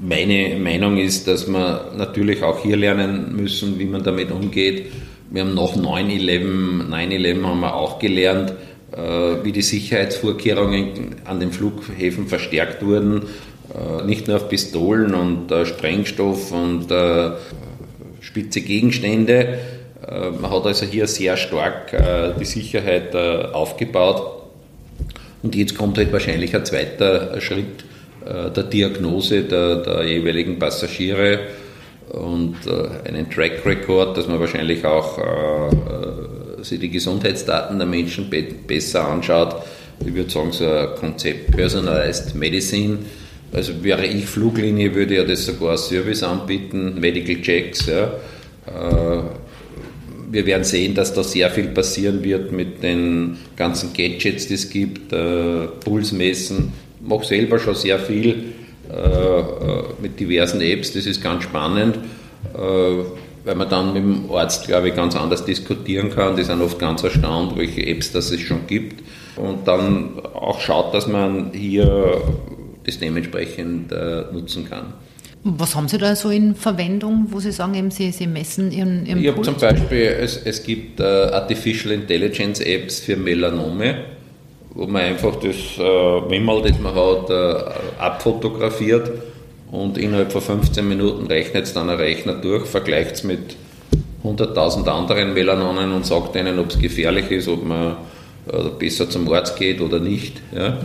Meine 0.00 0.58
Meinung 0.58 0.98
ist, 0.98 1.26
dass 1.26 1.48
wir 1.48 1.92
natürlich 1.96 2.42
auch 2.42 2.62
hier 2.62 2.76
lernen 2.76 3.34
müssen, 3.36 3.78
wie 3.78 3.86
man 3.86 4.02
damit 4.02 4.30
umgeht. 4.30 4.92
Wir 5.30 5.42
haben 5.42 5.54
nach 5.54 5.74
9-11, 5.74 6.88
9-11 6.90 7.44
haben 7.44 7.60
wir 7.60 7.74
auch 7.74 7.98
gelernt, 7.98 8.52
äh, 8.92 9.42
wie 9.42 9.52
die 9.52 9.62
Sicherheitsvorkehrungen 9.62 11.16
an 11.24 11.40
den 11.40 11.50
Flughäfen 11.50 12.26
verstärkt 12.26 12.84
wurden. 12.84 13.22
Äh, 13.72 14.04
nicht 14.04 14.28
nur 14.28 14.36
auf 14.36 14.48
Pistolen 14.48 15.14
und 15.14 15.50
äh, 15.50 15.64
Sprengstoff 15.64 16.52
und 16.52 16.88
spitze 18.20 18.62
Gegenstände. 18.62 19.58
Man 20.40 20.50
hat 20.50 20.66
also 20.66 20.84
hier 20.84 21.06
sehr 21.06 21.36
stark 21.36 21.94
die 22.38 22.44
Sicherheit 22.44 23.14
aufgebaut. 23.14 24.44
Und 25.42 25.54
jetzt 25.54 25.76
kommt 25.76 25.98
halt 25.98 26.12
wahrscheinlich 26.12 26.54
ein 26.54 26.64
zweiter 26.64 27.40
Schritt 27.40 27.84
äh, 28.24 28.50
der 28.50 28.64
Diagnose 28.64 29.42
der, 29.42 29.76
der 29.76 30.04
jeweiligen 30.04 30.58
Passagiere. 30.58 31.40
und 32.10 32.56
äh, 32.66 33.08
einen 33.08 33.30
Track 33.30 33.64
Record, 33.66 34.16
dass 34.16 34.28
man 34.28 34.38
wahrscheinlich 34.40 34.84
auch 34.84 35.18
äh, 35.18 36.62
sich 36.62 36.78
die 36.80 36.90
Gesundheitsdaten 36.90 37.78
der 37.78 37.86
Menschen 37.86 38.30
be 38.30 38.42
besser 38.66 39.08
anschaut. 39.08 39.56
Ich 40.00 40.14
würde 40.14 40.30
sagen, 40.30 40.52
so 40.52 40.66
ein 40.66 40.94
Konzept 40.96 41.50
Personalized 41.50 42.34
Medicine. 42.34 42.98
Also 43.54 43.84
wäre 43.84 44.04
ich 44.04 44.26
Fluglinie, 44.26 44.94
würde 44.94 45.14
ja 45.14 45.24
das 45.24 45.46
sogar 45.46 45.78
Service 45.78 46.24
anbieten, 46.24 46.98
Medical 46.98 47.40
Checks. 47.40 47.86
Ja. 47.86 48.12
Äh, 48.66 49.22
wir 50.30 50.46
werden 50.46 50.64
sehen, 50.64 50.94
dass 50.96 51.14
da 51.14 51.22
sehr 51.22 51.48
viel 51.50 51.68
passieren 51.68 52.24
wird 52.24 52.50
mit 52.50 52.82
den 52.82 53.36
ganzen 53.54 53.92
Gadgets, 53.92 54.48
die 54.48 54.54
es 54.54 54.68
gibt, 54.68 55.12
äh, 55.12 55.68
Pulsmessen. 55.84 56.72
Ich 57.00 57.08
mache 57.08 57.24
selber 57.24 57.60
schon 57.60 57.76
sehr 57.76 58.00
viel 58.00 58.52
äh, 58.90 59.42
mit 60.02 60.18
diversen 60.18 60.60
Apps, 60.60 60.92
das 60.92 61.06
ist 61.06 61.22
ganz 61.22 61.44
spannend, 61.44 61.98
weil 62.52 63.54
man 63.54 63.68
dann 63.68 63.92
mit 63.94 64.02
dem 64.02 64.30
Arzt, 64.30 64.66
glaube 64.66 64.88
ich, 64.88 64.94
ganz 64.94 65.16
anders 65.16 65.44
diskutieren 65.44 66.10
kann. 66.10 66.36
Die 66.36 66.44
sind 66.44 66.60
oft 66.60 66.78
ganz 66.78 67.02
erstaunt, 67.02 67.56
welche 67.56 67.86
Apps 67.86 68.12
das 68.12 68.30
es 68.30 68.40
schon 68.40 68.66
gibt. 68.66 69.02
Und 69.36 69.66
dann 69.66 70.20
auch 70.34 70.60
schaut, 70.60 70.94
dass 70.94 71.06
man 71.06 71.52
hier 71.52 72.20
das 72.84 72.98
dementsprechend 72.98 73.92
nutzen 74.32 74.68
kann. 74.68 74.94
Was 75.42 75.76
haben 75.76 75.88
Sie 75.88 75.98
da 75.98 76.16
so 76.16 76.30
in 76.30 76.54
Verwendung, 76.54 77.26
wo 77.30 77.38
Sie 77.38 77.52
sagen, 77.52 77.74
eben 77.74 77.90
Sie, 77.90 78.10
Sie 78.12 78.26
messen 78.26 78.72
Ihren, 78.72 79.04
Ihren 79.04 79.20
Ich 79.20 79.28
habe 79.28 79.42
zum 79.42 79.56
Beispiel, 79.56 80.16
es, 80.18 80.38
es 80.38 80.62
gibt 80.62 81.00
uh, 81.00 81.04
Artificial 81.04 81.92
Intelligence 81.92 82.60
Apps 82.60 83.00
für 83.00 83.16
Melanome 83.16 83.96
wo 84.74 84.86
man 84.86 85.02
einfach 85.02 85.36
das 85.36 85.54
äh, 85.78 85.80
Wimmel, 86.30 86.62
das 86.62 86.78
man 86.78 86.94
hat, 86.94 87.30
äh, 87.30 88.00
abfotografiert 88.00 89.10
und 89.70 89.96
innerhalb 89.96 90.32
von 90.32 90.42
15 90.42 90.86
Minuten 90.86 91.26
rechnet 91.26 91.64
es 91.64 91.72
dann 91.72 91.88
ein 91.88 91.96
Rechner 91.96 92.34
durch, 92.34 92.66
vergleicht 92.66 93.12
es 93.12 93.24
mit 93.24 93.56
100.000 94.24 94.88
anderen 94.88 95.32
Melanonen 95.32 95.92
und 95.92 96.04
sagt 96.04 96.34
ihnen, 96.34 96.58
ob 96.58 96.70
es 96.70 96.78
gefährlich 96.78 97.30
ist, 97.30 97.48
ob 97.48 97.64
man 97.64 97.96
äh, 98.48 98.70
besser 98.78 99.08
zum 99.08 99.30
Arzt 99.32 99.56
geht 99.56 99.80
oder 99.80 100.00
nicht. 100.00 100.42
Ja. 100.54 100.78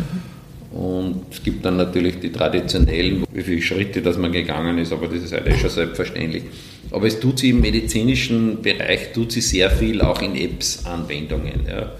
Und 0.71 1.23
es 1.31 1.41
gibt 1.41 1.65
dann 1.65 1.77
natürlich 1.77 2.19
die 2.19 2.31
traditionellen, 2.31 3.25
wie 3.31 3.41
viele 3.41 3.61
Schritte 3.61 4.01
dass 4.01 4.17
man 4.17 4.31
gegangen 4.31 4.77
ist, 4.77 4.93
aber 4.93 5.07
das 5.07 5.23
ist 5.23 5.33
halt 5.33 5.57
schon 5.57 5.69
selbstverständlich. 5.69 6.43
Aber 6.91 7.07
es 7.07 7.19
tut 7.19 7.39
sich 7.39 7.49
im 7.49 7.61
medizinischen 7.61 8.61
Bereich 8.61 9.11
tut 9.13 9.31
sich 9.31 9.47
sehr 9.47 9.71
viel 9.71 10.01
auch 10.01 10.21
in 10.21 10.35
Apps-Anwendungen. 10.35 11.65
Ja. 11.67 11.91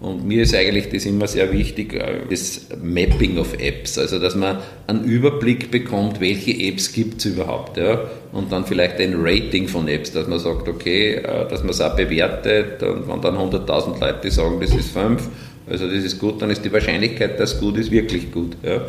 Und 0.00 0.26
mir 0.26 0.42
ist 0.42 0.54
eigentlich 0.54 0.88
das 0.90 1.06
immer 1.06 1.26
sehr 1.26 1.52
wichtig, 1.52 1.94
äh, 1.94 2.20
das 2.28 2.68
Mapping 2.82 3.38
of 3.38 3.54
Apps, 3.58 3.98
also 3.98 4.18
dass 4.18 4.34
man 4.34 4.58
einen 4.86 5.04
Überblick 5.04 5.70
bekommt, 5.70 6.20
welche 6.20 6.52
Apps 6.52 6.92
gibt 6.92 7.18
es 7.18 7.26
überhaupt. 7.26 7.76
Ja? 7.76 8.02
Und 8.32 8.52
dann 8.52 8.64
vielleicht 8.64 8.98
ein 9.00 9.14
Rating 9.16 9.68
von 9.68 9.88
Apps, 9.88 10.12
dass 10.12 10.26
man 10.26 10.38
sagt, 10.38 10.68
okay, 10.68 11.14
äh, 11.14 11.48
dass 11.48 11.60
man 11.60 11.70
es 11.70 11.80
auch 11.80 11.96
bewertet 11.96 12.82
und 12.82 13.08
wenn 13.08 13.20
dann 13.20 13.36
100.000 13.36 14.00
Leute 14.00 14.30
sagen, 14.30 14.58
das 14.60 14.74
ist 14.74 14.90
5, 14.90 15.28
also 15.68 15.88
das 15.88 16.04
ist 16.04 16.18
gut, 16.18 16.42
dann 16.42 16.50
ist 16.50 16.64
die 16.64 16.72
Wahrscheinlichkeit, 16.72 17.38
dass 17.40 17.54
es 17.54 17.60
gut 17.60 17.76
ist, 17.76 17.90
wirklich 17.90 18.32
gut. 18.32 18.56
Ja? 18.62 18.82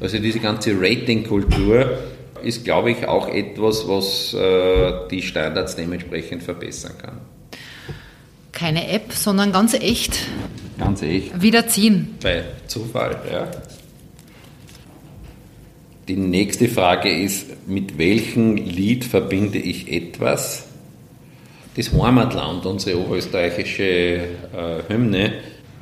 Also 0.00 0.18
diese 0.18 0.40
ganze 0.40 0.72
Rating-Kultur 0.78 1.98
ist, 2.42 2.64
glaube 2.64 2.90
ich, 2.90 3.06
auch 3.06 3.28
etwas, 3.28 3.88
was 3.88 4.34
äh, 4.34 5.08
die 5.10 5.22
Standards 5.22 5.76
dementsprechend 5.76 6.42
verbessern 6.42 6.92
kann 7.00 7.20
keine 8.56 8.88
App, 8.88 9.12
sondern 9.12 9.52
ganz 9.52 9.74
echt. 9.74 10.18
Ganz 10.78 11.02
echt. 11.02 11.40
Wiederziehen. 11.40 12.16
Bei 12.22 12.42
Zufall, 12.66 13.20
ja. 13.30 13.48
Die 16.08 16.16
nächste 16.16 16.68
Frage 16.68 17.10
ist, 17.10 17.66
mit 17.66 17.98
welchem 17.98 18.56
Lied 18.56 19.04
verbinde 19.04 19.58
ich 19.58 19.92
etwas? 19.92 20.64
Das 21.76 21.92
Heimatland, 21.92 22.64
unsere 22.64 22.98
oberösterreichische 22.98 23.84
äh, 23.84 24.24
Hymne, 24.88 25.34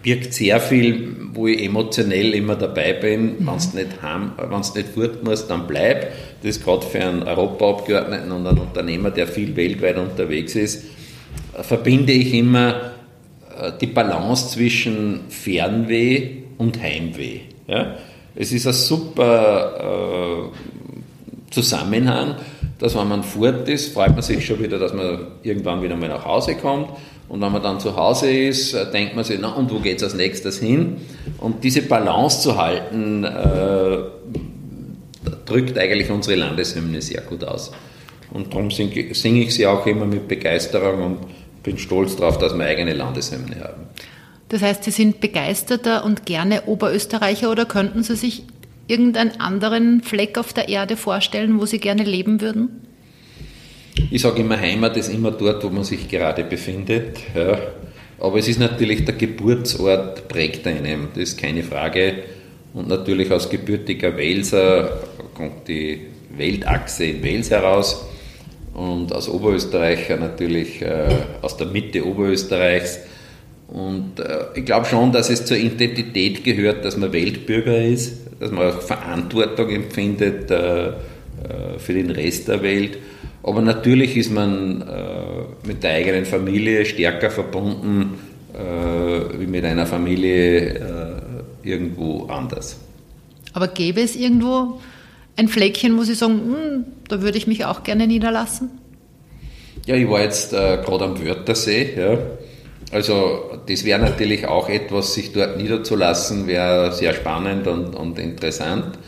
birgt 0.05 0.35
sehr 0.35 0.61
viel, 0.61 1.17
wo 1.33 1.49
ich 1.49 1.65
emotionell 1.65 2.35
immer 2.35 2.55
dabei 2.55 2.93
bin. 2.93 3.39
Mhm. 3.39 3.47
Wenn 3.47 3.59
du 3.73 4.59
nicht, 4.59 4.77
nicht 4.77 4.89
fort 4.91 5.25
musst, 5.25 5.51
dann 5.51 5.67
bleib. 5.67 6.13
Das 6.43 6.57
ist 6.57 6.65
gerade 6.65 6.87
für 6.87 7.01
einen 7.01 7.23
Europaabgeordneten 7.23 8.31
und 8.31 8.47
einen 8.47 8.59
Unternehmer, 8.59 9.11
der 9.11 9.27
viel 9.27 9.57
weltweit 9.57 9.97
unterwegs 9.97 10.55
ist, 10.55 10.85
verbinde 11.63 12.13
ich 12.13 12.35
immer 12.35 12.93
äh, 13.59 13.73
die 13.81 13.87
Balance 13.87 14.51
zwischen 14.51 15.21
Fernweh 15.31 16.43
und 16.59 16.81
Heimweh. 16.81 17.41
Ja? 17.67 17.97
Es 18.37 18.53
ist 18.53 18.67
ein 18.67 18.73
super 18.75 20.51
äh, 20.53 20.84
Zusammenhang, 21.55 22.35
dass 22.79 22.97
wenn 22.97 23.09
man 23.09 23.23
fort 23.23 23.69
ist, 23.69 23.95
freut 23.95 24.13
man 24.13 24.23
sich 24.23 24.45
schon 24.45 24.63
wieder, 24.63 24.79
dass 24.79 24.93
man 24.93 25.29
irgendwann 25.43 25.83
wieder 25.83 25.97
mal 25.97 26.09
nach 26.09 26.25
Hause 26.25 26.57
kommt. 26.57 26.89
Und 27.29 27.41
wenn 27.41 27.53
man 27.53 27.63
dann 27.63 27.81
zu 27.81 27.97
Hause 27.97 28.31
ist, 28.31 28.75
äh, 28.75 28.91
denkt 28.91 29.15
man 29.15 29.25
sich, 29.25 29.39
na 29.41 29.49
und 29.55 29.71
wo 29.73 29.79
geht 29.79 29.99
es 29.99 30.03
als 30.03 30.15
nächstes 30.15 30.59
hin? 30.59 30.99
Und 31.39 31.65
diese 31.65 31.83
Balance 31.83 32.43
zu 32.43 32.59
halten, 32.59 33.25
äh, 33.25 33.97
drückt 35.47 35.79
eigentlich 35.79 36.11
unsere 36.11 36.37
Landeshymne 36.37 37.01
sehr 37.01 37.23
gut 37.23 37.45
aus. 37.45 37.71
Und 38.31 38.53
darum 38.53 38.71
singe, 38.71 39.15
singe 39.15 39.43
ich 39.43 39.55
sie 39.55 39.67
auch 39.67 39.87
immer 39.87 40.07
mit 40.07 40.29
Begeisterung 40.29 41.03
und 41.03 41.19
bin 41.63 41.79
stolz 41.79 42.17
darauf, 42.17 42.39
dass 42.39 42.57
wir 42.57 42.65
eigene 42.65 42.93
Landeshymne 42.93 43.61
haben. 43.61 43.85
Das 44.49 44.63
heißt, 44.63 44.85
Sie 44.85 44.91
sind 44.91 45.21
begeisterter 45.21 46.05
und 46.05 46.27
gerne 46.27 46.65
Oberösterreicher 46.67 47.51
oder 47.51 47.65
könnten 47.65 48.03
Sie 48.03 48.15
sich 48.15 48.45
irgendeinen 48.87 49.41
anderen 49.41 50.03
Fleck 50.03 50.39
auf 50.39 50.53
der 50.53 50.69
Erde 50.69 50.97
vorstellen, 50.97 51.61
wo 51.61 51.67
Sie 51.67 51.79
gerne 51.79 52.05
leben 52.05 52.41
würden? 52.41 52.69
Ich 54.11 54.23
sage 54.23 54.41
immer, 54.41 54.61
Heimat 54.61 54.97
ist 54.97 55.09
immer 55.09 55.31
dort, 55.31 55.65
wo 55.65 55.71
man 55.71 55.85
sich 55.85 56.09
gerade 56.09 56.45
befindet. 56.45 57.19
Ja. 57.35 57.59
Aber 58.19 58.39
es 58.39 58.49
ist 58.49 58.61
natürlich 58.61 59.05
der 59.05 59.15
Geburtsort 59.15 60.29
prägt 60.29 60.67
einem, 60.67 61.09
das 61.15 61.31
ist 61.31 61.41
keine 61.41 61.63
Frage. 61.63 62.23
Und 62.73 62.89
natürlich 62.89 63.31
als 63.31 63.49
gebürtiger 63.49 64.17
Welser 64.17 65.01
kommt 65.35 65.69
die 65.69 66.01
Weltachse 66.37 67.05
in 67.05 67.23
Wels 67.23 67.51
heraus 67.51 68.05
und 68.75 69.13
als 69.13 69.29
Oberösterreicher 69.29 70.17
natürlich 70.17 70.83
äh, 70.83 71.09
aus 71.43 71.57
der 71.57 71.69
Mitte 71.69 72.05
Oberösterreichs. 72.05 72.99
Und 73.69 74.19
äh, 74.19 74.47
ich 74.57 74.65
glaube 74.65 74.87
schon, 74.87 75.13
dass 75.13 75.31
es 75.31 75.47
zur 75.47 75.57
Identität 75.57 76.43
gehört, 76.43 76.85
dass 76.85 76.97
man 76.97 77.13
Weltbürger 77.13 77.81
ist, 77.83 78.24
dass 78.41 78.51
man 78.51 78.69
auch 78.69 78.81
Verantwortung 78.81 79.71
empfindet 79.71 80.51
äh, 80.51 80.89
äh 80.89 80.93
für 81.79 81.93
den 81.93 82.11
Rest 82.11 82.49
der 82.49 82.63
Welt. 82.63 82.99
Aber 83.43 83.61
natürlich 83.61 84.17
ist 84.17 84.33
man 84.33 84.83
äh, 84.83 85.67
mit 85.67 85.83
der 85.83 85.93
eigenen 85.93 86.25
Familie 86.25 86.85
stärker 86.85 87.31
verbunden 87.31 88.19
wie 89.37 89.49
mit 89.49 89.65
einer 89.65 89.85
Familie 89.85 90.81
irgendwo 91.65 92.27
anders. 92.27 92.79
Aber 93.53 93.67
gäbe 93.67 94.01
es 94.01 94.15
irgendwo 94.15 94.81
ein 95.37 95.49
Fleckchen, 95.49 95.97
wo 95.99 96.03
Sie 96.03 96.15
sagen, 96.15 96.35
hm, 96.35 96.85
da 97.09 97.23
würde 97.23 97.39
ich 97.39 97.47
mich 97.47 97.65
auch 97.65 97.83
gerne 97.83 98.07
niederlassen? 98.07 98.71
Ja, 99.87 99.97
ich 99.97 100.09
war 100.09 100.23
jetzt 100.23 100.53
äh, 100.53 100.79
gerade 100.85 101.05
am 101.05 101.25
Wörthersee. 101.25 101.95
Ja. 101.97 102.19
Also 102.93 103.51
das 103.67 103.85
wäre 103.85 104.01
natürlich 104.01 104.47
auch 104.47 104.69
etwas, 104.69 105.15
sich 105.15 105.33
dort 105.33 105.57
niederzulassen, 105.57 106.47
wäre 106.47 106.93
sehr 106.93 107.13
spannend 107.15 107.67
und, 107.67 107.95
und 107.95 108.19
interessant. 108.19 108.99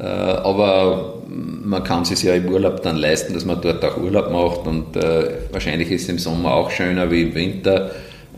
Äh, 0.00 0.04
aber 0.04 1.14
man 1.28 1.84
kann 1.84 2.02
es 2.02 2.22
ja 2.22 2.34
im 2.34 2.48
Urlaub 2.48 2.82
dann 2.82 2.96
leisten, 2.96 3.34
dass 3.34 3.44
man 3.44 3.60
dort 3.60 3.84
auch 3.84 3.98
Urlaub 3.98 4.30
macht 4.32 4.66
und 4.66 4.96
äh, 4.96 5.30
wahrscheinlich 5.52 5.90
ist 5.90 6.04
es 6.04 6.08
im 6.08 6.18
Sommer 6.18 6.54
auch 6.54 6.70
schöner 6.70 7.10
wie 7.10 7.22
im 7.22 7.34
Winter. 7.34 7.90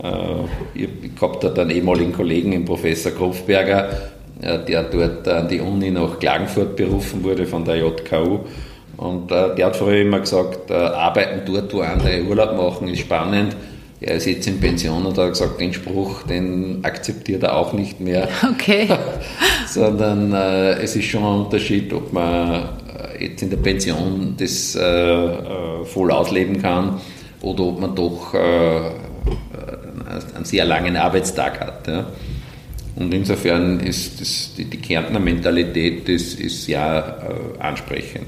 Äh, 0.03 0.79
ich 0.81 0.89
habe 1.21 1.49
da 1.49 1.61
einen 1.61 1.69
ehemaligen 1.69 2.11
Kollegen, 2.11 2.51
den 2.51 2.65
Professor 2.65 3.13
Krofberger, 3.13 3.89
der 4.41 4.83
dort 4.83 5.25
an 5.25 5.47
die 5.47 5.61
Uni 5.61 5.89
nach 5.89 6.19
Klagenfurt 6.19 6.75
berufen 6.75 7.23
wurde 7.23 7.45
von 7.45 7.63
der 7.63 7.77
JKU. 7.77 8.39
Und 8.97 9.31
der 9.31 9.65
hat 9.65 9.75
früher 9.75 10.01
immer 10.01 10.19
gesagt, 10.19 10.69
arbeiten 10.69 11.41
dort, 11.45 11.73
wo 11.73 11.79
andere 11.79 12.21
Urlaub 12.23 12.57
machen, 12.57 12.89
ist 12.89 13.01
spannend. 13.01 13.55
Er 14.05 14.15
ist 14.15 14.25
jetzt 14.25 14.47
in 14.47 14.59
Pension 14.59 15.05
und 15.05 15.17
hat 15.17 15.29
gesagt, 15.29 15.61
den 15.61 15.73
Spruch, 15.73 16.23
den 16.23 16.83
akzeptiert 16.83 17.43
er 17.43 17.55
auch 17.55 17.73
nicht 17.73 17.99
mehr. 17.99 18.27
Okay. 18.53 18.87
Sondern 19.67 20.33
äh, 20.33 20.73
es 20.73 20.95
ist 20.95 21.05
schon 21.05 21.23
ein 21.23 21.45
Unterschied, 21.45 21.91
ob 21.93 22.13
man 22.13 22.53
äh, 22.53 23.25
jetzt 23.25 23.41
in 23.41 23.49
der 23.49 23.57
Pension 23.57 24.35
das 24.37 24.75
äh, 24.75 24.81
äh, 24.81 25.85
voll 25.85 26.11
ausleben 26.11 26.61
kann 26.61 27.01
oder 27.41 27.63
ob 27.63 27.79
man 27.79 27.95
doch 27.95 28.33
einen 28.33 28.91
sehr 30.45 30.65
langen 30.65 30.95
Arbeitstag 30.95 31.59
hat. 31.59 31.87
Ja. 31.87 32.05
Und 32.95 33.13
insofern 33.13 33.79
ist 33.79 34.21
das, 34.21 34.53
die, 34.55 34.65
die 34.65 34.77
Kärntner 34.77 35.19
Mentalität 35.19 36.07
ist, 36.09 36.39
ist 36.39 36.67
ja 36.67 36.99
äh, 36.99 37.59
ansprechend. 37.59 38.27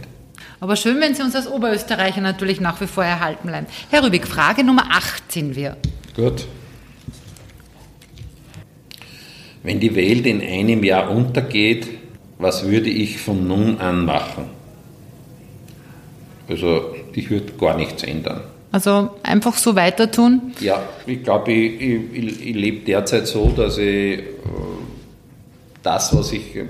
Aber 0.66 0.76
schön, 0.76 1.00
wenn 1.00 1.14
Sie 1.14 1.22
uns 1.22 1.36
als 1.36 1.48
Oberösterreicher 1.48 2.22
natürlich 2.22 2.60
nach 2.60 2.82
wie 2.82 2.88
vor 2.88 3.06
erhalten 3.06 3.50
bleiben. 3.50 3.68
Herr 3.92 4.04
Rübig, 4.04 4.26
Frage 4.26 4.64
Nummer 4.64 4.86
8 4.90 5.32
sind 5.32 5.56
wir. 5.56 5.78
Gut. 6.16 6.48
Wenn 9.62 9.80
die 9.80 9.96
Welt 9.96 10.26
in 10.26 10.42
einem 10.42 10.84
Jahr 10.84 11.12
untergeht, 11.12 11.88
was 12.40 12.68
würde 12.68 12.90
ich 12.90 13.20
von 13.20 13.48
nun 13.48 13.80
an 13.80 14.06
machen? 14.06 14.46
Also 16.50 16.96
ich 17.14 17.30
würde 17.30 17.54
gar 17.60 17.78
nichts 17.78 18.02
ändern. 18.02 18.42
Also 18.72 19.12
einfach 19.22 19.58
so 19.58 19.76
weiter 19.76 20.10
tun? 20.10 20.52
Ja, 20.62 20.82
ich 21.06 21.22
glaube, 21.22 21.52
ich, 21.52 21.80
ich, 21.80 22.48
ich, 22.48 22.56
lebe 22.56 22.84
derzeit 22.84 23.28
so, 23.28 23.50
dass 23.56 23.78
ich 23.78 24.18
äh, 24.18 24.24
das, 25.84 26.18
was 26.18 26.32
ich 26.32 26.56
äh, 26.56 26.66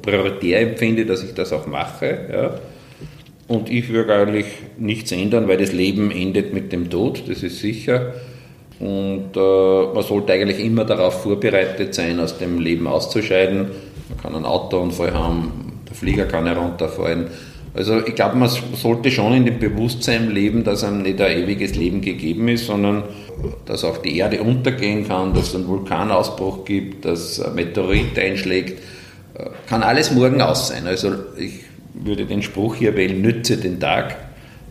prioritär 0.00 0.62
empfinde, 0.62 1.04
dass 1.04 1.22
ich 1.22 1.34
das 1.34 1.52
auch 1.52 1.66
mache. 1.66 2.28
Ja. 2.32 2.73
Und 3.46 3.70
ich 3.70 3.90
würde 3.90 4.14
eigentlich 4.14 4.46
nichts 4.78 5.12
ändern, 5.12 5.48
weil 5.48 5.58
das 5.58 5.72
Leben 5.72 6.10
endet 6.10 6.54
mit 6.54 6.72
dem 6.72 6.88
Tod, 6.88 7.24
das 7.28 7.42
ist 7.42 7.58
sicher. 7.58 8.14
Und 8.80 9.36
äh, 9.36 9.94
man 9.94 10.02
sollte 10.02 10.32
eigentlich 10.32 10.60
immer 10.60 10.84
darauf 10.84 11.22
vorbereitet 11.22 11.94
sein, 11.94 12.20
aus 12.20 12.38
dem 12.38 12.58
Leben 12.58 12.86
auszuscheiden. 12.86 13.70
Man 14.08 14.20
kann 14.20 14.34
einen 14.34 14.46
Autounfall 14.46 15.12
haben, 15.12 15.80
der 15.88 15.94
Flieger 15.94 16.24
kann 16.24 16.46
herunterfallen. 16.46 17.28
Also 17.74 18.06
ich 18.06 18.14
glaube, 18.14 18.36
man 18.36 18.48
sollte 18.48 19.10
schon 19.10 19.34
in 19.34 19.44
dem 19.44 19.58
Bewusstsein 19.58 20.30
leben, 20.30 20.64
dass 20.64 20.84
einem 20.84 21.02
nicht 21.02 21.20
ein 21.20 21.38
ewiges 21.38 21.74
Leben 21.74 22.00
gegeben 22.00 22.48
ist, 22.48 22.66
sondern 22.66 23.02
dass 23.66 23.84
auch 23.84 23.98
die 23.98 24.16
Erde 24.16 24.42
untergehen 24.42 25.06
kann, 25.06 25.34
dass 25.34 25.48
es 25.48 25.54
einen 25.56 25.66
Vulkanausbruch 25.66 26.64
gibt, 26.64 27.04
dass 27.04 27.40
ein 27.40 27.54
Meteorit 27.56 28.18
einschlägt. 28.18 28.80
Kann 29.68 29.82
alles 29.82 30.12
morgen 30.12 30.40
aus 30.40 30.68
sein. 30.68 30.86
Also 30.86 31.14
ich 31.36 31.63
würde 31.94 32.26
den 32.26 32.42
Spruch 32.42 32.76
hier 32.76 32.96
wählen, 32.96 33.20
nütze 33.20 33.56
den 33.56 33.80
Tag. 33.80 34.16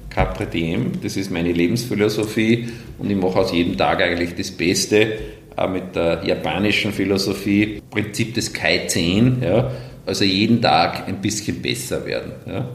Capre 0.10 0.46
diem, 0.46 0.92
das 1.02 1.18
ist 1.18 1.32
meine 1.32 1.52
Lebensphilosophie 1.52 2.68
und 3.00 3.10
ich 3.10 3.18
mache 3.18 3.40
aus 3.40 3.52
jedem 3.52 3.76
Tag 3.76 4.00
eigentlich 4.00 4.36
das 4.36 4.52
Beste, 4.52 5.08
auch 5.56 5.70
mit 5.70 5.96
der 5.96 6.22
japanischen 6.24 6.94
Philosophie, 6.94 7.82
Prinzip 7.90 8.36
des 8.36 8.54
Kai-10, 8.54 9.44
ja, 9.44 9.72
also 10.06 10.24
jeden 10.24 10.62
Tag 10.62 11.08
ein 11.08 11.20
bisschen 11.20 11.62
besser 11.64 12.06
werden. 12.06 12.34
Ja. 12.46 12.70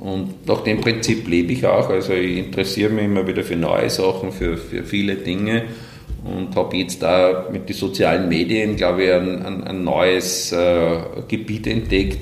Und 0.00 0.46
nach 0.48 0.62
dem 0.64 0.80
Prinzip 0.80 1.28
lebe 1.28 1.52
ich 1.52 1.64
auch. 1.64 1.88
Also 1.88 2.14
ich 2.14 2.38
interessiere 2.38 2.90
mich 2.90 3.04
immer 3.04 3.24
wieder 3.24 3.44
für 3.44 3.54
neue 3.54 3.88
Sachen, 3.88 4.32
für, 4.32 4.56
für 4.56 4.82
viele 4.82 5.14
Dinge 5.14 5.64
und 6.24 6.56
habe 6.56 6.76
jetzt 6.76 7.02
da 7.02 7.46
mit 7.52 7.68
den 7.68 7.76
sozialen 7.76 8.28
Medien, 8.28 8.76
glaube 8.76 9.04
ich, 9.04 9.12
ein, 9.12 9.42
ein, 9.44 9.64
ein 9.64 9.84
neues 9.84 10.50
äh, 10.50 10.98
Gebiet 11.28 11.68
entdeckt, 11.68 12.18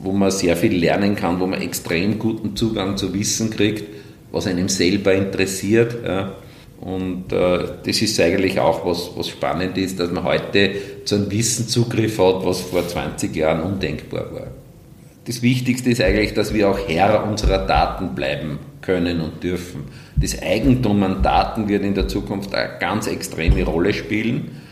wo 0.00 0.12
man 0.12 0.30
sehr 0.30 0.56
viel 0.56 0.76
lernen 0.76 1.16
kann, 1.16 1.40
wo 1.40 1.46
man 1.46 1.60
extrem 1.60 2.18
guten 2.18 2.56
Zugang 2.56 2.96
zu 2.96 3.12
Wissen 3.14 3.50
kriegt, 3.50 3.84
was 4.30 4.46
einem 4.46 4.68
selber 4.68 5.14
interessiert. 5.14 5.96
Ja. 6.04 6.34
Und 6.80 7.32
äh, 7.32 7.58
das 7.84 8.02
ist 8.02 8.20
eigentlich 8.20 8.60
auch 8.60 8.86
was, 8.86 9.10
was 9.16 9.28
spannend 9.28 9.76
ist, 9.78 9.98
dass 9.98 10.10
man 10.12 10.24
heute 10.24 10.70
zu 11.04 11.16
einem 11.16 11.30
Wissen 11.30 11.66
Zugriff 11.66 12.18
hat, 12.18 12.44
was 12.44 12.60
vor 12.60 12.86
20 12.86 13.34
Jahren 13.34 13.62
undenkbar 13.62 14.32
war 14.32 14.46
das 15.28 15.42
Wichtigste 15.42 15.90
ist 15.90 16.00
eigentlich, 16.00 16.32
dass 16.32 16.54
wir 16.54 16.70
auch 16.70 16.78
Herr 16.88 17.28
unserer 17.28 17.66
Daten 17.66 18.14
bleiben 18.14 18.58
können 18.80 19.20
und 19.20 19.42
dürfen. 19.42 19.84
Das 20.16 20.40
Eigentum 20.40 21.02
an 21.02 21.22
Daten 21.22 21.68
wird 21.68 21.84
in 21.84 21.94
der 21.94 22.08
Zukunft 22.08 22.54
eine 22.54 22.78
ganz 22.80 23.06
extreme 23.06 23.62
Rolle 23.64 23.92
spielen. 23.92 24.62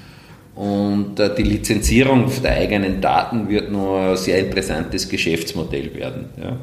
Und 0.57 1.21
äh, 1.21 1.35
die 1.35 1.43
Lizenzierung 1.43 2.31
der 2.43 2.53
eigenen 2.53 3.01
Daten 3.01 3.49
wird 3.49 3.71
nur 3.71 4.01
ein 4.01 4.17
sehr 4.17 4.39
interessantes 4.39 5.09
Geschäftsmodell 5.09 5.95
werden. 5.95 6.27
Ja. 6.43 6.57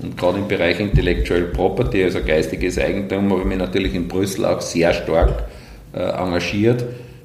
Und 0.00 0.16
gerade 0.16 0.38
im 0.38 0.48
Bereich 0.48 0.78
Intellectual 0.78 1.42
Property, 1.42 2.04
also 2.04 2.20
geistiges 2.24 2.78
Eigentum, 2.78 3.30
habe 3.30 3.40
ich 3.40 3.46
mich 3.46 3.58
natürlich 3.58 3.94
in 3.94 4.06
Brüssel 4.06 4.44
auch 4.44 4.60
sehr 4.60 4.92
stark 4.92 5.44
äh, 5.92 5.98
engagiert 5.98 6.84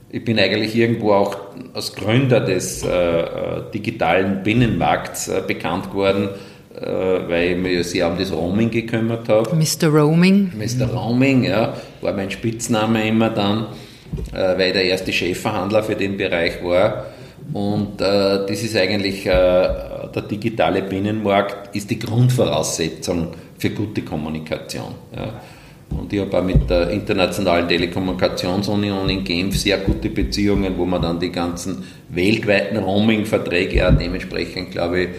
ich 0.09 0.23
bin 0.23 0.39
eigentlich 0.39 0.75
irgendwo 0.75 1.13
auch 1.13 1.35
als 1.73 1.93
Gründer 1.93 2.39
des 2.39 2.83
äh, 2.83 2.89
äh, 2.89 3.25
digitalen 3.73 4.41
Binnenmarkts 4.43 5.27
äh, 5.27 5.43
bekannt 5.45 5.91
geworden, 5.91 6.29
äh, 6.75 6.85
weil 6.85 7.51
ich 7.51 7.57
mich 7.57 7.87
sehr 7.87 8.09
um 8.09 8.17
das 8.17 8.31
Roaming 8.31 8.71
gekümmert 8.71 9.27
habe. 9.27 9.55
Mr. 9.55 9.89
Roaming. 9.89 10.51
Mr. 10.57 10.87
Roaming, 10.87 11.43
ja, 11.43 11.73
war 12.01 12.13
mein 12.13 12.31
Spitzname 12.31 13.07
immer 13.07 13.29
dann, 13.29 13.67
weil 14.31 14.67
ich 14.67 14.73
der 14.73 14.85
erste 14.85 15.13
Chefverhandler 15.13 15.83
für 15.83 15.95
den 15.95 16.17
Bereich 16.17 16.63
war. 16.63 17.07
Und 17.53 18.01
äh, 18.01 18.45
das 18.47 18.63
ist 18.63 18.75
eigentlich, 18.75 19.23
der 19.23 20.21
digitale 20.29 20.81
Binnenmarkt 20.81 21.75
ist 21.75 21.89
die 21.89 21.99
Grundvoraussetzung 21.99 23.29
für 23.57 23.69
gute 23.69 24.01
Kommunikation. 24.01 24.95
Ja. 25.15 25.41
Und 25.89 26.11
ich 26.11 26.19
habe 26.19 26.37
auch 26.37 26.43
mit 26.43 26.69
der 26.69 26.89
Internationalen 26.89 27.67
Telekommunikationsunion 27.67 29.09
in 29.09 29.23
Genf 29.23 29.57
sehr 29.57 29.77
gute 29.77 30.09
Beziehungen, 30.09 30.77
wo 30.77 30.85
man 30.85 31.01
dann 31.01 31.19
die 31.19 31.31
ganzen 31.31 31.83
weltweiten 32.09 32.77
Roaming-Verträge 32.77 33.87
auch 33.87 33.97
dementsprechend, 33.97 34.71
glaube 34.71 35.01
ich, 35.01 35.09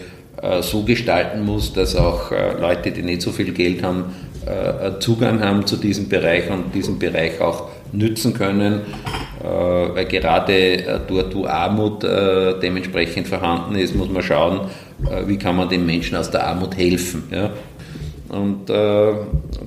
äh, 0.41 0.61
so 0.61 0.83
gestalten 0.83 1.43
muss, 1.43 1.73
dass 1.73 1.95
auch 1.95 2.31
äh, 2.31 2.59
Leute, 2.59 2.91
die 2.91 3.01
nicht 3.01 3.21
so 3.21 3.31
viel 3.31 3.51
Geld 3.51 3.83
haben, 3.83 4.15
äh, 4.45 4.99
Zugang 4.99 5.41
haben 5.41 5.65
zu 5.65 5.75
diesem 5.75 6.07
Bereich 6.07 6.49
und 6.49 6.73
diesen 6.73 6.99
Bereich 6.99 7.41
auch 7.41 7.68
nützen 7.91 8.33
können, 8.33 8.81
weil 9.41 10.05
gerade 10.05 11.01
dort, 11.07 11.35
wo 11.35 11.45
Armut 11.45 12.03
dementsprechend 12.03 13.27
vorhanden 13.27 13.75
ist, 13.75 13.95
muss 13.95 14.09
man 14.09 14.21
schauen, 14.21 14.61
wie 15.25 15.37
kann 15.37 15.55
man 15.55 15.69
den 15.69 15.85
Menschen 15.85 16.17
aus 16.17 16.29
der 16.29 16.45
Armut 16.45 16.75
helfen. 16.77 17.23
Und 18.29 18.69
äh, 18.69 19.13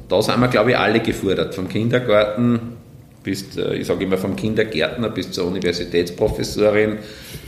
da 0.09 0.23
sind 0.23 0.41
wir, 0.41 0.49
glaube 0.49 0.71
ich, 0.71 0.79
alle 0.79 1.01
gefordert, 1.01 1.55
vom 1.55 1.69
Kindergarten 1.69 2.77
bis, 3.23 3.57
äh, 3.57 3.77
ich 3.77 3.87
sage 3.87 4.05
immer 4.05 4.19
vom 4.19 4.37
Kindergärtner 4.37 5.09
bis 5.09 5.31
zur 5.33 5.47
Universitätsprofessorin. 5.47 6.99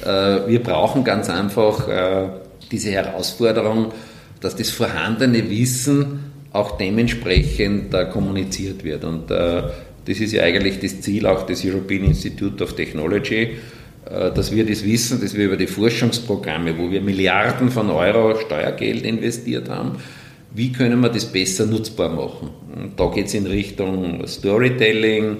Äh, 0.05 0.09
wir 0.47 0.63
brauchen 0.63 1.05
ganz 1.05 1.31
einfach 1.31 1.89
äh, 1.89 2.29
diese 2.71 2.91
Herausforderung, 2.91 3.93
dass 4.41 4.57
das 4.57 4.71
vorhandene 4.71 5.49
Wissen 5.51 6.33
auch 6.53 6.77
dementsprechend 6.77 7.95
äh, 7.95 8.07
kommuniziert 8.07 8.85
wird. 8.85 9.05
Und 9.05 9.31
äh, 9.31 9.63
das 10.05 10.21
ist 10.21 10.33
ja 10.33 10.43
eigentlich 10.43 10.81
das 10.81 11.01
Ziel 11.01 11.27
auch 11.27 11.47
des 11.47 11.65
European 11.65 12.05
Institute 12.05 12.63
of 12.63 12.75
Technology, 12.75 13.57
dass 14.05 14.55
wir 14.55 14.67
das 14.67 14.85
Wissen, 14.85 15.19
das 15.23 15.35
wir 15.35 15.47
über 15.47 15.57
die 15.57 15.67
Forschungsprogramme, 15.67 16.77
wo 16.77 16.91
wir 16.91 17.01
Milliarden 17.01 17.71
von 17.71 17.89
Euro 17.89 18.39
Steuergeld 18.39 19.03
investiert 19.03 19.71
haben, 19.71 19.97
wie 20.55 20.73
können 20.73 21.01
wir 21.01 21.09
das 21.09 21.27
besser 21.27 21.67
nutzbar 21.67 22.09
machen. 22.09 22.51
Und 22.75 22.99
da 22.99 23.07
geht 23.07 23.27
es 23.27 23.35
in 23.35 23.47
Richtung 23.47 24.27
Storytelling, 24.27 25.39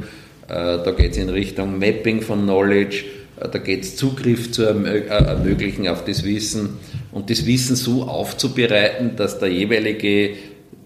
äh, 0.49 0.79
da 0.85 0.91
geht 0.97 1.13
es 1.13 1.19
in 1.19 1.29
Richtung 1.29 1.79
Mapping 1.79 2.21
von 2.21 2.43
Knowledge, 2.43 3.05
äh, 3.41 3.49
da 3.49 3.59
geht 3.59 3.85
es 3.85 3.97
Zugriff 3.97 4.51
zu 4.51 4.65
äh, 4.65 5.07
ermöglichen 5.07 5.89
auf 5.89 6.05
das 6.05 6.25
Wissen 6.25 6.79
und 7.13 7.31
das 7.31 7.47
Wissen 7.47 7.77
so 7.77 8.03
aufzubereiten, 8.03 9.13
dass 9.17 9.39
der 9.39 9.49
jeweilige, 9.49 10.31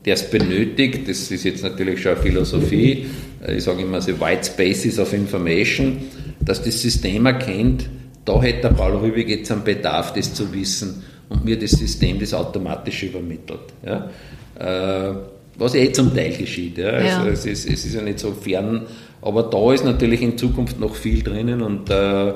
der 0.08 0.14
es 0.14 0.30
benötigt, 0.30 1.06
das 1.06 1.30
ist 1.30 1.44
jetzt 1.44 1.62
natürlich 1.62 2.00
schon 2.00 2.12
eine 2.12 2.22
Philosophie, 2.22 3.04
ich 3.46 3.62
sage 3.62 3.82
immer 3.82 4.00
so 4.00 4.18
White 4.18 4.44
Spaces 4.44 4.98
of 4.98 5.12
Information, 5.12 5.98
dass 6.40 6.62
das 6.62 6.80
System 6.80 7.26
erkennt, 7.26 7.90
da 8.24 8.40
hätte 8.40 8.62
der 8.62 8.68
Paul 8.70 8.96
Rübig 8.96 9.28
jetzt 9.28 9.52
einen 9.52 9.64
Bedarf, 9.64 10.14
das 10.14 10.32
zu 10.32 10.50
wissen 10.54 11.02
und 11.28 11.44
mir 11.44 11.58
das 11.58 11.72
System 11.72 12.18
das 12.18 12.32
automatisch 12.32 13.02
übermittelt. 13.02 13.60
Ja? 13.84 14.08
Äh, 14.58 15.14
was 15.58 15.74
ja 15.74 15.80
eh 15.80 15.92
zum 15.92 16.14
Teil 16.14 16.34
geschieht. 16.34 16.78
Ja? 16.78 16.88
Also 16.88 17.06
ja. 17.06 17.26
Es, 17.26 17.44
ist, 17.44 17.68
es 17.68 17.84
ist 17.84 17.94
ja 17.94 18.00
nicht 18.00 18.18
so 18.18 18.32
fern, 18.32 18.86
aber 19.20 19.42
da 19.42 19.74
ist 19.74 19.84
natürlich 19.84 20.22
in 20.22 20.38
Zukunft 20.38 20.80
noch 20.80 20.94
viel 20.94 21.22
drinnen 21.22 21.60
und 21.60 21.90
äh, 21.90 22.32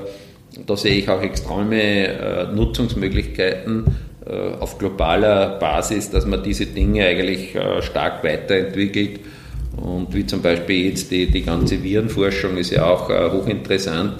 da 0.66 0.76
sehe 0.76 0.96
ich 0.96 1.08
auch 1.08 1.22
extreme 1.22 1.80
äh, 1.80 2.52
Nutzungsmöglichkeiten 2.52 4.11
auf 4.60 4.78
globaler 4.78 5.58
Basis, 5.58 6.10
dass 6.10 6.26
man 6.26 6.42
diese 6.42 6.66
Dinge 6.66 7.04
eigentlich 7.06 7.54
äh, 7.54 7.82
stark 7.82 8.22
weiterentwickelt. 8.24 9.20
Und 9.76 10.14
wie 10.14 10.26
zum 10.26 10.42
Beispiel 10.42 10.90
jetzt 10.90 11.10
die, 11.10 11.26
die 11.26 11.42
ganze 11.42 11.82
Virenforschung 11.82 12.56
ist 12.56 12.70
ja 12.70 12.84
auch 12.84 13.10
äh, 13.10 13.30
hochinteressant 13.30 14.14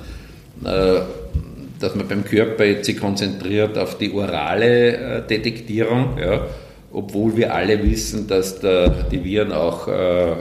dass 1.83 1.95
man 1.95 2.07
beim 2.07 2.25
Körper 2.25 2.65
jetzt 2.65 2.87
sich 2.87 2.99
konzentriert 2.99 3.77
auf 3.77 3.99
die 3.99 4.13
orale 4.13 4.97
äh, 4.97 5.27
Detektierung, 5.27 6.17
ja, 6.21 6.47
obwohl 6.93 7.37
wir 7.37 7.55
alle 7.55 7.83
wissen, 7.83 8.29
dass 8.29 8.61
der, 8.61 8.89
die 9.11 9.25
Viren 9.25 9.53
auch 9.53 9.89
äh, 9.89 10.31
äh, 10.31 10.35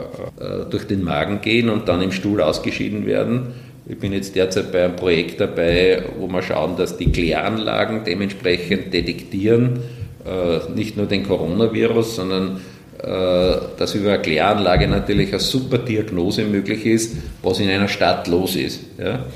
durch 0.70 0.86
den 0.86 1.02
Magen 1.02 1.40
gehen 1.40 1.68
und 1.68 1.88
dann 1.88 2.02
im 2.02 2.12
Stuhl 2.12 2.40
ausgeschieden 2.40 3.06
werden. 3.06 3.48
Ich 3.84 3.98
bin 3.98 4.12
jetzt 4.12 4.36
derzeit 4.36 4.70
bei 4.70 4.84
einem 4.84 4.94
Projekt 4.94 5.40
dabei, 5.40 6.04
wo 6.18 6.28
wir 6.28 6.42
schauen, 6.42 6.76
dass 6.76 6.96
die 6.96 7.10
Kläranlagen 7.10 8.04
dementsprechend 8.04 8.94
detektieren, 8.94 9.80
äh, 10.24 10.72
nicht 10.72 10.96
nur 10.96 11.06
den 11.06 11.26
Coronavirus, 11.26 12.16
sondern 12.16 12.60
äh, 13.02 13.56
dass 13.76 13.96
über 13.96 14.12
eine 14.12 14.22
Kläranlage 14.22 14.86
natürlich 14.86 15.30
eine 15.30 15.40
super 15.40 15.78
Diagnose 15.78 16.44
möglich 16.44 16.86
ist, 16.86 17.16
was 17.42 17.58
in 17.58 17.68
einer 17.68 17.88
Stadt 17.88 18.28
los 18.28 18.54
ist. 18.54 18.82
Ja. 18.98 19.26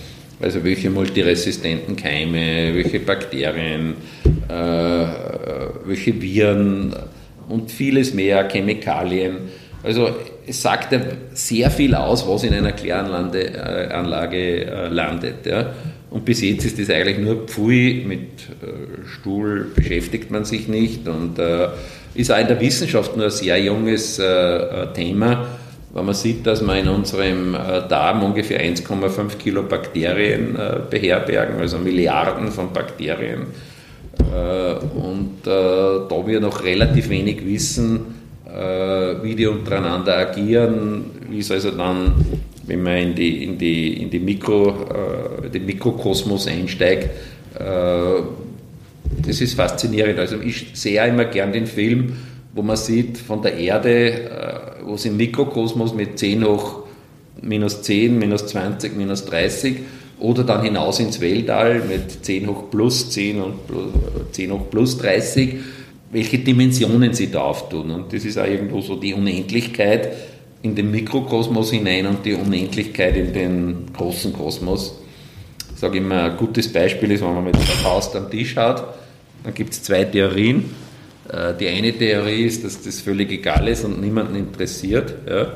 Also 0.40 0.62
welche 0.62 0.90
multiresistenten 0.90 1.96
Keime, 1.96 2.72
welche 2.74 3.00
Bakterien, 3.00 3.94
äh, 4.48 5.06
welche 5.86 6.20
Viren 6.22 6.94
und 7.48 7.72
vieles 7.72 8.14
mehr, 8.14 8.46
Chemikalien. 8.48 9.38
Also 9.82 10.10
es 10.46 10.62
sagt 10.62 10.92
ja 10.92 11.00
sehr 11.34 11.70
viel 11.70 11.94
aus, 11.94 12.26
was 12.26 12.44
in 12.44 12.54
einer 12.54 12.72
Kläranlage 12.72 14.66
äh, 14.66 14.88
landet. 14.88 15.46
Ja. 15.46 15.72
Und 16.10 16.24
bis 16.24 16.40
jetzt 16.40 16.64
ist 16.64 16.78
das 16.78 16.88
eigentlich 16.88 17.18
nur 17.18 17.46
Pfui, 17.46 18.04
mit 18.06 18.20
äh, 18.20 19.06
Stuhl 19.06 19.70
beschäftigt 19.74 20.30
man 20.30 20.44
sich 20.44 20.68
nicht 20.68 21.08
und 21.08 21.38
äh, 21.38 21.68
Ist 22.16 22.32
auch 22.32 22.38
in 22.38 22.46
der 22.46 22.58
Wissenschaft 22.60 23.14
nur 23.16 23.26
ein 23.26 23.30
sehr 23.30 23.60
junges 23.60 24.18
äh, 24.18 24.86
Thema. 24.94 25.46
Wenn 25.92 26.04
man 26.06 26.14
sieht, 26.14 26.46
dass 26.46 26.62
wir 26.62 26.76
in 26.78 26.88
unserem 26.88 27.54
äh, 27.54 27.86
Darm 27.88 28.22
ungefähr 28.22 28.60
1,5 28.62 29.36
Kilo 29.36 29.62
Bakterien 29.62 30.56
äh, 30.56 30.78
beherbergen, 30.88 31.60
also 31.60 31.78
Milliarden 31.78 32.50
von 32.50 32.72
Bakterien. 32.72 33.48
Äh, 34.18 34.74
und 34.96 35.46
äh, 35.46 36.08
da 36.08 36.26
wir 36.26 36.40
noch 36.40 36.64
relativ 36.64 37.10
wenig 37.10 37.44
wissen, 37.44 38.25
äh, 38.56 39.22
wie 39.22 39.34
die 39.34 39.46
untereinander 39.46 40.16
agieren, 40.16 41.04
wie 41.28 41.40
es 41.40 41.50
also 41.50 41.70
dann, 41.72 42.14
wenn 42.66 42.82
man 42.82 42.96
in, 42.96 43.14
die, 43.14 43.44
in, 43.44 43.58
die, 43.58 44.02
in 44.02 44.08
die 44.08 44.18
Mikro, 44.18 44.70
äh, 45.44 45.50
den 45.50 45.66
Mikrokosmos 45.66 46.46
einsteigt, 46.46 47.10
äh, 47.58 48.22
das 49.26 49.40
ist 49.40 49.54
faszinierend. 49.54 50.18
Also 50.18 50.40
ich 50.40 50.68
sehe 50.72 51.06
immer 51.06 51.26
gern 51.26 51.52
den 51.52 51.66
Film, 51.66 52.16
wo 52.54 52.62
man 52.62 52.76
sieht 52.76 53.18
von 53.18 53.42
der 53.42 53.58
Erde, 53.58 54.72
wo 54.84 54.94
es 54.94 55.04
im 55.04 55.18
Mikrokosmos 55.18 55.94
mit 55.94 56.18
10 56.18 56.44
hoch 56.44 56.84
minus 57.42 57.82
10, 57.82 58.18
minus 58.18 58.46
20, 58.46 58.96
minus 58.96 59.26
30 59.26 59.76
oder 60.18 60.44
dann 60.44 60.62
hinaus 60.62 60.98
ins 60.98 61.20
Weltall 61.20 61.82
mit 61.86 62.24
10 62.24 62.48
hoch 62.48 62.70
plus 62.70 63.10
10 63.10 63.40
und 63.42 63.66
plus, 63.66 63.88
10 64.32 64.52
hoch 64.52 64.70
plus 64.70 64.98
30 64.98 65.56
welche 66.10 66.38
Dimensionen 66.38 67.12
sie 67.12 67.30
da 67.30 67.42
auftun. 67.42 67.90
Und 67.90 68.12
das 68.12 68.24
ist 68.24 68.38
auch 68.38 68.46
irgendwo 68.46 68.80
so 68.80 68.96
die 68.96 69.14
Unendlichkeit 69.14 70.12
in 70.62 70.74
den 70.74 70.90
Mikrokosmos 70.90 71.70
hinein 71.70 72.06
und 72.06 72.24
die 72.24 72.34
Unendlichkeit 72.34 73.16
in 73.16 73.32
den 73.32 73.76
großen 73.92 74.32
Kosmos. 74.32 75.00
Ich 75.72 75.80
sage 75.80 75.98
immer, 75.98 76.24
ein 76.24 76.36
gutes 76.36 76.72
Beispiel 76.72 77.10
ist, 77.10 77.22
wenn 77.22 77.34
man 77.34 77.44
mit 77.44 77.54
der 77.54 77.62
Faust 77.62 78.16
am 78.16 78.30
Tisch 78.30 78.56
hat, 78.56 78.94
dann 79.44 79.54
gibt 79.54 79.72
es 79.72 79.82
zwei 79.82 80.04
Theorien. 80.04 80.64
Äh, 81.30 81.54
die 81.58 81.68
eine 81.68 81.92
Theorie 81.92 82.44
ist, 82.44 82.64
dass 82.64 82.82
das 82.82 83.00
völlig 83.00 83.30
egal 83.30 83.68
ist 83.68 83.84
und 83.84 84.00
niemanden 84.00 84.36
interessiert. 84.36 85.14
Äh, 85.26 85.46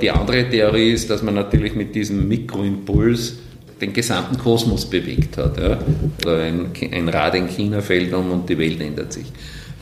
die 0.00 0.10
andere 0.10 0.48
Theorie 0.48 0.92
ist, 0.92 1.10
dass 1.10 1.22
man 1.22 1.34
natürlich 1.34 1.74
mit 1.74 1.94
diesem 1.94 2.26
Mikroimpuls 2.26 3.34
den 3.80 3.92
gesamten 3.92 4.38
Kosmos 4.38 4.88
bewegt 4.88 5.36
hat. 5.36 5.58
Ja? 5.58 5.78
Oder 6.24 6.42
ein, 6.42 6.72
ein, 6.92 7.08
Rad 7.08 7.34
in 7.34 7.48
China 7.48 7.80
fällt 7.80 8.12
um 8.12 8.30
und 8.30 8.48
die 8.48 8.58
Welt 8.58 8.80
ändert 8.80 9.12
sich. 9.12 9.26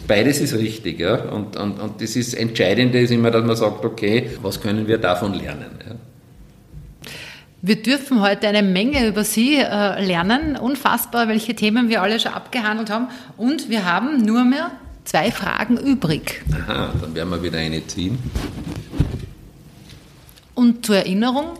Beides 0.07 0.40
ist 0.40 0.55
richtig. 0.55 1.01
Ja? 1.01 1.16
Und, 1.30 1.57
und, 1.57 1.80
und 1.80 2.01
das 2.01 2.16
ist 2.16 2.34
Entscheidende 2.34 3.01
ist 3.01 3.11
immer, 3.11 3.30
dass 3.30 3.44
man 3.44 3.57
sagt, 3.57 3.84
okay, 3.84 4.30
was 4.42 4.61
können 4.61 4.86
wir 4.86 4.99
davon 4.99 5.34
lernen? 5.34 5.78
Ja? 5.88 5.97
Wir 7.62 7.82
dürfen 7.82 8.20
heute 8.20 8.47
eine 8.47 8.62
Menge 8.62 9.09
über 9.09 9.24
Sie 9.24 9.57
äh, 9.57 10.05
lernen. 10.05 10.57
Unfassbar, 10.57 11.26
welche 11.26 11.55
Themen 11.55 11.88
wir 11.88 12.03
alle 12.03 12.20
schon 12.20 12.32
abgehandelt 12.32 12.90
haben. 12.90 13.09
Und 13.36 13.70
wir 13.70 13.84
haben 13.84 14.24
nur 14.24 14.44
mehr 14.44 14.70
zwei 15.05 15.30
Fragen 15.30 15.76
übrig. 15.76 16.44
Aha, 16.53 16.92
dann 17.01 17.14
werden 17.14 17.30
wir 17.30 17.42
wieder 17.42 17.59
eine 17.59 17.84
ziehen. 17.86 18.18
Und 20.55 20.86
zur 20.86 20.97
Erinnerung, 20.97 21.59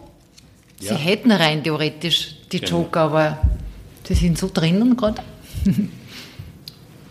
Sie 0.79 0.87
ja. 0.87 0.97
hätten 0.97 1.31
rein 1.31 1.63
theoretisch 1.63 2.37
die 2.53 2.61
genau. 2.61 2.83
Joker, 2.83 3.01
aber 3.01 3.39
die 4.09 4.15
sind 4.15 4.39
so 4.39 4.51
drinnen 4.53 4.97
gerade. 4.97 5.23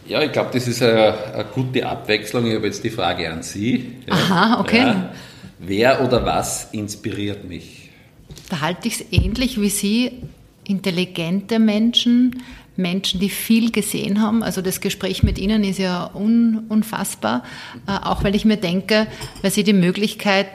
Ja, 0.08 0.22
ich 0.22 0.32
glaube, 0.32 0.52
das 0.54 0.68
ist 0.68 0.84
eine, 0.84 1.34
eine, 1.34 1.46
gute 1.46 1.84
Abwechslung. 1.84 2.46
Ich 2.46 2.56
habe 2.56 2.68
jetzt 2.68 2.84
die 2.84 2.92
Frage 2.92 3.32
an 3.32 3.42
Sie. 3.42 3.96
Ja. 4.06 4.14
Aha, 4.14 4.60
okay. 4.60 4.78
Ja. 4.78 5.10
Wer 5.58 6.04
oder 6.04 6.24
was 6.24 6.70
inspiriert 6.74 7.44
mich? 7.46 7.90
Da 8.50 8.62
halte 8.62 8.88
ich 8.88 9.02
es 9.02 9.06
ähnlich 9.12 9.60
wie 9.60 9.70
Sie. 9.70 10.12
Intelligente 10.64 11.58
Menschen, 11.58 12.44
Menschen, 12.76 13.20
die 13.20 13.30
viel 13.30 13.72
gesehen 13.72 14.22
haben. 14.22 14.44
Also 14.44 14.62
das 14.62 14.80
Gespräch 14.80 15.24
mit 15.24 15.40
Ihnen 15.40 15.64
ist 15.64 15.80
ja 15.80 16.12
un, 16.14 16.66
unfassbar. 16.70 17.44
Äh, 17.88 17.92
auch 17.92 18.24
weil 18.24 18.36
ich 18.36 18.46
mir 18.46 18.58
denke, 18.58 19.08
weil 19.42 19.50
Sie 19.50 19.64
die 19.64 19.74
Möglichkeit 19.74 20.48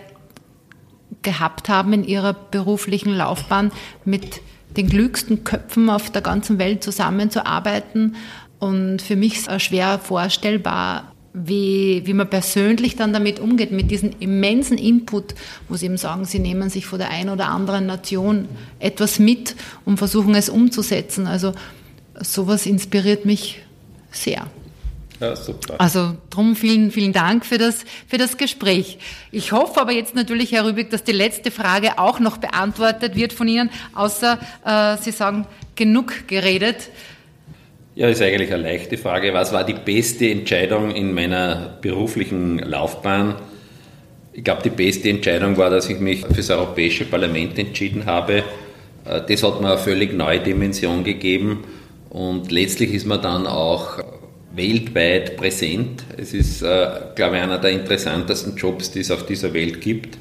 gehabt 1.23 1.69
haben 1.69 1.93
in 1.93 2.05
ihrer 2.05 2.33
beruflichen 2.33 3.15
Laufbahn, 3.15 3.73
mit 4.05 4.41
den 4.77 4.89
klügsten 4.89 5.45
Köpfen 5.45 5.91
auf 5.91 6.11
der 6.11 6.23
ganzen 6.23 6.59
Welt 6.59 6.83
zusammenzuarbeiten. 6.83 8.17
Und 8.59 9.03
für 9.03 9.17
mich 9.17 9.47
ist 9.47 9.63
schwer 9.63 9.99
vorstellbar, 9.99 11.13
wie, 11.33 12.03
wie 12.05 12.15
man 12.15 12.29
persönlich 12.29 12.97
dann 12.97 13.13
damit 13.13 13.39
umgeht, 13.39 13.73
mit 13.73 13.91
diesem 13.91 14.11
immensen 14.19 14.79
Input, 14.79 15.35
wo 15.69 15.77
Sie 15.77 15.87
eben 15.87 15.97
sagen, 15.97 16.25
Sie 16.25 16.41
nehmen 16.41 16.71
sich 16.71 16.87
vor 16.87 16.99
der 16.99 17.11
einen 17.11 17.31
oder 17.31 17.49
anderen 17.49 17.87
Nation 17.87 18.49
etwas 18.79 19.19
mit 19.19 19.55
und 19.85 19.99
versuchen 19.99 20.35
es 20.35 20.49
umzusetzen. 20.49 21.27
Also 21.27 21.53
sowas 22.21 22.67
inspiriert 22.67 23.25
mich 23.27 23.63
sehr. 24.11 24.47
Ja, 25.21 25.37
super. 25.37 25.75
Also 25.79 26.17
drum 26.31 26.57
vielen, 26.57 26.91
vielen 26.91 27.13
Dank 27.13 27.45
für 27.45 27.59
das, 27.59 27.85
für 28.09 28.17
das 28.17 28.39
Gespräch. 28.39 28.99
Ich 29.31 29.53
hoffe 29.53 29.79
aber 29.79 29.93
jetzt 29.93 30.15
natürlich, 30.15 30.53
Herr 30.53 30.65
Rübig, 30.65 30.89
dass 30.89 31.05
die 31.05 31.13
letzte 31.13 31.51
Frage 31.51 31.99
auch 31.99 32.21
noch 32.21 32.39
beantwortet 32.39 33.17
wird 33.17 33.35
von 33.35 33.47
Ihnen, 33.47 33.69
außer 33.95 34.39
äh, 34.65 34.97
Sie 35.03 35.11
sagen, 35.11 35.47
genug 35.77 36.27
geredet. 36.27 36.89
Ja, 37.95 38.09
ist 38.09 38.23
eigentlich 38.23 38.51
eine 38.51 38.63
leichte 38.63 38.97
Frage. 38.97 39.35
Was 39.35 39.53
war 39.53 39.65
die 39.65 39.75
beste 39.75 40.31
Entscheidung 40.31 40.91
in 40.91 41.13
meiner 41.13 41.79
beruflichen 41.83 42.59
Laufbahn? 42.59 43.35
Ich 44.33 44.43
glaube, 44.43 44.63
die 44.63 44.71
beste 44.71 45.11
Entscheidung 45.11 45.59
war, 45.59 45.69
dass 45.69 45.91
ich 45.91 46.01
mich 46.01 46.21
für 46.23 46.33
das 46.33 46.49
Europäische 46.49 47.05
Parlament 47.05 47.59
entschieden 47.59 48.07
habe. 48.07 48.43
Äh, 49.05 49.21
das 49.29 49.43
hat 49.43 49.61
mir 49.61 49.73
eine 49.73 49.79
völlig 49.79 50.15
neue 50.15 50.41
Dimension 50.41 51.05
gegeben 51.05 51.65
und 52.09 52.51
letztlich 52.51 52.95
ist 52.95 53.07
man 53.07 53.21
dann 53.21 53.47
auch 53.47 53.99
weltweit 54.53 55.37
präsent. 55.37 56.05
Es 56.17 56.35
ist, 56.35 56.63
äh, 56.63 56.89
glaube 57.15 57.37
ich, 57.37 57.43
einer 57.43 57.59
der 57.59 57.71
interessantesten 57.71 58.57
Jobs, 58.57 58.91
die 58.91 59.01
es 59.01 59.11
auf 59.11 59.27
dieser 59.27 59.55
Welt 59.55 59.81
gibt. 59.81 60.19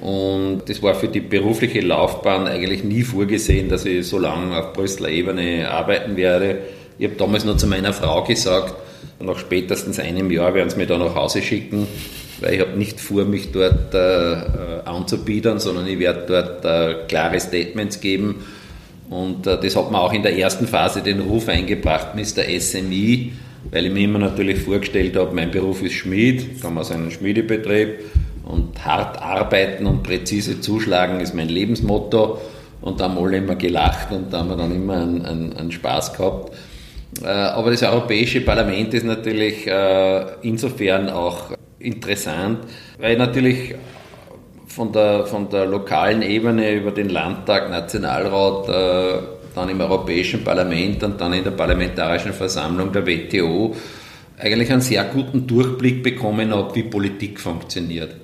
Und 0.00 0.62
das 0.66 0.82
war 0.82 0.94
für 0.94 1.08
die 1.08 1.20
berufliche 1.20 1.80
Laufbahn 1.80 2.46
eigentlich 2.46 2.84
nie 2.84 3.02
vorgesehen, 3.02 3.68
dass 3.68 3.84
ich 3.84 4.06
so 4.06 4.18
lange 4.18 4.56
auf 4.56 4.72
Brüsseler 4.72 5.10
Ebene 5.10 5.70
arbeiten 5.70 6.16
werde. 6.16 6.58
Ich 6.98 7.06
habe 7.06 7.16
damals 7.16 7.44
nur 7.44 7.58
zu 7.58 7.66
meiner 7.66 7.92
Frau 7.92 8.24
gesagt, 8.24 8.74
nach 9.20 9.38
spätestens 9.38 9.98
einem 9.98 10.30
Jahr 10.30 10.54
werden 10.54 10.70
sie 10.70 10.78
mich 10.78 10.88
da 10.88 10.96
nach 10.96 11.14
Hause 11.14 11.42
schicken, 11.42 11.86
weil 12.40 12.54
ich 12.54 12.60
habe 12.60 12.78
nicht 12.78 12.98
vor, 12.98 13.24
mich 13.24 13.52
dort 13.52 13.94
äh, 13.94 14.32
äh 14.32 14.36
anzubiedern, 14.86 15.60
sondern 15.60 15.86
ich 15.86 15.98
werde 15.98 16.24
dort 16.26 16.64
äh, 16.64 17.06
klare 17.06 17.38
Statements 17.38 18.00
geben. 18.00 18.36
Und 19.10 19.46
äh, 19.46 19.60
das 19.60 19.76
hat 19.76 19.90
mir 19.90 20.00
auch 20.00 20.14
in 20.14 20.22
der 20.22 20.38
ersten 20.38 20.66
Phase 20.66 21.02
den 21.02 21.20
Ruf 21.20 21.48
eingebracht, 21.48 22.14
Mr. 22.14 22.44
SME 22.58 23.32
weil 23.70 23.86
ich 23.86 23.92
mir 23.92 24.04
immer 24.04 24.18
natürlich 24.18 24.60
vorgestellt 24.60 25.16
habe, 25.16 25.34
mein 25.34 25.50
Beruf 25.50 25.82
ist 25.82 25.94
Schmied, 25.94 26.60
komme 26.60 26.80
aus 26.80 26.90
einem 26.90 27.10
Schmiedebetrieb 27.10 28.00
und 28.44 28.84
hart 28.84 29.20
arbeiten 29.20 29.86
und 29.86 30.02
präzise 30.02 30.60
zuschlagen 30.60 31.20
ist 31.20 31.34
mein 31.34 31.48
Lebensmotto 31.48 32.40
und 32.80 33.00
da 33.00 33.04
haben 33.04 33.18
alle 33.18 33.36
immer 33.36 33.56
gelacht 33.56 34.10
und 34.12 34.32
da 34.32 34.38
haben 34.38 34.48
wir 34.48 34.56
dann 34.56 34.74
immer 34.74 34.96
einen, 34.96 35.24
einen, 35.24 35.52
einen 35.56 35.72
Spaß 35.72 36.14
gehabt. 36.14 36.52
Äh, 37.22 37.26
aber 37.26 37.70
das 37.70 37.82
Europäische 37.82 38.40
Parlament 38.40 38.94
ist 38.94 39.04
natürlich 39.04 39.66
äh, 39.66 40.24
insofern 40.42 41.10
auch 41.10 41.52
interessant, 41.78 42.60
weil 42.98 43.16
natürlich 43.16 43.74
von 44.66 44.92
der, 44.92 45.26
von 45.26 45.48
der 45.50 45.66
lokalen 45.66 46.22
Ebene 46.22 46.72
über 46.72 46.92
den 46.92 47.08
Landtag, 47.08 47.70
Nationalrat, 47.70 48.68
äh, 48.68 49.39
dann 49.54 49.68
im 49.68 49.80
Europäischen 49.80 50.44
Parlament 50.44 51.02
und 51.02 51.20
dann 51.20 51.32
in 51.32 51.44
der 51.44 51.52
Parlamentarischen 51.52 52.32
Versammlung 52.32 52.92
der 52.92 53.06
WTO 53.06 53.74
eigentlich 54.38 54.72
einen 54.72 54.80
sehr 54.80 55.04
guten 55.04 55.46
Durchblick 55.46 56.02
bekommen 56.02 56.52
habe, 56.52 56.74
wie 56.74 56.84
Politik 56.84 57.40
funktioniert. 57.40 58.14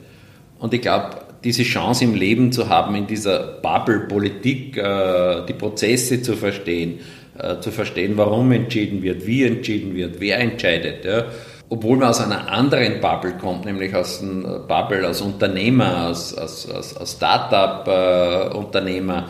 Und 0.59 0.72
ich 0.72 0.81
glaube, 0.81 1.11
diese 1.45 1.62
Chance 1.62 2.05
im 2.05 2.14
Leben 2.14 2.51
zu 2.51 2.68
haben, 2.68 2.95
in 2.95 3.07
dieser 3.07 3.61
Bubble 3.61 4.07
Politik 4.09 4.77
äh, 4.77 5.45
die 5.47 5.53
Prozesse 5.53 6.22
zu 6.22 6.35
verstehen, 6.35 7.01
äh, 7.39 7.61
zu 7.61 7.70
verstehen, 7.70 8.14
warum 8.16 8.51
entschieden 8.53 9.03
wird, 9.03 9.27
wie 9.27 9.45
entschieden 9.45 9.95
wird, 9.95 10.18
wer 10.18 10.41
entscheidet. 10.41 11.05
Ja. 11.05 11.27
Obwohl 11.68 11.99
man 11.99 12.09
aus 12.09 12.20
einer 12.20 12.51
anderen 12.51 13.01
Bubble 13.01 13.37
kommt, 13.39 13.64
nämlich 13.64 13.95
aus 13.95 14.20
einem 14.22 14.43
Bubble 14.68 15.07
als 15.07 15.20
Unternehmer, 15.20 16.07
als, 16.07 16.35
als, 16.35 16.68
als, 16.70 16.97
als 16.97 17.12
Start-up-Unternehmer, 17.12 19.18
äh, 19.18 19.22
äh, 19.22 19.27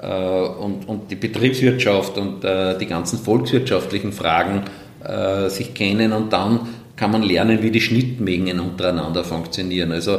und, 0.00 0.88
und 0.88 1.10
die 1.10 1.16
Betriebswirtschaft 1.16 2.16
und 2.18 2.44
äh, 2.44 2.78
die 2.78 2.86
ganzen 2.86 3.18
volkswirtschaftlichen 3.18 4.12
Fragen 4.12 4.62
äh, 5.04 5.48
sich 5.48 5.74
kennen 5.74 6.12
und 6.12 6.32
dann 6.32 6.60
kann 6.94 7.10
man 7.10 7.22
lernen, 7.22 7.62
wie 7.62 7.70
die 7.70 7.80
Schnittmengen 7.80 8.58
untereinander 8.58 9.22
funktionieren. 9.22 9.92
Also 9.92 10.18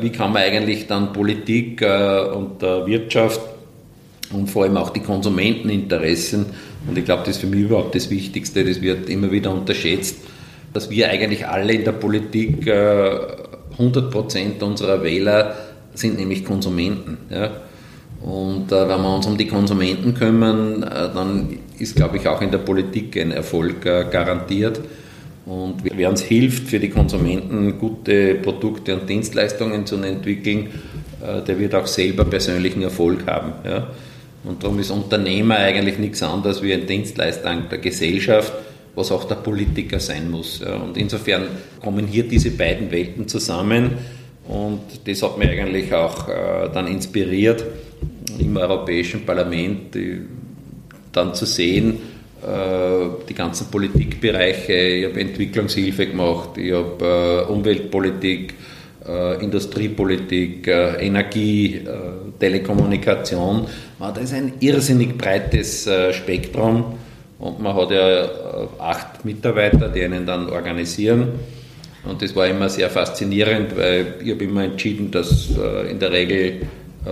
wie 0.00 0.08
kann 0.08 0.32
man 0.32 0.40
eigentlich 0.40 0.86
dann 0.86 1.12
Politik 1.12 1.82
und 1.82 2.62
Wirtschaft 2.62 3.38
und 4.32 4.48
vor 4.48 4.64
allem 4.64 4.78
auch 4.78 4.88
die 4.88 5.00
Konsumenteninteressen, 5.00 6.46
und 6.88 6.96
ich 6.96 7.04
glaube, 7.04 7.24
das 7.26 7.36
ist 7.36 7.42
für 7.42 7.46
mich 7.48 7.64
überhaupt 7.64 7.94
das 7.94 8.08
Wichtigste, 8.08 8.64
das 8.64 8.80
wird 8.80 9.10
immer 9.10 9.30
wieder 9.30 9.52
unterschätzt, 9.52 10.16
dass 10.72 10.88
wir 10.88 11.10
eigentlich 11.10 11.46
alle 11.46 11.74
in 11.74 11.84
der 11.84 11.92
Politik 11.92 12.66
100 12.66 14.10
Prozent 14.10 14.62
unserer 14.62 15.02
Wähler 15.02 15.54
sind 15.92 16.18
nämlich 16.18 16.46
Konsumenten. 16.46 17.18
Ja? 17.28 17.50
Und 18.22 18.72
äh, 18.72 18.88
wenn 18.88 19.02
wir 19.02 19.14
uns 19.14 19.26
um 19.26 19.36
die 19.36 19.46
Konsumenten 19.46 20.14
kümmern, 20.14 20.82
äh, 20.82 21.12
dann 21.14 21.58
ist, 21.78 21.96
glaube 21.96 22.16
ich, 22.16 22.26
auch 22.26 22.40
in 22.40 22.50
der 22.50 22.58
Politik 22.58 23.16
ein 23.16 23.30
Erfolg 23.30 23.84
äh, 23.84 24.06
garantiert. 24.10 24.80
Und 25.44 25.76
wer 25.84 26.10
uns 26.10 26.22
hilft, 26.22 26.68
für 26.68 26.80
die 26.80 26.88
Konsumenten 26.90 27.78
gute 27.78 28.34
Produkte 28.34 28.94
und 28.94 29.08
Dienstleistungen 29.08 29.86
zu 29.86 29.96
entwickeln, 29.96 30.68
äh, 31.24 31.42
der 31.42 31.58
wird 31.58 31.74
auch 31.74 31.86
selber 31.86 32.24
persönlichen 32.24 32.82
Erfolg 32.82 33.26
haben. 33.26 33.52
Ja. 33.64 33.88
Und 34.42 34.62
darum 34.62 34.78
ist 34.80 34.90
Unternehmer 34.90 35.56
eigentlich 35.56 35.98
nichts 35.98 36.22
anderes 36.22 36.62
wie 36.62 36.72
ein 36.72 36.86
Dienstleister 36.86 37.54
der 37.70 37.78
Gesellschaft, 37.78 38.52
was 38.94 39.12
auch 39.12 39.24
der 39.24 39.36
Politiker 39.36 40.00
sein 40.00 40.30
muss. 40.30 40.60
Ja. 40.64 40.74
Und 40.74 40.96
insofern 40.96 41.44
kommen 41.80 42.06
hier 42.06 42.24
diese 42.24 42.50
beiden 42.50 42.90
Welten 42.90 43.28
zusammen. 43.28 43.92
Und 44.48 44.80
das 45.04 45.22
hat 45.22 45.38
mich 45.38 45.48
eigentlich 45.48 45.92
auch 45.92 46.28
äh, 46.28 46.70
dann 46.72 46.86
inspiriert, 46.88 47.64
im 48.38 48.56
Europäischen 48.56 49.24
Parlament 49.24 49.96
dann 51.12 51.34
zu 51.34 51.46
sehen, 51.46 51.98
äh, 52.42 53.26
die 53.28 53.34
ganzen 53.34 53.68
Politikbereiche. 53.68 54.72
Ich 54.72 55.04
habe 55.06 55.20
Entwicklungshilfe 55.20 56.06
gemacht, 56.06 56.58
ich 56.58 56.72
habe 56.72 57.44
äh, 57.48 57.50
Umweltpolitik, 57.50 58.54
äh, 59.08 59.42
Industriepolitik, 59.42 60.68
Energie, 60.68 61.80
Telekommunikation. 62.38 63.66
Das 63.98 64.18
ist 64.18 64.34
ein 64.34 64.52
irrsinnig 64.60 65.16
breites 65.16 65.88
Spektrum 66.12 66.98
und 67.38 67.60
man 67.60 67.74
hat 67.74 67.90
ja 67.90 68.28
acht 68.78 69.24
Mitarbeiter, 69.24 69.88
die 69.88 70.02
einen 70.02 70.26
dann 70.26 70.50
organisieren. 70.50 71.28
Und 72.04 72.20
das 72.20 72.36
war 72.36 72.46
immer 72.46 72.68
sehr 72.68 72.90
faszinierend, 72.90 73.76
weil 73.76 74.16
ich 74.22 74.30
habe 74.32 74.44
immer 74.44 74.64
entschieden, 74.64 75.10
dass 75.10 75.48
in 75.90 75.98
der 75.98 76.12
Regel 76.12 76.60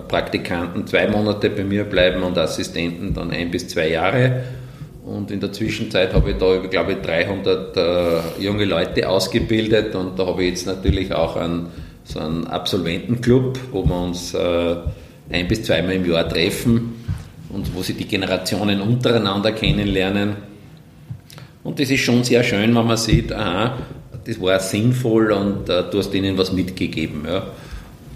Praktikanten 0.01 0.87
zwei 0.87 1.09
Monate 1.09 1.51
bei 1.51 1.65
mir 1.65 1.85
bleiben 1.85 2.23
und 2.23 2.37
Assistenten 2.39 3.15
dann 3.15 3.31
ein 3.31 3.51
bis 3.51 3.69
zwei 3.69 3.89
Jahre. 3.89 4.45
Und 5.05 5.31
in 5.31 5.41
der 5.41 5.53
Zwischenzeit 5.53 6.15
habe 6.15 6.31
ich 6.31 6.37
da, 6.39 6.57
glaube 6.57 6.93
ich, 6.93 6.99
300 6.99 7.77
äh, 7.77 8.43
junge 8.43 8.65
Leute 8.65 9.09
ausgebildet 9.09 9.95
und 9.95 10.19
da 10.19 10.27
habe 10.27 10.43
ich 10.45 10.51
jetzt 10.51 10.67
natürlich 10.67 11.13
auch 11.13 11.37
einen, 11.37 11.67
so 12.05 12.21
einen 12.21 12.47
Absolventenclub, 12.47 13.59
wo 13.71 13.85
wir 13.85 14.01
uns 14.01 14.33
äh, 14.33 14.77
ein 15.31 15.47
bis 15.47 15.63
zweimal 15.65 15.95
im 15.95 16.11
Jahr 16.11 16.27
treffen 16.27 17.05
und 17.51 17.75
wo 17.75 17.83
sich 17.83 17.97
die 17.97 18.07
Generationen 18.07 18.81
untereinander 18.81 19.53
kennenlernen. 19.53 20.37
Und 21.63 21.81
das 21.81 21.91
ist 21.91 22.01
schon 22.01 22.25
sehr 22.25 22.43
schön, 22.43 22.75
wenn 22.75 22.87
man 22.87 22.97
sieht, 22.97 23.33
aha, 23.33 23.77
das 24.25 24.41
war 24.41 24.59
sinnvoll 24.59 25.33
und 25.33 25.69
äh, 25.69 25.85
du 25.91 25.99
hast 25.99 26.15
ihnen 26.15 26.39
was 26.39 26.53
mitgegeben. 26.53 27.25
Ja. 27.27 27.47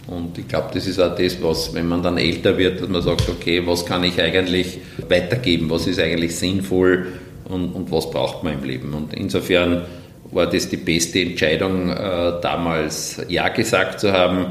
Und 0.08 0.38
ich 0.38 0.48
glaube, 0.48 0.68
das 0.72 0.86
ist 0.86 0.98
auch 0.98 1.14
das, 1.14 1.42
was, 1.42 1.74
wenn 1.74 1.86
man 1.86 2.02
dann 2.02 2.16
älter 2.16 2.56
wird, 2.56 2.80
dass 2.80 2.88
man 2.88 3.02
sagt, 3.02 3.28
okay, 3.28 3.62
was 3.66 3.84
kann 3.84 4.02
ich 4.04 4.20
eigentlich 4.20 4.78
weitergeben, 5.06 5.68
was 5.68 5.86
ist 5.86 6.00
eigentlich 6.00 6.34
sinnvoll 6.34 7.06
und, 7.44 7.72
und 7.72 7.92
was 7.92 8.10
braucht 8.10 8.42
man 8.42 8.54
im 8.54 8.64
Leben. 8.64 8.94
Und 8.94 9.12
insofern 9.12 9.82
war 10.30 10.46
das 10.46 10.68
die 10.68 10.78
beste 10.78 11.20
Entscheidung, 11.20 11.90
äh, 11.90 12.32
damals 12.40 13.20
Ja 13.28 13.48
gesagt 13.48 14.00
zu 14.00 14.12
haben, 14.12 14.46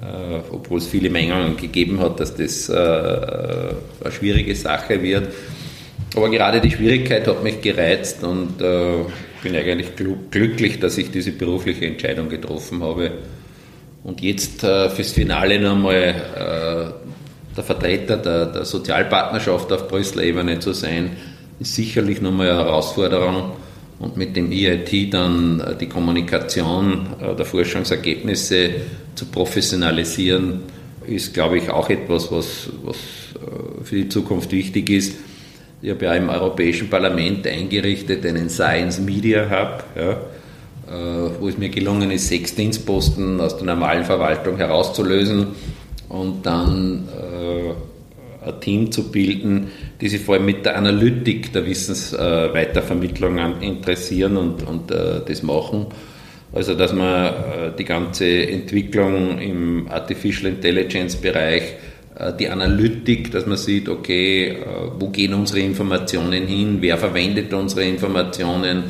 äh, 0.00 0.40
obwohl 0.50 0.78
es 0.78 0.86
viele 0.86 1.10
Mengen 1.10 1.56
gegeben 1.56 2.00
hat, 2.00 2.18
dass 2.20 2.34
das 2.34 2.70
äh, 2.70 2.72
eine 2.74 4.12
schwierige 4.12 4.54
Sache 4.54 5.02
wird. 5.02 5.28
Aber 6.16 6.30
gerade 6.30 6.60
die 6.60 6.70
Schwierigkeit 6.70 7.26
hat 7.26 7.42
mich 7.42 7.60
gereizt 7.60 8.22
und 8.24 8.60
äh, 8.62 9.04
bin 9.42 9.54
eigentlich 9.54 9.88
glücklich, 10.30 10.80
dass 10.80 10.96
ich 10.96 11.10
diese 11.10 11.32
berufliche 11.32 11.86
Entscheidung 11.86 12.28
getroffen 12.28 12.82
habe. 12.82 13.10
Und 14.04 14.20
jetzt 14.20 14.62
äh, 14.62 14.90
fürs 14.90 15.12
Finale 15.12 15.58
nochmal 15.58 15.94
äh, 15.94 17.54
der 17.56 17.64
Vertreter 17.64 18.18
der, 18.18 18.46
der 18.46 18.64
Sozialpartnerschaft 18.66 19.72
auf 19.72 19.88
Brüsseler 19.88 20.24
Ebene 20.24 20.58
zu 20.58 20.74
sein, 20.74 21.16
ist 21.58 21.74
sicherlich 21.74 22.20
nochmal 22.20 22.50
eine 22.50 22.58
Herausforderung. 22.58 23.52
Und 23.98 24.18
mit 24.18 24.36
dem 24.36 24.52
EIT 24.52 25.14
dann 25.14 25.60
äh, 25.60 25.74
die 25.74 25.88
Kommunikation 25.88 27.06
äh, 27.18 27.34
der 27.34 27.46
Forschungsergebnisse 27.46 28.70
zu 29.14 29.24
professionalisieren, 29.26 30.60
ist, 31.06 31.32
glaube 31.32 31.58
ich, 31.58 31.70
auch 31.70 31.88
etwas, 31.88 32.30
was, 32.30 32.68
was 32.82 32.96
äh, 32.96 33.84
für 33.84 33.96
die 33.96 34.08
Zukunft 34.10 34.52
wichtig 34.52 34.90
ist. 34.90 35.16
Ich 35.80 35.90
habe 35.90 36.04
ja 36.04 36.14
im 36.14 36.28
Europäischen 36.28 36.90
Parlament 36.90 37.46
eingerichtet 37.46 38.26
einen 38.26 38.50
Science 38.50 39.00
Media 39.00 39.48
Hub. 39.48 39.84
Ja 39.96 40.18
wo 41.40 41.48
es 41.48 41.58
mir 41.58 41.68
gelungen 41.68 42.10
ist, 42.10 42.28
sechs 42.28 42.54
Dienstposten 42.54 43.40
aus 43.40 43.56
der 43.56 43.66
normalen 43.66 44.04
Verwaltung 44.04 44.56
herauszulösen 44.56 45.48
und 46.08 46.44
dann 46.44 47.08
äh, 47.08 48.46
ein 48.46 48.60
Team 48.60 48.92
zu 48.92 49.10
bilden, 49.10 49.68
die 50.00 50.08
sich 50.08 50.20
vor 50.20 50.34
allem 50.34 50.46
mit 50.46 50.66
der 50.66 50.76
Analytik 50.76 51.52
der 51.52 51.66
Wissensweitervermittlung 51.66 53.60
interessieren 53.60 54.36
und, 54.36 54.62
und 54.66 54.90
äh, 54.90 55.20
das 55.26 55.42
machen. 55.42 55.86
Also 56.52 56.74
dass 56.74 56.92
man 56.92 57.74
die 57.76 57.84
ganze 57.84 58.46
Entwicklung 58.46 59.40
im 59.40 59.88
Artificial 59.88 60.52
Intelligence 60.52 61.16
Bereich 61.16 61.64
die 62.38 62.48
Analytik, 62.48 63.32
dass 63.32 63.44
man 63.44 63.56
sieht, 63.56 63.88
okay, 63.88 64.58
wo 65.00 65.08
gehen 65.08 65.34
unsere 65.34 65.58
Informationen 65.58 66.46
hin, 66.46 66.76
wer 66.78 66.96
verwendet 66.96 67.52
unsere 67.52 67.82
Informationen, 67.82 68.84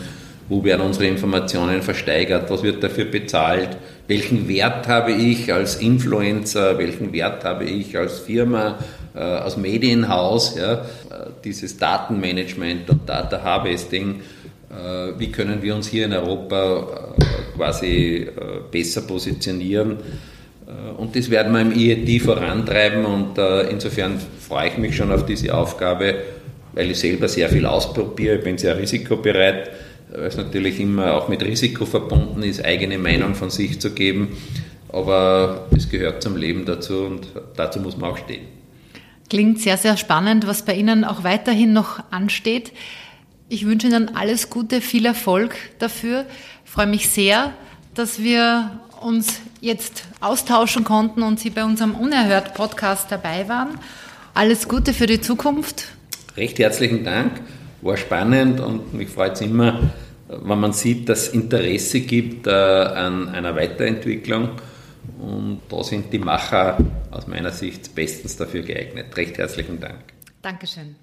wo 0.49 0.63
werden 0.63 0.83
unsere 0.83 1.07
Informationen 1.07 1.83
versteigert, 1.83 2.51
was 2.51 2.63
wird 2.63 2.83
dafür 2.83 3.07
bezahlt, 3.07 3.77
welchen 4.09 4.49
Wert 4.49 4.87
habe 4.89 5.13
ich 5.13 5.53
als 5.53 5.77
Influencer, 5.77 6.77
welchen 6.79 7.13
Wert 7.13 7.45
habe 7.45 7.65
ich 7.65 7.97
als 7.97 8.21
Firma, 8.21 8.79
äh, 9.15 9.19
als 9.19 9.57
Medienhaus, 9.57 10.57
ja, 10.57 10.75
äh, 10.75 10.81
dieses 11.43 11.79
Datenmanagement 11.79 12.91
und 12.91 13.09
Data 13.09 13.43
Harvesting, 13.43 14.21
äh, 14.71 15.19
wie 15.19 15.31
können 15.31 15.63
wir 15.63 15.75
uns 15.75 15.89
hier 15.89 16.05
in 16.05 16.13
Europa 16.13 17.17
äh, 17.19 17.57
quasi 17.57 18.17
äh, 18.17 18.31
besser 18.71 19.03
positionieren. 19.03 19.93
Äh, 20.67 21.01
und 21.01 21.17
das 21.17 21.31
werden 21.31 21.53
wir 21.53 21.61
im 21.61 21.73
IET 21.73 22.23
vorantreiben 22.23 23.05
und 23.05 23.39
insofern 23.71 24.21
freue 24.41 24.69
ich 24.69 24.79
mich 24.79 24.97
schon 24.97 25.11
auf 25.11 25.25
diese 25.25 25.55
Aufgabe, 25.55 26.15
weil 26.73 26.91
ich 26.91 26.99
selber 26.99 27.29
sehr 27.29 27.49
viel 27.49 27.67
ausprobiere, 27.67 28.37
ich 28.37 28.45
bin 28.45 28.59
sehr 28.59 28.77
risikobereit 28.77 29.71
weil 30.15 30.27
es 30.27 30.37
natürlich 30.37 30.81
immer 30.81 31.15
auch 31.15 31.29
mit 31.29 31.43
Risiko 31.43 31.87
verbunden 31.87 32.43
ist, 32.43 32.65
eigene 32.65 32.99
Meinung 32.99 33.35
von 33.35 33.51
sich 33.51 33.81
zu 33.81 33.93
geben. 33.93 34.37
Aber 34.89 35.67
es 35.77 35.89
gehört 35.91 36.23
zum 36.23 36.37
Leben 36.37 36.65
dazu 36.65 37.01
und 37.01 37.27
dazu 37.57 37.81
muss 37.81 37.97
man 37.97 38.11
auch 38.11 38.19
stehen. 38.19 38.47
Klingt 39.29 39.61
sehr, 39.61 39.77
sehr 39.77 39.97
spannend, 39.97 40.47
was 40.47 40.65
bei 40.65 40.75
Ihnen 40.75 41.05
auch 41.05 41.25
weiterhin 41.25 41.73
noch 41.73 42.01
ansteht. 42.13 42.73
Ich 43.49 43.67
wünsche 43.67 43.89
Ihnen 43.89 44.15
alles 44.15 44.51
Gute, 44.51 44.81
viel 44.81 45.07
Erfolg 45.07 45.57
dafür. 45.79 46.27
Ich 46.65 46.71
freue 46.71 46.87
mich 46.87 47.09
sehr, 47.09 47.53
dass 47.95 48.23
wir 48.23 48.79
uns 49.01 49.41
jetzt 49.61 50.05
austauschen 50.21 50.85
konnten 50.85 51.23
und 51.23 51.41
Sie 51.41 51.51
bei 51.51 51.65
unserem 51.65 51.95
Unerhört-Podcast 51.95 53.11
dabei 53.11 53.49
waren. 53.49 53.79
Alles 54.35 54.69
Gute 54.69 54.93
für 54.93 55.07
die 55.07 55.21
Zukunft. 55.21 55.87
Recht 56.37 56.59
herzlichen 56.59 57.05
Dank. 57.05 57.41
War 57.83 57.97
spannend 57.97 58.61
und 58.61 58.95
mich 58.95 59.09
freut 59.09 59.35
es 59.35 59.41
immer, 59.41 59.93
wenn 60.43 60.61
man 60.61 60.73
sieht, 60.73 61.09
dass 61.09 61.29
Interesse 61.29 62.01
gibt 62.01 62.47
äh, 62.47 62.51
an 62.51 63.29
einer 63.29 63.55
Weiterentwicklung. 63.57 64.51
Und 65.19 65.61
da 65.69 65.83
sind 65.83 66.13
die 66.13 66.19
Macher 66.19 66.79
aus 67.11 67.27
meiner 67.27 67.51
Sicht 67.51 67.95
bestens 67.95 68.37
dafür 68.37 68.63
geeignet. 68.63 69.17
Recht 69.17 69.39
herzlichen 69.39 69.81
Dank. 69.81 70.01
Dankeschön. 70.43 70.97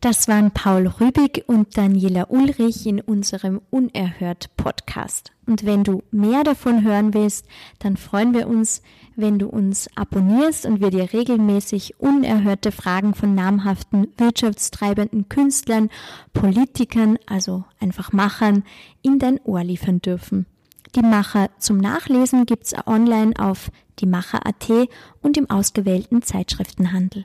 Das 0.00 0.28
waren 0.28 0.50
Paul 0.50 0.86
Rübig 0.86 1.44
und 1.46 1.76
Daniela 1.76 2.26
Ulrich 2.28 2.86
in 2.86 3.00
unserem 3.00 3.60
Unerhört 3.70 4.54
Podcast. 4.56 5.32
Und 5.46 5.64
wenn 5.64 5.84
du 5.84 6.02
mehr 6.10 6.44
davon 6.44 6.84
hören 6.84 7.14
willst, 7.14 7.46
dann 7.78 7.96
freuen 7.96 8.34
wir 8.34 8.46
uns, 8.46 8.82
wenn 9.16 9.38
du 9.38 9.48
uns 9.48 9.88
abonnierst 9.96 10.66
und 10.66 10.80
wir 10.80 10.90
dir 10.90 11.12
regelmäßig 11.12 11.98
unerhörte 11.98 12.70
Fragen 12.70 13.14
von 13.14 13.34
namhaften 13.34 14.08
wirtschaftstreibenden 14.16 15.28
Künstlern, 15.28 15.90
Politikern, 16.32 17.18
also 17.26 17.64
einfach 17.80 18.12
Machern, 18.12 18.62
in 19.02 19.18
dein 19.18 19.40
Ohr 19.44 19.64
liefern 19.64 20.00
dürfen. 20.00 20.46
Die 20.94 21.02
Macher 21.02 21.50
zum 21.58 21.78
Nachlesen 21.78 22.46
gibt's 22.46 22.74
online 22.86 23.34
auf 23.38 23.70
diemacher.at 24.00 24.88
und 25.22 25.36
im 25.36 25.50
ausgewählten 25.50 26.22
Zeitschriftenhandel. 26.22 27.24